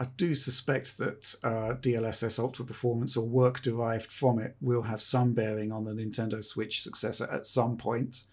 [0.00, 5.02] I do suspect that uh, DLSS Ultra Performance or work derived from it will have
[5.02, 8.24] some bearing on the Nintendo Switch successor at some point.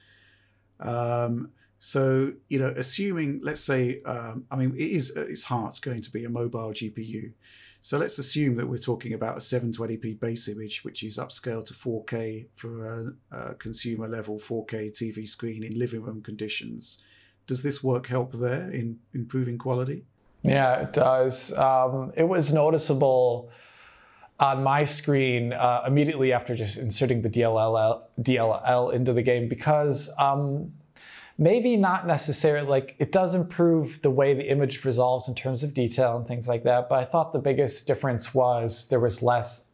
[0.79, 5.79] Um, so, you know, assuming, let's say, um, I mean, it is at its heart
[5.81, 7.33] going to be a mobile GPU.
[7.81, 11.73] So let's assume that we're talking about a 720p base image, which is upscaled to
[11.73, 17.03] 4K for a, a consumer level 4K TV screen in living room conditions.
[17.47, 20.05] Does this work help there in improving quality?
[20.43, 21.53] Yeah, it does.
[21.53, 23.51] Um, it was noticeable
[24.39, 30.13] on my screen uh, immediately after just inserting the DLL, DLL into the game because
[30.19, 30.71] um,
[31.37, 35.73] maybe not necessarily like it does improve the way the image resolves in terms of
[35.73, 36.89] detail and things like that.
[36.89, 39.73] But I thought the biggest difference was there was less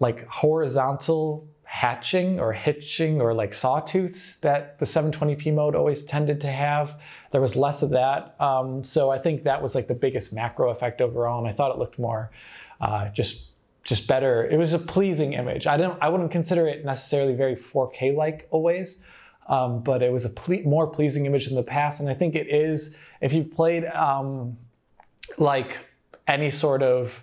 [0.00, 6.50] like horizontal hatching or hitching or like sawtooths that the 720p mode always tended to
[6.50, 6.98] have.
[7.32, 8.34] There was less of that.
[8.40, 11.38] Um, so I think that was like the biggest macro effect overall.
[11.38, 12.30] And I thought it looked more
[12.80, 13.50] uh, just
[13.84, 14.46] just better.
[14.46, 15.66] It was a pleasing image.
[15.66, 19.02] I don't I wouldn't consider it necessarily very 4K like always.
[19.46, 22.34] Um, but it was a ple- more pleasing image than the past, and I think
[22.34, 22.98] it is.
[23.20, 24.56] If you've played um,
[25.36, 25.78] like
[26.26, 27.22] any sort of,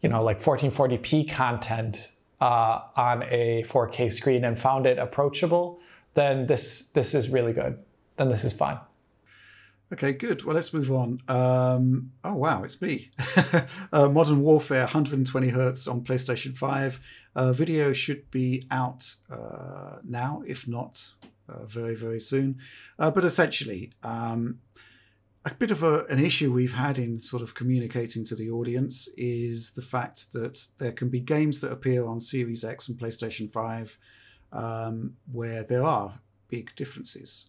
[0.00, 2.08] you know, like 1440p content
[2.40, 5.80] uh, on a 4K screen and found it approachable,
[6.14, 7.78] then this this is really good.
[8.16, 8.78] Then this is fine.
[9.92, 10.44] Okay, good.
[10.44, 11.18] Well, let's move on.
[11.26, 13.10] Um, oh, wow, it's me.
[13.92, 17.00] uh, Modern Warfare 120 hertz on PlayStation 5.
[17.34, 21.10] Uh, video should be out uh, now, if not
[21.48, 22.58] uh, very, very soon.
[23.00, 24.60] Uh, but essentially, um,
[25.50, 29.08] a bit of a, an issue we've had in sort of communicating to the audience
[29.16, 33.50] is the fact that there can be games that appear on Series X and PlayStation
[33.50, 33.98] 5
[34.52, 37.46] um, where there are big differences.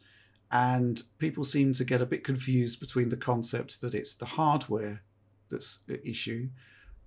[0.52, 5.02] And people seem to get a bit confused between the concept that it's the hardware
[5.50, 6.50] that's the issue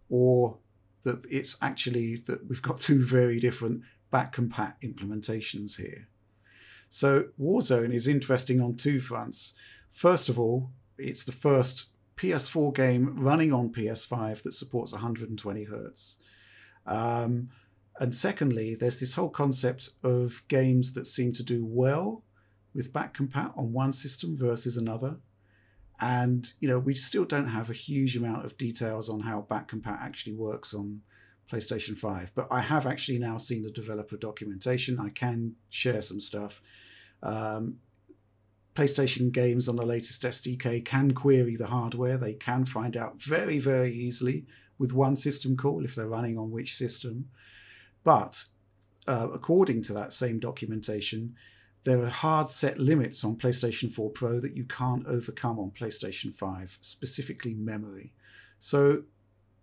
[0.09, 0.59] or
[1.03, 6.09] that it's actually that we've got two very different back compat implementations here.
[6.89, 9.55] So Warzone is interesting on two fronts.
[9.91, 16.17] First of all, it's the first PS4 game running on PS5 that supports 120 hertz.
[16.87, 17.51] Um,
[17.99, 22.25] and secondly, there's this whole concept of games that seem to do well
[22.75, 25.19] with back compat on one system versus another.
[26.01, 29.71] And you know, we still don't have a huge amount of details on how back
[29.71, 31.03] compat actually works on
[31.51, 32.33] PlayStation 5.
[32.35, 34.99] But I have actually now seen the developer documentation.
[34.99, 36.61] I can share some stuff.
[37.23, 37.77] Um,
[38.75, 42.17] PlayStation games on the latest SDK can query the hardware.
[42.17, 44.47] They can find out very, very easily
[44.79, 47.29] with one system call if they're running on which system.
[48.03, 48.45] But
[49.07, 51.37] uh, according to that same documentation,
[51.85, 56.35] there are hard set limits on PlayStation 4 Pro that you can't overcome on PlayStation
[56.35, 58.13] 5, specifically memory.
[58.59, 59.05] So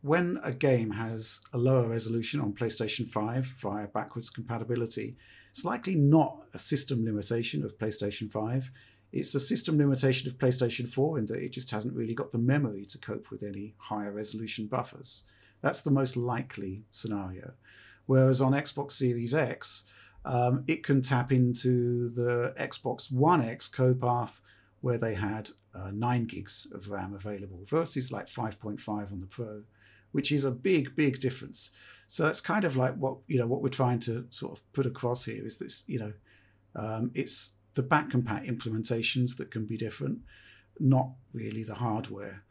[0.02, 5.18] when a game has a lower resolution on PlayStation 5 via backwards compatibility,
[5.50, 8.72] it's likely not a system limitation of PlayStation 5.
[9.12, 12.38] It's a system limitation of PlayStation 4 in that it just hasn't really got the
[12.38, 15.24] memory to cope with any higher resolution buffers.
[15.62, 17.54] That's the most likely scenario.
[18.06, 19.86] Whereas on Xbox Series X,
[20.24, 24.42] um, it can tap into the Xbox One X code path
[24.82, 29.64] where they had uh, 9 gigs of RAM available versus like 5.5 on the Pro,
[30.12, 31.72] which is a big, big difference.
[32.08, 34.86] So that's kind of like what you know what we're trying to sort of put
[34.86, 36.14] across here is this you know
[36.76, 40.20] um, it's the back compat implementations that can be different,
[40.80, 42.44] not really the hardware.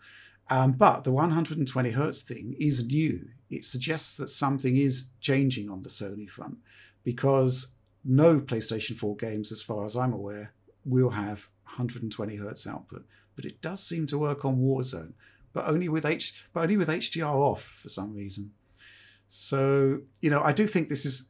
[0.49, 3.29] Um, but the 120 hertz thing is new.
[3.51, 6.59] It suggests that something is changing on the Sony front
[7.05, 7.75] because
[8.05, 10.53] no PlayStation 4 games, as far as I'm aware,
[10.85, 13.05] will have 120 hertz output.
[13.37, 15.13] But it does seem to work on Warzone,
[15.53, 18.53] but only with H, but only with HDR off for some reason.
[19.29, 21.27] So you know, I do think this is,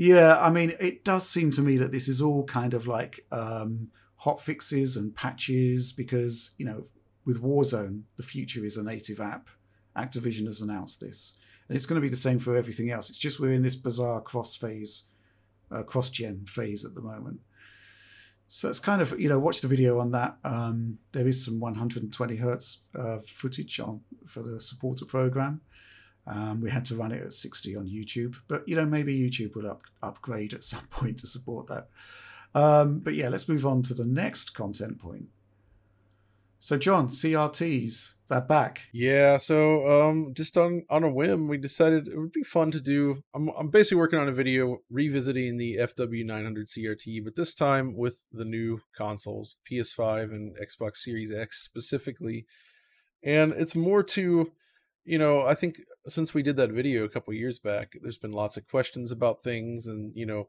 [0.00, 0.40] yeah.
[0.40, 3.88] I mean, it does seem to me that this is all kind of like um,
[4.16, 6.86] hot fixes and patches because you know,
[7.26, 9.50] with Warzone, the future is a native app.
[9.94, 11.36] Activision has announced this,
[11.68, 13.10] and it's going to be the same for everything else.
[13.10, 15.08] It's just we're in this bizarre cross phase,
[15.70, 17.40] uh, cross gen phase at the moment.
[18.48, 20.38] So it's kind of you know watch the video on that.
[20.44, 25.60] Um, there is some 120 hertz uh, footage on for the supporter program.
[26.30, 29.56] Um, we had to run it at 60 on YouTube, but you know maybe YouTube
[29.56, 31.88] will up, upgrade at some point to support that.
[32.54, 35.26] Um, but yeah, let's move on to the next content point.
[36.62, 38.82] So John, CRTs, they're back.
[38.92, 42.80] Yeah, so um just on on a whim, we decided it would be fun to
[42.80, 47.96] do I'm I'm basically working on a video revisiting the FW900 CRT, but this time
[47.96, 52.46] with the new consoles, PS5 and Xbox Series X specifically.
[53.22, 54.52] And it's more to
[55.04, 58.32] you know, I think since we did that video a couple years back, there's been
[58.32, 60.48] lots of questions about things and you know,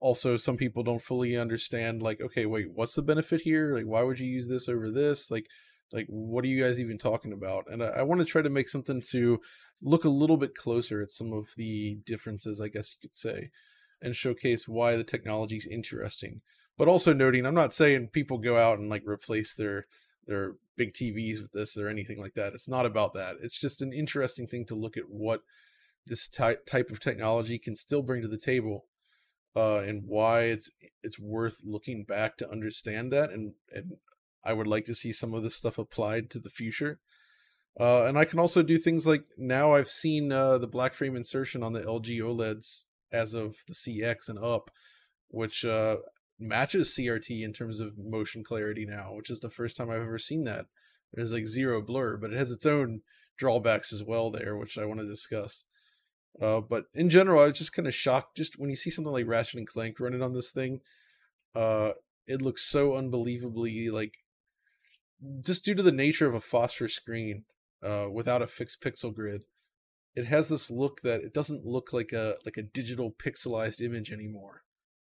[0.00, 3.74] also some people don't fully understand like okay wait what's the benefit here?
[3.74, 5.30] Like why would you use this over this?
[5.30, 5.46] Like
[5.92, 7.64] like what are you guys even talking about?
[7.70, 9.40] And i, I want to try to make something to
[9.82, 13.50] look a little bit closer at some of the differences i guess you could say
[14.02, 16.42] and showcase why the technology is interesting.
[16.76, 19.86] But also noting i'm not saying people go out and like replace their
[20.26, 23.82] their big tvs with this or anything like that it's not about that it's just
[23.82, 25.42] an interesting thing to look at what
[26.06, 28.86] this ty- type of technology can still bring to the table
[29.56, 30.70] uh, and why it's
[31.02, 33.92] it's worth looking back to understand that and and
[34.44, 37.00] I would like to see some of this stuff applied to the future.
[37.80, 41.16] Uh, and I can also do things like now I've seen uh, the black frame
[41.16, 44.70] insertion on the LG OLEDs as of the CX and up,
[45.28, 45.96] which uh,
[46.38, 50.18] matches CRT in terms of motion clarity now, which is the first time I've ever
[50.18, 50.66] seen that.
[51.12, 53.02] There's like zero blur, but it has its own
[53.36, 55.64] drawbacks as well there, which I want to discuss.
[56.40, 59.12] Uh, but in general, I was just kind of shocked just when you see something
[59.12, 60.80] like Ratchet and Clank running on this thing.
[61.54, 61.90] Uh,
[62.26, 64.14] it looks so unbelievably like
[65.44, 67.44] just due to the nature of a phosphor screen
[67.84, 69.44] uh, without a fixed pixel grid.
[70.16, 74.12] It has this look that it doesn't look like a like a digital pixelized image
[74.12, 74.63] anymore.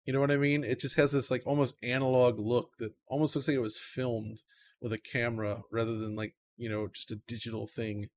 [0.05, 0.65] You know what I mean?
[0.65, 4.43] It just has this like almost analog look that almost looks like it was filmed
[4.81, 8.11] with a camera rather than like you know just a digital thing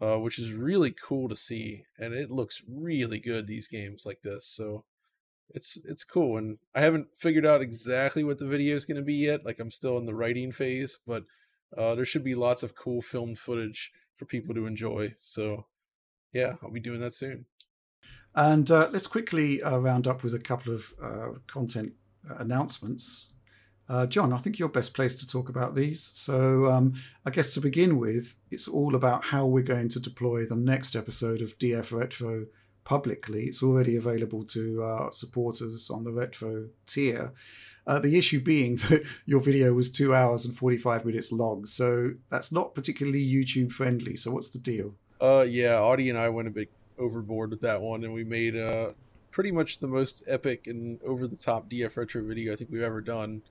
[0.00, 4.22] uh, which is really cool to see, and it looks really good these games like
[4.22, 4.46] this.
[4.46, 4.84] So
[5.50, 9.02] it's it's cool, and I haven't figured out exactly what the video is going to
[9.02, 9.44] be yet.
[9.44, 11.24] Like I'm still in the writing phase, but
[11.76, 15.12] uh, there should be lots of cool filmed footage for people to enjoy.
[15.18, 15.66] So
[16.32, 17.46] yeah, I'll be doing that soon.
[18.34, 21.94] And uh, let's quickly uh, round up with a couple of uh, content
[22.28, 23.32] announcements.
[23.88, 26.00] Uh, John, I think you're best placed to talk about these.
[26.00, 26.94] So, um,
[27.26, 30.94] I guess to begin with, it's all about how we're going to deploy the next
[30.94, 32.46] episode of DF Retro
[32.84, 33.46] publicly.
[33.46, 37.32] It's already available to our supporters on the Retro tier.
[37.84, 42.12] Uh, the issue being that your video was two hours and 45 minutes long, so
[42.28, 44.14] that's not particularly YouTube friendly.
[44.14, 44.94] So, what's the deal?
[45.20, 46.70] Uh, yeah, Audi and I went a bit
[47.00, 48.92] overboard with that one, and we made uh
[49.30, 52.82] pretty much the most epic and over the top DF retro video I think we've
[52.82, 53.42] ever done,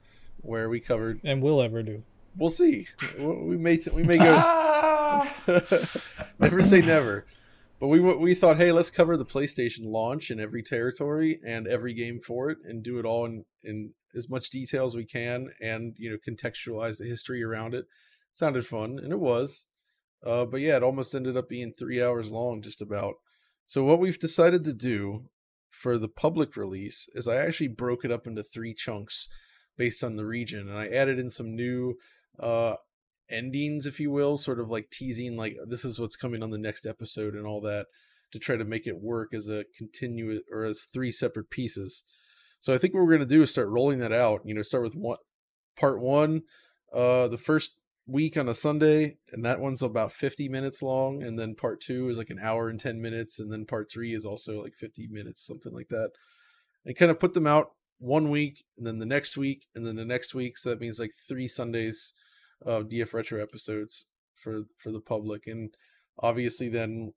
[0.41, 1.19] where we covered.
[1.23, 2.03] And will ever do.
[2.37, 2.87] We'll see.
[3.19, 5.25] We may we may go.
[6.39, 7.25] never say never.
[7.79, 11.93] But we we thought, hey, let's cover the PlayStation launch in every territory and every
[11.93, 15.49] game for it, and do it all in in as much detail as we can,
[15.61, 17.85] and you know contextualize the history around it.
[18.31, 19.67] Sounded fun, and it was.
[20.25, 23.15] Uh, but yeah, it almost ended up being three hours long, just about.
[23.69, 25.25] So what we've decided to do
[25.69, 29.27] for the public release is I actually broke it up into three chunks
[29.77, 31.93] based on the region, and I added in some new
[32.39, 32.77] uh
[33.29, 36.57] endings, if you will, sort of like teasing like this is what's coming on the
[36.57, 37.85] next episode and all that
[38.31, 42.03] to try to make it work as a continuous or as three separate pieces.
[42.59, 44.41] So I think what we're gonna do is start rolling that out.
[44.45, 45.19] You know, start with one
[45.77, 46.41] part one,
[46.91, 47.75] uh, the first
[48.09, 52.09] week on a Sunday, and that one's about 50 minutes long, and then part two
[52.09, 55.07] is like an hour and 10 minutes, and then part three is also like 50
[55.07, 56.11] minutes, something like that.
[56.85, 59.95] And kind of put them out one week, and then the next week, and then
[59.95, 60.57] the next week.
[60.57, 62.13] So that means like three Sundays
[62.65, 65.73] of DF Retro episodes for for the public, and
[66.19, 67.13] obviously then.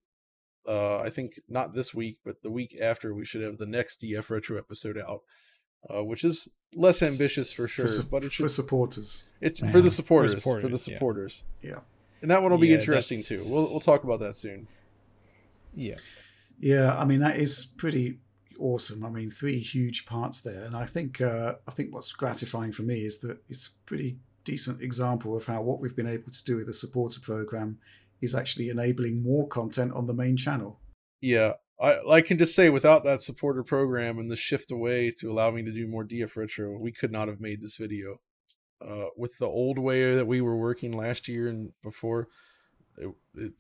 [0.64, 4.01] Uh, I think not this week, but the week after, we should have the next
[4.01, 5.23] DF Retro episode out,
[5.93, 9.28] uh, which is less ambitious for sure, for, su- but it for supporters.
[9.40, 9.70] it Yeah.
[9.70, 10.97] for the supporters, for, supporters, the yeah.
[10.97, 11.81] supporters, Yeah.
[12.23, 13.53] and that one will be Yeah, interesting that's- too.
[13.53, 14.69] We'll we'll talk about that soon.
[15.74, 15.97] Yeah.
[16.59, 18.20] Yeah, I mean that is pretty
[18.59, 19.05] awesome.
[19.05, 22.82] I mean, three huge parts there, and I think uh, I think what's gratifying for
[22.82, 26.44] me is that it's a pretty decent example of how what we've been able to
[26.44, 27.78] do with the supporter program
[28.20, 30.78] is actually enabling more content on the main channel.
[31.20, 35.30] Yeah, I I can just say without that supporter program and the shift away to
[35.30, 38.20] allow me to do more DF retro, we could not have made this video.
[38.80, 42.28] Uh, with the old way that we were working last year and before,
[42.96, 43.52] it it,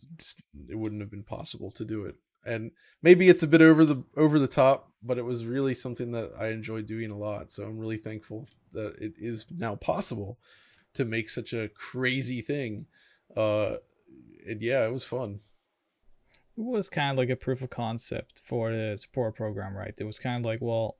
[0.68, 2.16] it wouldn't have been possible to do it.
[2.44, 2.72] And
[3.02, 6.32] maybe it's a bit over the over the top, but it was really something that
[6.38, 7.52] I enjoyed doing a lot.
[7.52, 10.38] So I'm really thankful that it is now possible
[10.94, 12.86] to make such a crazy thing.
[13.36, 13.76] Uh,
[14.46, 15.40] and yeah, it was fun.
[16.56, 19.94] It was kind of like a proof of concept for the support program, right?
[19.96, 20.96] It was kind of like, well,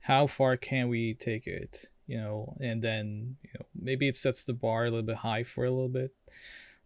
[0.00, 2.56] how far can we take it, you know?
[2.60, 5.70] And then, you know, maybe it sets the bar a little bit high for a
[5.70, 6.14] little bit.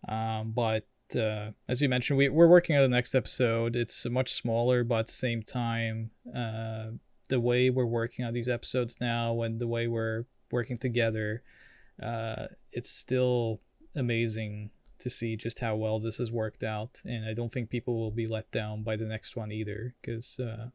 [0.08, 3.76] Um, but uh, as you mentioned, we, we're working on the next episode.
[3.76, 6.86] It's much smaller, but at the same time, uh,
[7.28, 11.42] the way we're working on these episodes now and the way we're working together,
[12.02, 13.60] uh, it's still
[13.94, 14.70] amazing
[15.02, 17.00] to see just how well this has worked out.
[17.04, 20.40] And I don't think people will be let down by the next one either, because,
[20.40, 20.70] uh,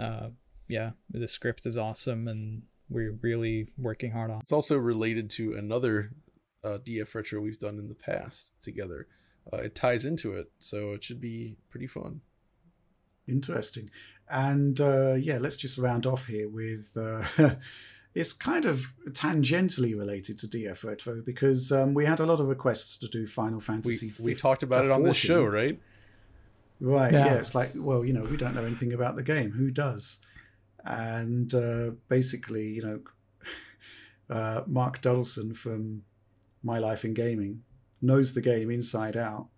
[0.00, 0.30] uh,
[0.68, 4.40] yeah, the script is awesome and we're really working hard on.
[4.40, 6.12] It's also related to another
[6.64, 9.06] uh, DF retro we've done in the past together.
[9.52, 12.20] Uh, it ties into it, so it should be pretty fun.
[13.26, 13.90] Interesting.
[14.28, 17.24] And uh, yeah, let's just round off here with uh,
[18.14, 22.48] it's kind of tangentially related to DF Retro because um, we had a lot of
[22.48, 24.06] requests to do Final Fantasy.
[24.06, 25.78] we 15 talked about it on this show, right?
[26.80, 27.12] Right.
[27.12, 27.26] Yeah.
[27.26, 27.34] Yeah.
[27.34, 29.52] It's like, well, you know, we don't know anything about the game.
[29.52, 30.20] Who does?
[30.84, 33.00] And uh, basically, you know,
[34.34, 36.02] uh, Mark Duddleston from
[36.62, 37.62] My Life in Gaming
[38.00, 39.48] knows the game inside out,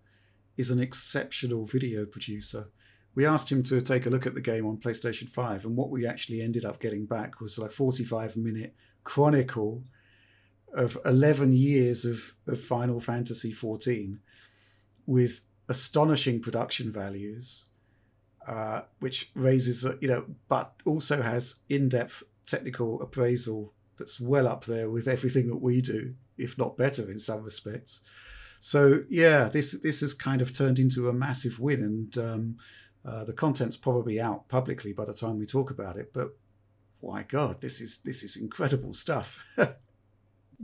[0.57, 2.69] is an exceptional video producer.
[3.13, 5.89] We asked him to take a look at the game on PlayStation 5, and what
[5.89, 8.73] we actually ended up getting back was like 45 minute
[9.03, 9.83] chronicle
[10.73, 14.19] of 11 years of, of Final Fantasy 14
[15.05, 17.65] with astonishing production values,
[18.47, 24.47] uh, which raises, uh, you know, but also has in depth technical appraisal that's well
[24.47, 28.01] up there with everything that we do, if not better in some respects.
[28.59, 32.57] So yeah, this this has kind of turned into a massive win, and um,
[33.05, 36.11] uh, the content's probably out publicly by the time we talk about it.
[36.13, 36.35] But
[37.01, 39.45] my God, this is this is incredible stuff.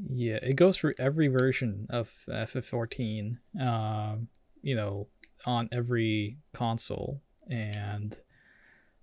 [0.09, 4.27] Yeah, it goes through every version of FF14, um,
[4.61, 5.07] you know,
[5.45, 7.21] on every console.
[7.49, 8.15] And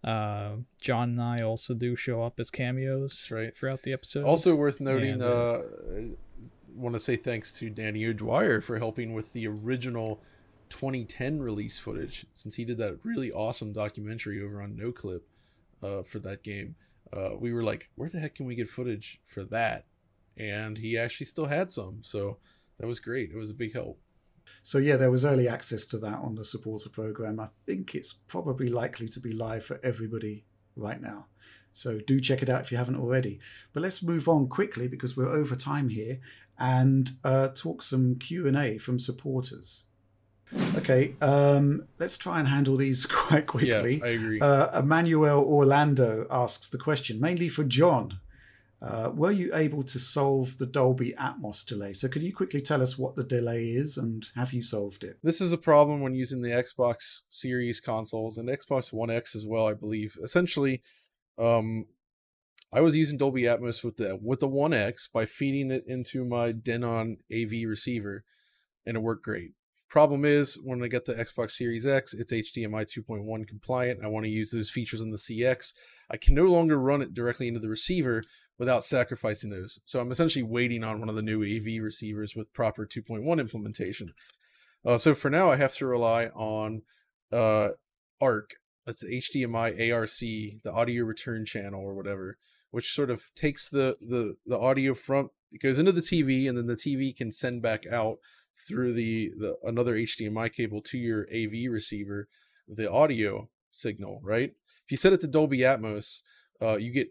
[0.02, 0.51] uh,
[0.81, 3.56] John and I also do show up as cameos right.
[3.56, 4.24] throughout the episode.
[4.24, 5.61] Also worth noting, And, uh, uh,
[6.74, 10.23] want to say thanks to Danny O'Dwyer for helping with the original
[10.74, 15.20] 2010 release footage, since he did that really awesome documentary over on NoClip
[15.84, 16.74] uh, for that game.
[17.12, 19.84] Uh, we were like, where the heck can we get footage for that?
[20.36, 22.38] And he actually still had some, so
[22.80, 23.30] that was great.
[23.30, 24.01] It was a big help.
[24.64, 27.38] So yeah, there was early access to that on the supporter program.
[27.38, 30.44] I think it's probably likely to be live for everybody
[30.74, 31.26] right now.
[31.72, 33.38] So do check it out if you haven't already.
[33.72, 36.18] But let's move on quickly because we're over time here
[36.59, 39.84] and uh, talk some Q and A from supporters.
[40.76, 43.97] Okay, um, let's try and handle these quite quickly.
[43.97, 44.05] Yeah.
[44.05, 44.40] I agree.
[44.40, 48.20] Uh, Emmanuel Orlando asks the question, mainly for John.
[48.82, 51.94] Uh, were you able to solve the Dolby Atmos delay?
[51.94, 55.18] So, could you quickly tell us what the delay is and have you solved it?
[55.22, 59.47] This is a problem when using the Xbox Series consoles and Xbox One X as
[59.47, 60.18] well, I believe.
[60.22, 60.82] Essentially,
[61.39, 61.86] um,
[62.74, 66.24] I was using Dolby Atmos with the with the One X by feeding it into
[66.24, 68.22] my Denon AV receiver,
[68.85, 69.52] and it worked great.
[69.94, 74.00] Problem is, when I get the Xbox Series X, it's HDMI 2.1 compliant.
[74.02, 75.72] I want to use those features on the CX.
[76.10, 78.24] I can no longer run it directly into the receiver
[78.58, 79.78] without sacrificing those.
[79.84, 84.14] So I'm essentially waiting on one of the new AV receivers with proper 2.1 implementation.
[84.84, 86.82] Uh, so for now, I have to rely on
[87.32, 87.68] uh,
[88.20, 88.50] ARC.
[88.86, 92.36] That's the HDMI ARC, the audio return channel or whatever,
[92.72, 96.58] which sort of takes the the the audio from it goes into the TV, and
[96.58, 98.18] then the TV can send back out
[98.56, 102.28] through the the another HDMI cable to your AV receiver
[102.68, 104.20] the audio signal.
[104.22, 104.51] Right?
[104.85, 106.22] If you set it to Dolby Atmos,
[106.60, 107.09] uh, you get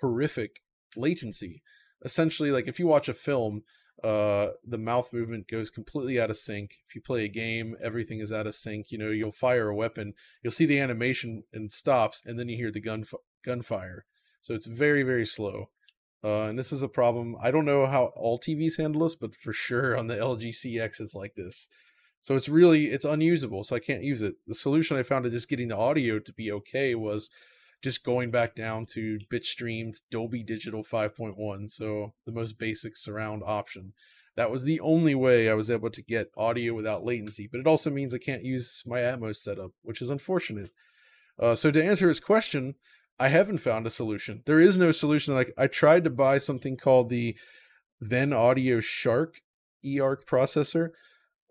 [0.00, 0.60] horrific
[0.96, 1.62] latency.
[2.04, 3.62] Essentially, like if you watch a film,
[4.04, 8.20] uh the mouth movement goes completely out of sync if you play a game everything
[8.20, 11.72] is out of sync you know you'll fire a weapon you'll see the animation and
[11.72, 13.06] stops and then you hear the gun
[13.42, 14.04] gunfire
[14.42, 15.70] so it's very very slow
[16.26, 19.34] uh and this is a problem i don't know how all tvs handle this but
[19.34, 21.68] for sure on the lg cx it's like this
[22.20, 25.30] so it's really it's unusable so i can't use it the solution i found to
[25.30, 27.30] just getting the audio to be okay was
[27.82, 33.92] just going back down to bitstreamed Dolby Digital 5.1, so the most basic surround option.
[34.36, 37.66] That was the only way I was able to get audio without latency, but it
[37.66, 40.70] also means I can't use my Atmos setup, which is unfortunate.
[41.38, 42.74] Uh, so to answer his question,
[43.18, 44.42] I haven't found a solution.
[44.46, 45.34] There is no solution.
[45.34, 47.36] Like I tried to buy something called the
[48.00, 49.40] Then Audio Shark
[49.84, 50.90] eARC processor,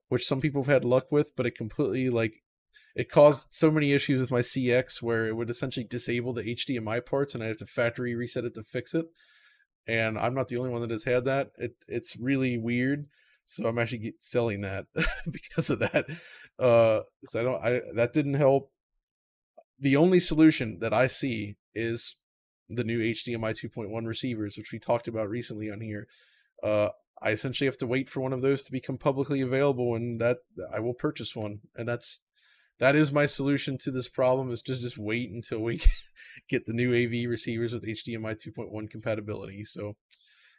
[0.10, 2.44] which some people have had luck with, but it completely like
[2.96, 7.06] it caused so many issues with my CX where it would essentially disable the HDMI
[7.06, 9.08] parts and I have to factory reset it to fix it.
[9.88, 11.52] And I'm not the only one that has had that.
[11.58, 13.08] It it's really weird.
[13.46, 14.86] So I'm actually selling that
[15.32, 16.06] because of that.
[16.58, 17.64] Uh, so I don't.
[17.64, 18.72] I that didn't help.
[19.80, 22.16] The only solution that I see is
[22.70, 26.08] the new HDMI 2.1 receivers, which we talked about recently on here.
[26.64, 26.90] Uh,
[27.22, 30.40] I essentially have to wait for one of those to become publicly available, and that
[30.74, 32.22] I will purchase one, and that's
[32.80, 35.82] that is my solution to this problem is just just wait until we
[36.50, 39.64] get the new AV receivers with HDMI 2.1 compatibility.
[39.64, 39.96] So,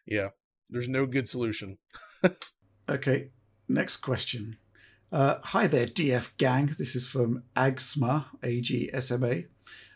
[0.07, 0.29] yeah,
[0.71, 1.79] there's no good solution.
[2.89, 3.31] Okay,
[3.69, 4.59] next question.
[5.13, 6.75] Uh, hi there, DF gang.
[6.79, 9.47] This is from AGSMA, A G S M A.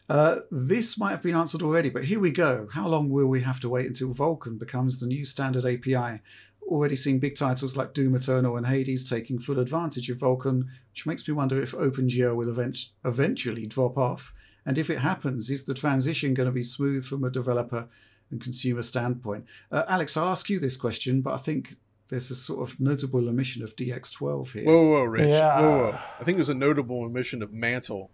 [0.09, 2.69] Uh, this might have been answered already, but here we go.
[2.73, 6.21] How long will we have to wait until Vulkan becomes the new standard API?
[6.63, 11.07] Already seeing big titles like Doom Eternal and Hades taking full advantage of Vulkan, which
[11.07, 14.33] makes me wonder if OpenGL will event- eventually drop off.
[14.65, 17.89] And if it happens, is the transition going to be smooth from a developer
[18.31, 19.45] and consumer standpoint?
[19.73, 21.77] Uh, Alex, I'll ask you this question, but I think
[22.11, 24.65] there's a sort of notable omission of DX12 here.
[24.65, 25.29] Whoa, whoa, Rich.
[25.29, 25.61] Yeah.
[25.61, 25.99] Whoa, whoa.
[26.21, 28.11] I think there's a notable omission of Mantle.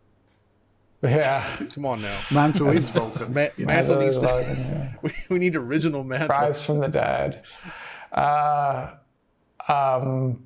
[1.02, 1.44] Yeah.
[1.74, 2.18] Come on now.
[2.32, 3.28] Mantle is Vulkan.
[3.34, 4.94] Ma- Mantle Mantle needs is to- Vulkan, yeah.
[5.02, 6.28] we, we need original Mantle.
[6.28, 7.42] Rise from the dead.
[8.12, 8.92] Uh,
[9.68, 10.44] um,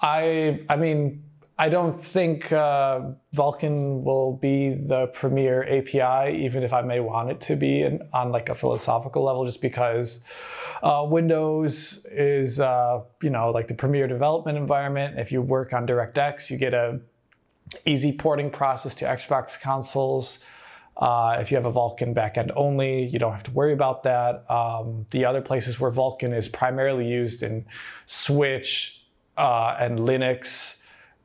[0.00, 1.22] I I mean
[1.62, 3.02] I don't think uh,
[3.36, 8.02] Vulkan will be the premier API, even if I may want it to be in,
[8.12, 10.22] on like a philosophical level, just because
[10.82, 15.20] uh, Windows is uh, you know like the premier development environment.
[15.20, 16.98] If you work on DirectX, you get a
[17.86, 20.40] easy porting process to Xbox consoles.
[20.96, 24.50] Uh, if you have a Vulkan backend only, you don't have to worry about that.
[24.50, 27.64] Um, the other places where Vulkan is primarily used in
[28.06, 29.04] Switch
[29.38, 30.80] uh, and Linux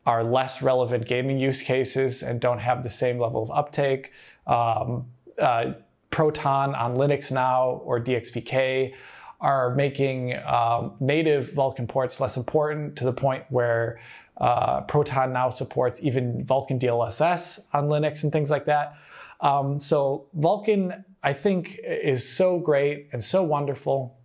[0.07, 4.13] are less relevant gaming use cases and don't have the same level of uptake.
[4.47, 5.05] Um,
[5.37, 5.73] uh,
[6.11, 8.93] Proton on Linux now or DXVK
[9.41, 13.99] are making um, native Vulkan ports less important to the point where
[14.37, 18.95] uh, Proton now supports even Vulkan DLSS on Linux and things like that.
[19.41, 24.17] Um, so Vulkan, I think, is so great and so wonderful,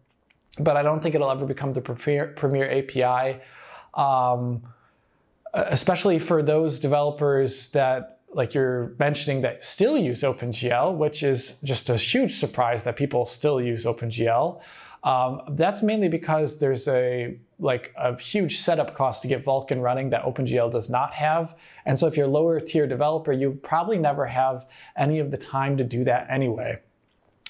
[0.61, 3.41] but I don't think it'll ever become the premier, premier API,
[3.95, 4.63] um,
[5.55, 11.91] especially for those developers that, like you're mentioning, that still use OpenGL, which is just
[11.91, 14.61] a huge surprise that people still use OpenGL.
[15.05, 20.11] Um, that's mainly because there's a like a huge setup cost to get Vulkan running
[20.11, 21.57] that OpenGL does not have.
[21.87, 24.67] And so if you're a lower tier developer, you probably never have
[24.97, 26.79] any of the time to do that anyway.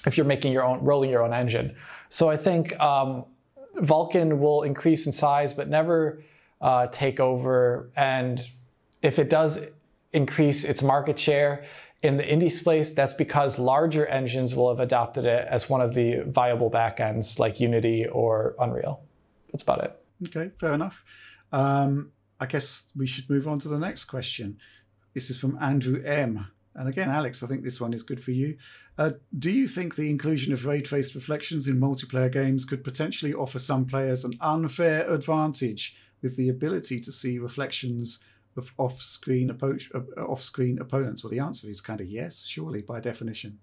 [0.05, 1.75] If you're making your own, rolling your own engine.
[2.09, 3.25] So I think um,
[3.77, 6.21] Vulkan will increase in size, but never
[6.63, 7.91] uh, take over.
[7.95, 8.41] And
[9.03, 9.59] if it does
[10.13, 11.65] increase its market share
[12.01, 15.93] in the indie space, that's because larger engines will have adopted it as one of
[15.93, 19.01] the viable backends like Unity or Unreal.
[19.51, 19.99] That's about it.
[20.27, 21.03] Okay, fair enough.
[21.51, 24.57] Um, I guess we should move on to the next question.
[25.13, 26.47] This is from Andrew M.
[26.75, 28.57] And again, Alex, I think this one is good for you.
[28.97, 33.33] Uh, do you think the inclusion of ray traced reflections in multiplayer games could potentially
[33.33, 38.23] offer some players an unfair advantage with the ability to see reflections
[38.57, 41.23] of off-screen, uh, off-screen opponents?
[41.23, 43.59] Well, the answer is kind of yes, surely by definition.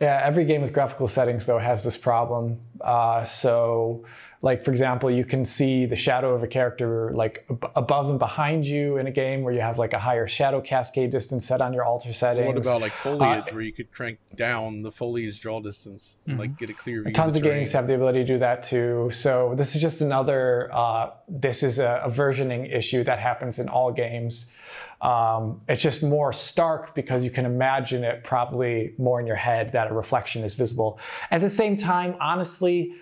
[0.00, 2.58] Yeah, every game with graphical settings though has this problem.
[2.80, 4.04] Uh, so,
[4.40, 8.18] like for example, you can see the shadow of a character like ab- above and
[8.18, 11.60] behind you in a game where you have like a higher shadow cascade distance set
[11.60, 12.46] on your alter settings.
[12.46, 16.38] What about like Uh, foliage, where you could crank down the foliage draw distance, and,
[16.38, 17.12] like get a clear view?
[17.12, 19.10] Tons of of games have the ability to do that too.
[19.12, 20.70] So this is just another.
[20.72, 24.52] Uh, this is a, a versioning issue that happens in all games.
[25.00, 29.72] Um, it's just more stark because you can imagine it probably more in your head
[29.72, 30.98] that a reflection is visible.
[31.30, 32.94] At the same time, honestly,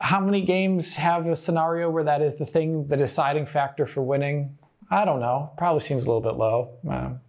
[0.00, 4.02] how many games have a scenario where that is the thing, the deciding factor for
[4.02, 4.56] winning?
[4.90, 5.52] I don't know.
[5.58, 6.70] Probably seems a little bit low.
[6.88, 7.20] Um,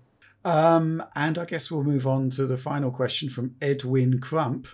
[0.46, 4.68] Um, and I guess we'll move on to the final question from Edwin Crump.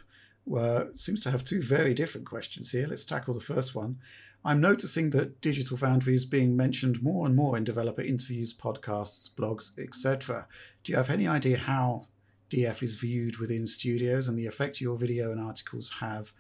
[0.43, 2.87] Where seems to have two very different questions here.
[2.87, 3.97] Let's tackle the first one.
[4.43, 9.27] I'm noticing that Digital Foundry is being mentioned more and more in developer interviews, podcasts,
[9.33, 10.45] blogs, etc.
[10.83, 12.05] Do you have any idea how
[12.51, 16.31] DF is viewed within studios and the effect your video and articles have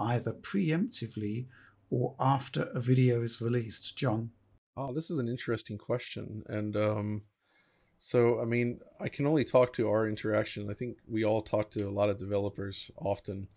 [0.00, 1.46] either preemptively
[1.90, 3.96] or after a video is released?
[3.96, 4.30] John?
[4.76, 6.42] Oh, this is an interesting question.
[6.48, 7.22] And um
[7.98, 10.70] so I mean, I can only talk to our interaction.
[10.70, 13.48] I think we all talk to a lot of developers often.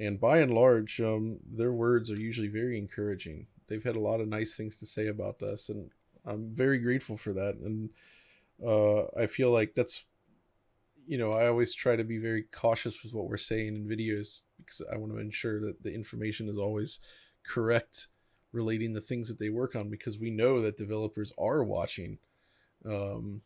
[0.00, 3.46] And by and large, um, their words are usually very encouraging.
[3.68, 5.90] They've had a lot of nice things to say about us, and
[6.26, 7.54] I'm very grateful for that.
[7.54, 7.90] And
[8.64, 10.04] uh, I feel like that's,
[11.06, 14.42] you know, I always try to be very cautious with what we're saying in videos
[14.64, 17.00] because I want to ensure that the information is always
[17.44, 18.08] correct
[18.52, 22.18] relating the things that they work on because we know that developers are watching.
[22.86, 23.42] Um,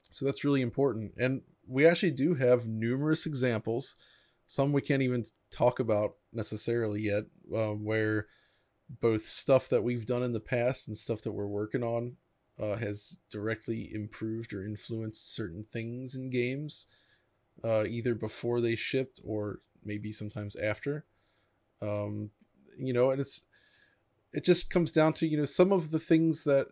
[0.00, 1.12] so that's really important.
[1.18, 3.96] And we actually do have numerous examples,
[4.46, 7.24] some we can't even talk about necessarily yet,
[7.54, 8.28] uh, where
[8.88, 12.16] both stuff that we've done in the past and stuff that we're working on
[12.60, 16.86] uh, has directly improved or influenced certain things in games,
[17.64, 21.04] uh, either before they shipped or maybe sometimes after.
[21.80, 22.30] Um,
[22.78, 23.42] you know, and it's
[24.32, 26.66] it just comes down to you know some of the things that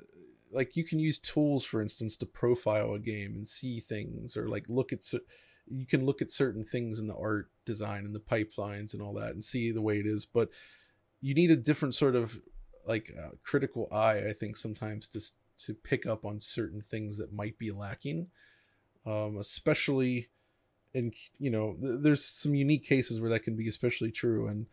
[0.52, 4.48] like you can use tools for instance to profile a game and see things or
[4.48, 5.02] like look at
[5.66, 9.14] you can look at certain things in the art design and the pipelines and all
[9.14, 10.48] that and see the way it is but
[11.20, 12.38] you need a different sort of
[12.86, 15.20] like uh, critical eye i think sometimes to
[15.56, 18.28] to pick up on certain things that might be lacking
[19.06, 20.28] um especially
[20.94, 24.66] in you know th- there's some unique cases where that can be especially true and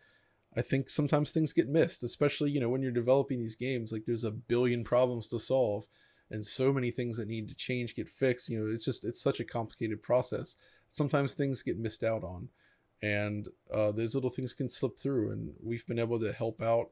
[0.56, 3.92] I think sometimes things get missed, especially you know when you're developing these games.
[3.92, 5.86] Like there's a billion problems to solve,
[6.30, 8.48] and so many things that need to change get fixed.
[8.48, 10.56] You know, it's just it's such a complicated process.
[10.90, 12.48] Sometimes things get missed out on,
[13.00, 15.30] and uh, those little things can slip through.
[15.32, 16.90] And we've been able to help out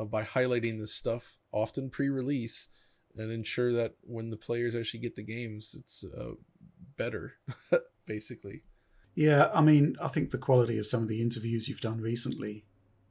[0.00, 2.68] uh, by highlighting this stuff, often pre-release,
[3.16, 6.32] and ensure that when the players actually get the games, it's uh,
[6.96, 7.34] better,
[8.08, 8.62] basically.
[9.14, 12.64] Yeah, I mean, I think the quality of some of the interviews you've done recently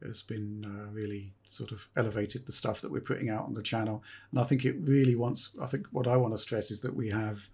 [0.06, 3.64] has been uh, really sort of elevated the stuff that we're putting out on the
[3.64, 4.04] channel.
[4.32, 6.96] And I think it really wants, I think what I want to stress is that
[6.96, 7.48] we have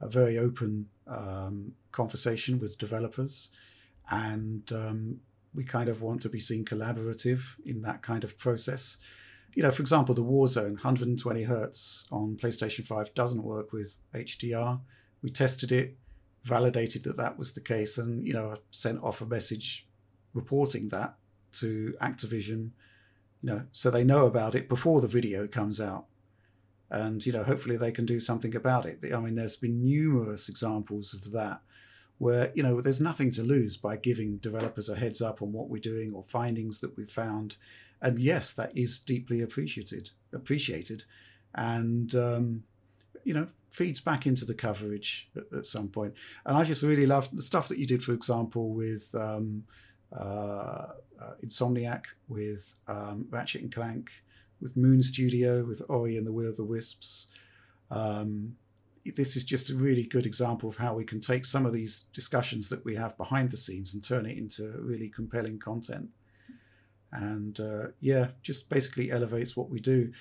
[0.00, 3.50] a very open um, conversation with developers
[4.10, 5.20] and um,
[5.54, 8.98] we kind of want to be seen collaborative in that kind of process.
[9.54, 14.80] You know, for example, the Warzone 120 hertz on PlayStation 5 doesn't work with HDR.
[15.22, 15.96] We tested it,
[16.44, 19.86] validated that that was the case, and you know, sent off a message
[20.32, 21.16] reporting that
[21.52, 22.70] to Activision,
[23.42, 26.06] you know, so they know about it before the video comes out.
[26.90, 28.98] And, you know, hopefully they can do something about it.
[29.12, 31.60] I mean, there's been numerous examples of that
[32.18, 35.68] where, you know, there's nothing to lose by giving developers a heads up on what
[35.68, 37.56] we're doing or findings that we've found.
[38.00, 41.04] And yes, that is deeply appreciated, appreciated.
[41.54, 42.64] And, um,
[43.24, 46.14] you know, feeds back into the coverage at, at some point.
[46.46, 49.64] And I just really love the stuff that you did, for example, with um,
[50.16, 54.10] uh, uh, Insomniac, with um, Ratchet and Clank,
[54.60, 57.32] with Moon Studio, with Ori and the Will of the Wisps.
[57.90, 58.56] Um,
[59.16, 62.06] this is just a really good example of how we can take some of these
[62.14, 66.10] discussions that we have behind the scenes and turn it into really compelling content.
[67.10, 70.12] And uh, yeah, just basically elevates what we do.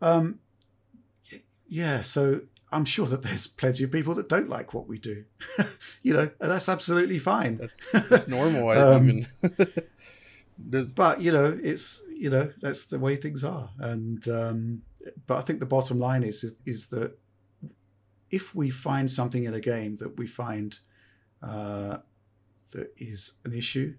[0.00, 0.38] Um,
[1.68, 2.40] yeah, so
[2.72, 5.24] I'm sure that there's plenty of people that don't like what we do,
[6.02, 7.56] you know, and that's absolutely fine.
[7.56, 8.68] That's that's normal.
[8.68, 9.26] I Um,
[10.68, 14.82] there's but you know it's you know that's the way things are and um
[15.26, 17.18] but i think the bottom line is is, is that
[18.30, 20.80] if we find something in a game that we find
[21.42, 21.98] uh
[22.72, 23.94] that is an issue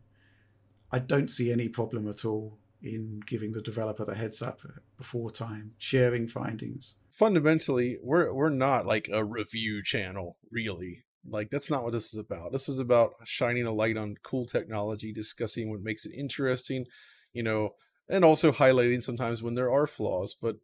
[0.92, 4.62] i don't see any problem at all in giving the developer the heads up
[4.98, 11.04] before time sharing findings fundamentally we're we're not like a review channel really.
[11.28, 12.52] Like that's not what this is about.
[12.52, 16.86] This is about shining a light on cool technology discussing what makes it interesting
[17.34, 17.76] you know
[18.10, 20.36] and also highlighting sometimes when there are flaws.
[20.40, 20.58] But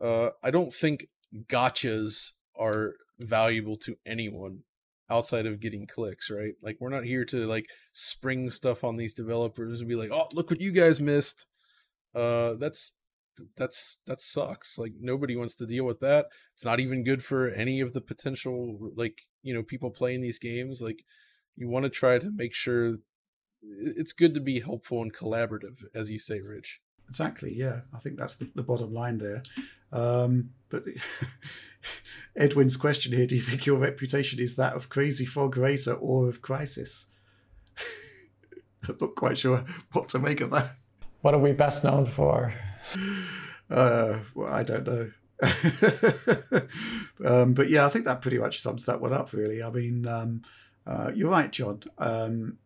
[0.00, 1.06] uh i don't think
[1.46, 4.60] gotchas are valuable to anyone
[5.08, 6.54] outside of getting clicks right?
[6.62, 10.28] Like we're not here to like spring stuff on these developers and be like oh
[10.32, 11.46] look what you guys missed.
[12.14, 12.94] Uh that's
[13.56, 17.48] that's that sucks like nobody wants to deal with that it's not even good for
[17.48, 21.04] any of the potential like you know people playing these games like
[21.56, 22.98] you want to try to make sure
[23.62, 27.54] it's good to be helpful and collaborative as you say rich Exactly.
[27.54, 29.42] Yeah, I think that's the, the bottom line there.
[29.92, 30.84] Um, but
[32.36, 36.28] Edwin's question here: Do you think your reputation is that of Crazy Frog Racer or
[36.28, 37.06] of Crysis?
[38.88, 40.76] I'm not quite sure what to make of that.
[41.22, 42.52] What are we best known for?
[43.70, 45.10] Uh, well, I don't know.
[47.24, 49.32] um, but yeah, I think that pretty much sums that one up.
[49.32, 50.42] Really, I mean, um,
[50.86, 51.82] uh, you're right, John.
[51.98, 52.58] Um,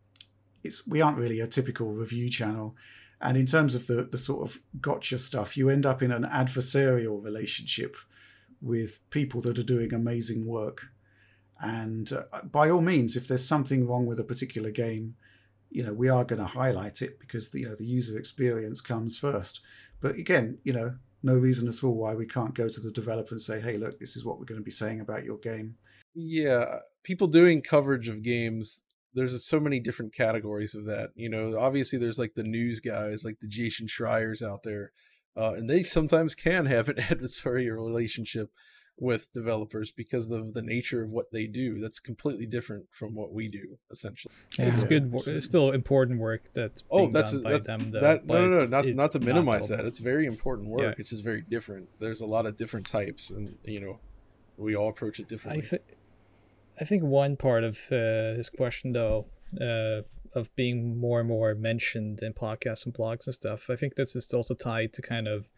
[0.63, 2.75] it's we aren't really a typical review channel,
[3.21, 6.23] and in terms of the the sort of gotcha stuff, you end up in an
[6.23, 7.95] adversarial relationship
[8.61, 10.87] with people that are doing amazing work.
[11.61, 15.15] And uh, by all means, if there's something wrong with a particular game,
[15.69, 18.81] you know we are going to highlight it because the, you know the user experience
[18.81, 19.61] comes first.
[20.01, 23.33] But again, you know, no reason at all why we can't go to the developer
[23.33, 25.75] and say, "Hey, look, this is what we're going to be saying about your game."
[26.15, 31.57] yeah people doing coverage of games there's so many different categories of that you know
[31.57, 34.91] obviously there's like the news guys like the jason schreiers out there
[35.37, 38.51] uh, and they sometimes can have an adversarial relationship
[39.01, 43.31] with developers because of the nature of what they do that's completely different from what
[43.33, 44.89] we do essentially It's Yeah.
[44.89, 45.11] good.
[45.11, 47.91] wo- It's still important work that's oh being that's done by that's them.
[47.91, 49.77] Though, that no no no not it- not to minimize all.
[49.77, 50.93] that it's very important work Yeah.
[50.97, 53.99] it's just very different there's a lot of different types and you know
[54.57, 55.79] we all approach it I differently
[56.81, 59.27] I think one part of uh, his question though
[59.59, 60.01] uh,
[60.33, 64.13] of being more and more mentioned in podcasts and blogs and stuff, I think that's
[64.13, 65.49] just also tied to kind of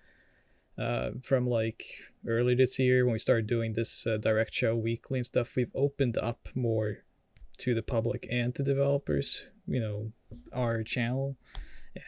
[0.81, 1.83] uh, from like
[2.27, 5.55] early this year when we started doing this uh, direct show weekly and stuff.
[5.55, 6.99] We've opened up more
[7.59, 9.45] to the public and to developers.
[9.67, 10.11] You know,
[10.53, 11.37] our channel.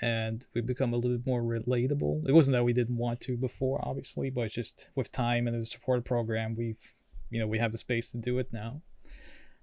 [0.01, 2.27] And we've become a little bit more relatable.
[2.27, 5.65] It wasn't that we didn't want to before, obviously, but just with time and the
[5.65, 6.95] support program, we've
[7.33, 8.79] you know we have the space to do it now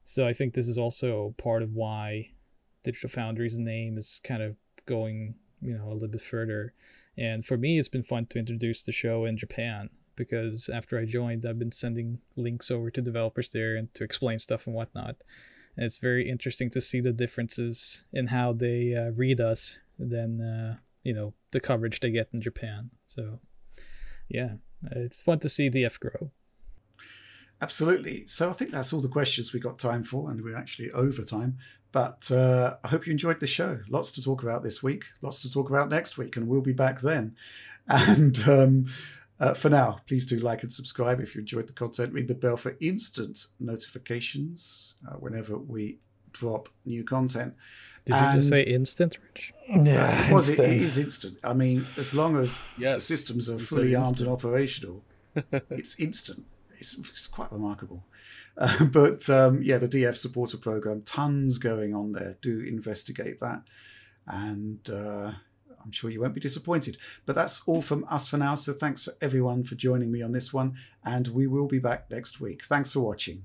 [0.04, 2.28] so i think this is also part of why
[2.82, 4.56] digital foundry's name is kind of
[4.86, 6.74] going you know a little bit further
[7.16, 11.04] and for me it's been fun to introduce the show in japan because after i
[11.04, 15.16] joined i've been sending links over to developers there and to explain stuff and whatnot
[15.76, 20.40] and it's very interesting to see the differences in how they uh, read us than
[20.40, 23.40] uh, you know the coverage they get in japan so
[24.28, 24.54] yeah
[24.92, 26.30] it's fun to see df grow
[27.62, 28.26] Absolutely.
[28.26, 31.22] So I think that's all the questions we got time for, and we're actually over
[31.22, 31.58] time.
[31.92, 33.80] But uh, I hope you enjoyed the show.
[33.88, 36.72] Lots to talk about this week, lots to talk about next week, and we'll be
[36.72, 37.36] back then.
[37.88, 38.86] And um,
[39.40, 42.12] uh, for now, please do like and subscribe if you enjoyed the content.
[42.12, 45.98] Ring the bell for instant notifications uh, whenever we
[46.32, 47.54] drop new content.
[48.04, 50.82] did you just say instant rich Yeah, It was it, it instant.
[50.82, 51.38] is instant.
[51.42, 55.02] I mean, as long as the systems are you fully armed and operational,
[55.70, 56.44] it's instant.
[56.78, 58.04] It's, it's quite remarkable.
[58.58, 62.36] Uh, but um, yeah, the DF supporter program, tons going on there.
[62.42, 63.62] Do investigate that,
[64.26, 65.32] and uh,
[65.82, 66.98] I'm sure you won't be disappointed.
[67.24, 68.56] But that's all from us for now.
[68.56, 72.10] So thanks for everyone for joining me on this one, and we will be back
[72.10, 72.64] next week.
[72.64, 73.44] Thanks for watching.